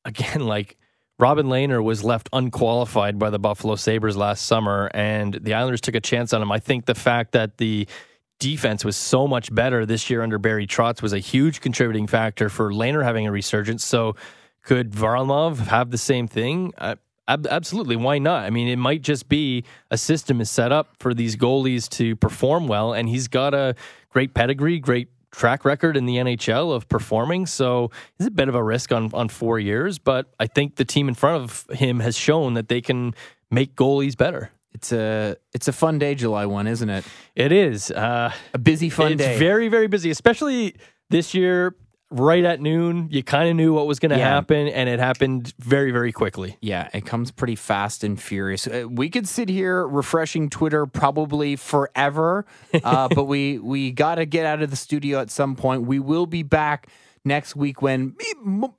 again, 0.06 0.42
like 0.46 0.78
Robin 1.20 1.48
Lehner 1.48 1.84
was 1.84 2.04
left 2.04 2.30
unqualified 2.32 3.18
by 3.18 3.30
the 3.30 3.40
Buffalo 3.40 3.76
Sabres 3.76 4.16
last 4.16 4.46
summer, 4.46 4.92
and 4.94 5.34
the 5.34 5.54
Islanders 5.56 5.82
took 5.82 5.96
a 5.96 6.00
chance 6.00 6.34
on 6.34 6.42
him. 6.42 6.52
I 6.52 6.60
think 6.60 6.86
the 6.86 6.96
fact 6.96 7.32
that 7.32 7.58
the 7.58 7.88
defense 8.40 8.86
was 8.86 8.96
so 8.96 9.28
much 9.28 9.54
better 9.54 9.86
this 9.86 10.10
year 10.10 10.22
under 10.22 10.38
Barry 10.38 10.68
Trotz 10.68 11.02
was 11.02 11.14
a 11.14 11.20
huge 11.20 11.60
contributing 11.60 12.06
factor 12.06 12.50
for 12.50 12.72
Lehner 12.72 13.04
having 13.04 13.26
a 13.26 13.32
resurgence. 13.32 13.84
So 13.84 14.16
could 14.62 14.92
Varlamov 14.92 15.58
have 15.58 15.90
the 15.90 15.98
same 15.98 16.28
thing? 16.28 16.72
Uh, 16.78 16.96
ab- 17.28 17.48
absolutely. 17.50 17.96
Why 17.96 18.20
not? 18.20 18.44
I 18.44 18.52
mean, 18.52 18.68
it 18.68 18.76
might 18.76 19.02
just 19.02 19.28
be 19.28 19.64
a 19.90 19.98
system 19.98 20.40
is 20.40 20.52
set 20.52 20.72
up 20.72 20.90
for 21.00 21.16
these 21.16 21.36
goalies 21.36 21.90
to 21.92 22.16
perform 22.16 22.68
well, 22.68 22.94
and 22.94 23.10
he's 23.10 23.28
got 23.28 23.56
a 23.56 23.76
great 24.10 24.34
pedigree, 24.36 24.80
great 24.80 25.10
track 25.32 25.66
record 25.66 25.98
in 25.98 26.06
the 26.06 26.16
NHL 26.18 26.74
of 26.76 26.88
performing. 26.90 27.46
So 27.46 27.92
it's 28.20 28.28
a 28.28 28.32
bit 28.32 28.50
of 28.50 28.56
a 28.56 28.64
risk 28.64 28.92
on 28.92 29.10
on 29.14 29.30
four 29.30 29.60
years, 29.60 30.00
but 30.00 30.34
I 30.40 30.48
think 30.48 30.76
the 30.76 30.86
team 30.86 31.08
in 31.08 31.14
front 31.16 31.44
of 31.44 31.66
him 31.78 32.00
has 32.00 32.18
shown 32.18 32.54
that 32.56 32.68
they 32.70 32.82
can 32.82 33.14
make 33.52 33.76
goalies 33.76 34.16
better. 34.18 34.52
It's 34.74 34.92
a 34.92 35.38
it's 35.54 35.68
a 35.68 35.74
fun 35.74 35.98
day, 36.00 36.14
July 36.16 36.46
one, 36.46 36.68
isn't 36.68 36.90
it? 36.90 37.04
It 37.36 37.52
is 37.52 37.90
uh, 37.92 38.32
A 38.54 38.58
busy 38.58 38.90
fun 38.90 39.14
it's 39.14 39.22
day. 39.22 39.38
very 39.40 39.70
very 39.70 39.88
busy, 39.88 40.10
especially 40.12 40.76
this 41.10 41.34
year. 41.34 41.76
Right 42.10 42.46
at 42.46 42.62
noon, 42.62 43.10
you 43.12 43.22
kind 43.22 43.50
of 43.50 43.56
knew 43.58 43.74
what 43.74 43.86
was 43.86 44.00
going 44.00 44.12
to 44.12 44.18
Yeah. 44.18 44.30
happen, 44.30 44.70
and 44.70 44.88
it 44.88 44.98
happened 45.00 45.54
very 45.60 45.92
very 45.92 46.14
quickly. 46.14 46.56
Yeah, 46.62 46.88
it 46.94 47.06
comes 47.06 47.32
pretty 47.32 47.56
fast 47.58 48.02
and 48.02 48.22
furious. 48.22 48.66
Uh, 48.66 48.86
we 48.90 49.10
could 49.10 49.28
sit 49.28 49.50
here 49.50 49.86
refreshing 49.86 50.50
Twitter 50.50 50.86
probably 50.86 51.58
forever, 51.58 52.46
uh, 52.84 53.10
but 53.10 53.26
we 53.26 53.60
we 53.60 53.92
got 53.92 54.16
to 54.16 54.26
get 54.26 54.46
out 54.46 54.62
of 54.62 54.70
the 54.70 54.78
studio 54.78 55.20
at 55.20 55.30
some 55.30 55.56
point. 55.58 55.82
We 55.84 56.00
will 56.00 56.28
be 56.28 56.44
back 56.44 56.88
next 57.26 57.58
week 57.58 57.82
when 57.82 58.16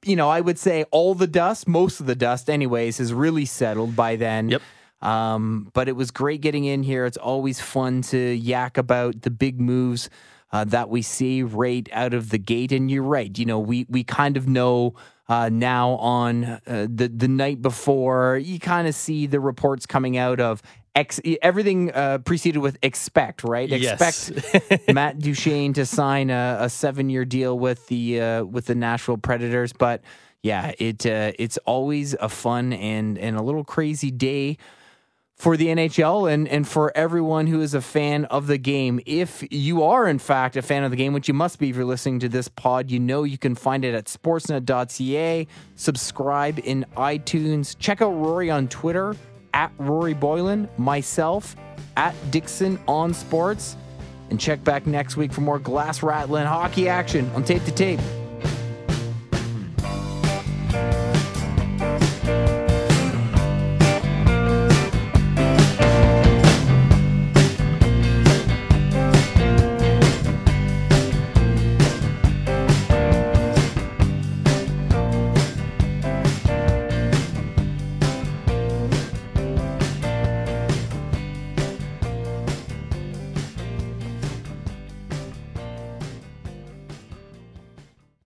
you 0.06 0.16
know 0.16 0.30
I 0.30 0.40
would 0.40 0.58
say 0.58 0.84
all 0.90 1.14
the 1.14 1.26
dust, 1.26 1.68
most 1.68 2.00
of 2.00 2.06
the 2.06 2.14
dust, 2.16 2.48
anyways, 2.48 2.98
is 2.98 3.12
really 3.12 3.44
settled 3.44 3.94
by 3.94 4.16
then. 4.16 4.48
Yep. 4.48 4.62
Um, 5.00 5.70
but 5.74 5.88
it 5.88 5.96
was 5.96 6.10
great 6.10 6.40
getting 6.40 6.64
in 6.64 6.82
here. 6.82 7.06
It's 7.06 7.16
always 7.16 7.60
fun 7.60 8.02
to 8.02 8.18
yak 8.18 8.78
about 8.78 9.22
the 9.22 9.30
big 9.30 9.60
moves 9.60 10.10
uh, 10.52 10.64
that 10.64 10.88
we 10.88 11.02
see 11.02 11.42
right 11.42 11.88
out 11.92 12.14
of 12.14 12.30
the 12.30 12.38
gate. 12.38 12.72
And 12.72 12.90
you're 12.90 13.02
right. 13.02 13.36
You 13.38 13.46
know, 13.46 13.58
we 13.58 13.86
we 13.88 14.02
kind 14.04 14.36
of 14.36 14.48
know 14.48 14.94
uh, 15.28 15.50
now 15.50 15.90
on 15.90 16.44
uh, 16.44 16.60
the 16.88 17.08
the 17.08 17.28
night 17.28 17.62
before. 17.62 18.38
You 18.38 18.58
kind 18.58 18.88
of 18.88 18.94
see 18.94 19.26
the 19.26 19.40
reports 19.40 19.86
coming 19.86 20.16
out 20.16 20.40
of. 20.40 20.62
Ex- 20.94 21.20
everything 21.42 21.92
uh, 21.92 22.18
preceded 22.18 22.58
with 22.58 22.76
expect, 22.82 23.44
right? 23.44 23.68
Yes. 23.68 24.30
Expect 24.30 24.88
Matt 24.92 25.20
Duchene 25.20 25.72
to 25.74 25.86
sign 25.86 26.28
a, 26.30 26.56
a 26.62 26.68
seven 26.68 27.08
year 27.08 27.24
deal 27.24 27.56
with 27.56 27.86
the 27.86 28.20
uh, 28.20 28.44
with 28.44 28.66
the 28.66 28.74
Nashville 28.74 29.18
Predators, 29.18 29.72
but 29.72 30.02
yeah, 30.42 30.72
it 30.78 31.06
uh, 31.06 31.32
it's 31.38 31.56
always 31.58 32.14
a 32.14 32.28
fun 32.28 32.72
and 32.72 33.16
and 33.16 33.36
a 33.36 33.42
little 33.42 33.62
crazy 33.62 34.10
day 34.10 34.56
for 35.38 35.56
the 35.56 35.66
NHL 35.66 36.32
and, 36.32 36.48
and 36.48 36.66
for 36.66 36.90
everyone 36.96 37.46
who 37.46 37.60
is 37.60 37.72
a 37.72 37.80
fan 37.80 38.24
of 38.26 38.48
the 38.48 38.58
game. 38.58 39.00
If 39.06 39.44
you 39.50 39.84
are, 39.84 40.08
in 40.08 40.18
fact, 40.18 40.56
a 40.56 40.62
fan 40.62 40.82
of 40.82 40.90
the 40.90 40.96
game, 40.96 41.12
which 41.12 41.28
you 41.28 41.34
must 41.34 41.60
be 41.60 41.70
if 41.70 41.76
you're 41.76 41.84
listening 41.84 42.18
to 42.20 42.28
this 42.28 42.48
pod, 42.48 42.90
you 42.90 42.98
know 42.98 43.22
you 43.22 43.38
can 43.38 43.54
find 43.54 43.84
it 43.84 43.94
at 43.94 44.06
sportsnet.ca. 44.06 45.46
Subscribe 45.76 46.58
in 46.64 46.84
iTunes. 46.96 47.76
Check 47.78 48.02
out 48.02 48.10
Rory 48.10 48.50
on 48.50 48.66
Twitter 48.66 49.14
at 49.54 49.72
Rory 49.78 50.14
Boylen, 50.14 50.68
myself 50.76 51.54
at 51.96 52.14
Dixon 52.32 52.78
on 52.88 53.14
Sports. 53.14 53.76
And 54.30 54.38
check 54.38 54.62
back 54.64 54.86
next 54.86 55.16
week 55.16 55.32
for 55.32 55.40
more 55.40 55.58
glass 55.58 56.02
rattling 56.02 56.46
hockey 56.46 56.88
action 56.88 57.30
on 57.30 57.44
tape 57.44 57.64
to 57.64 57.72
tape. 57.72 58.00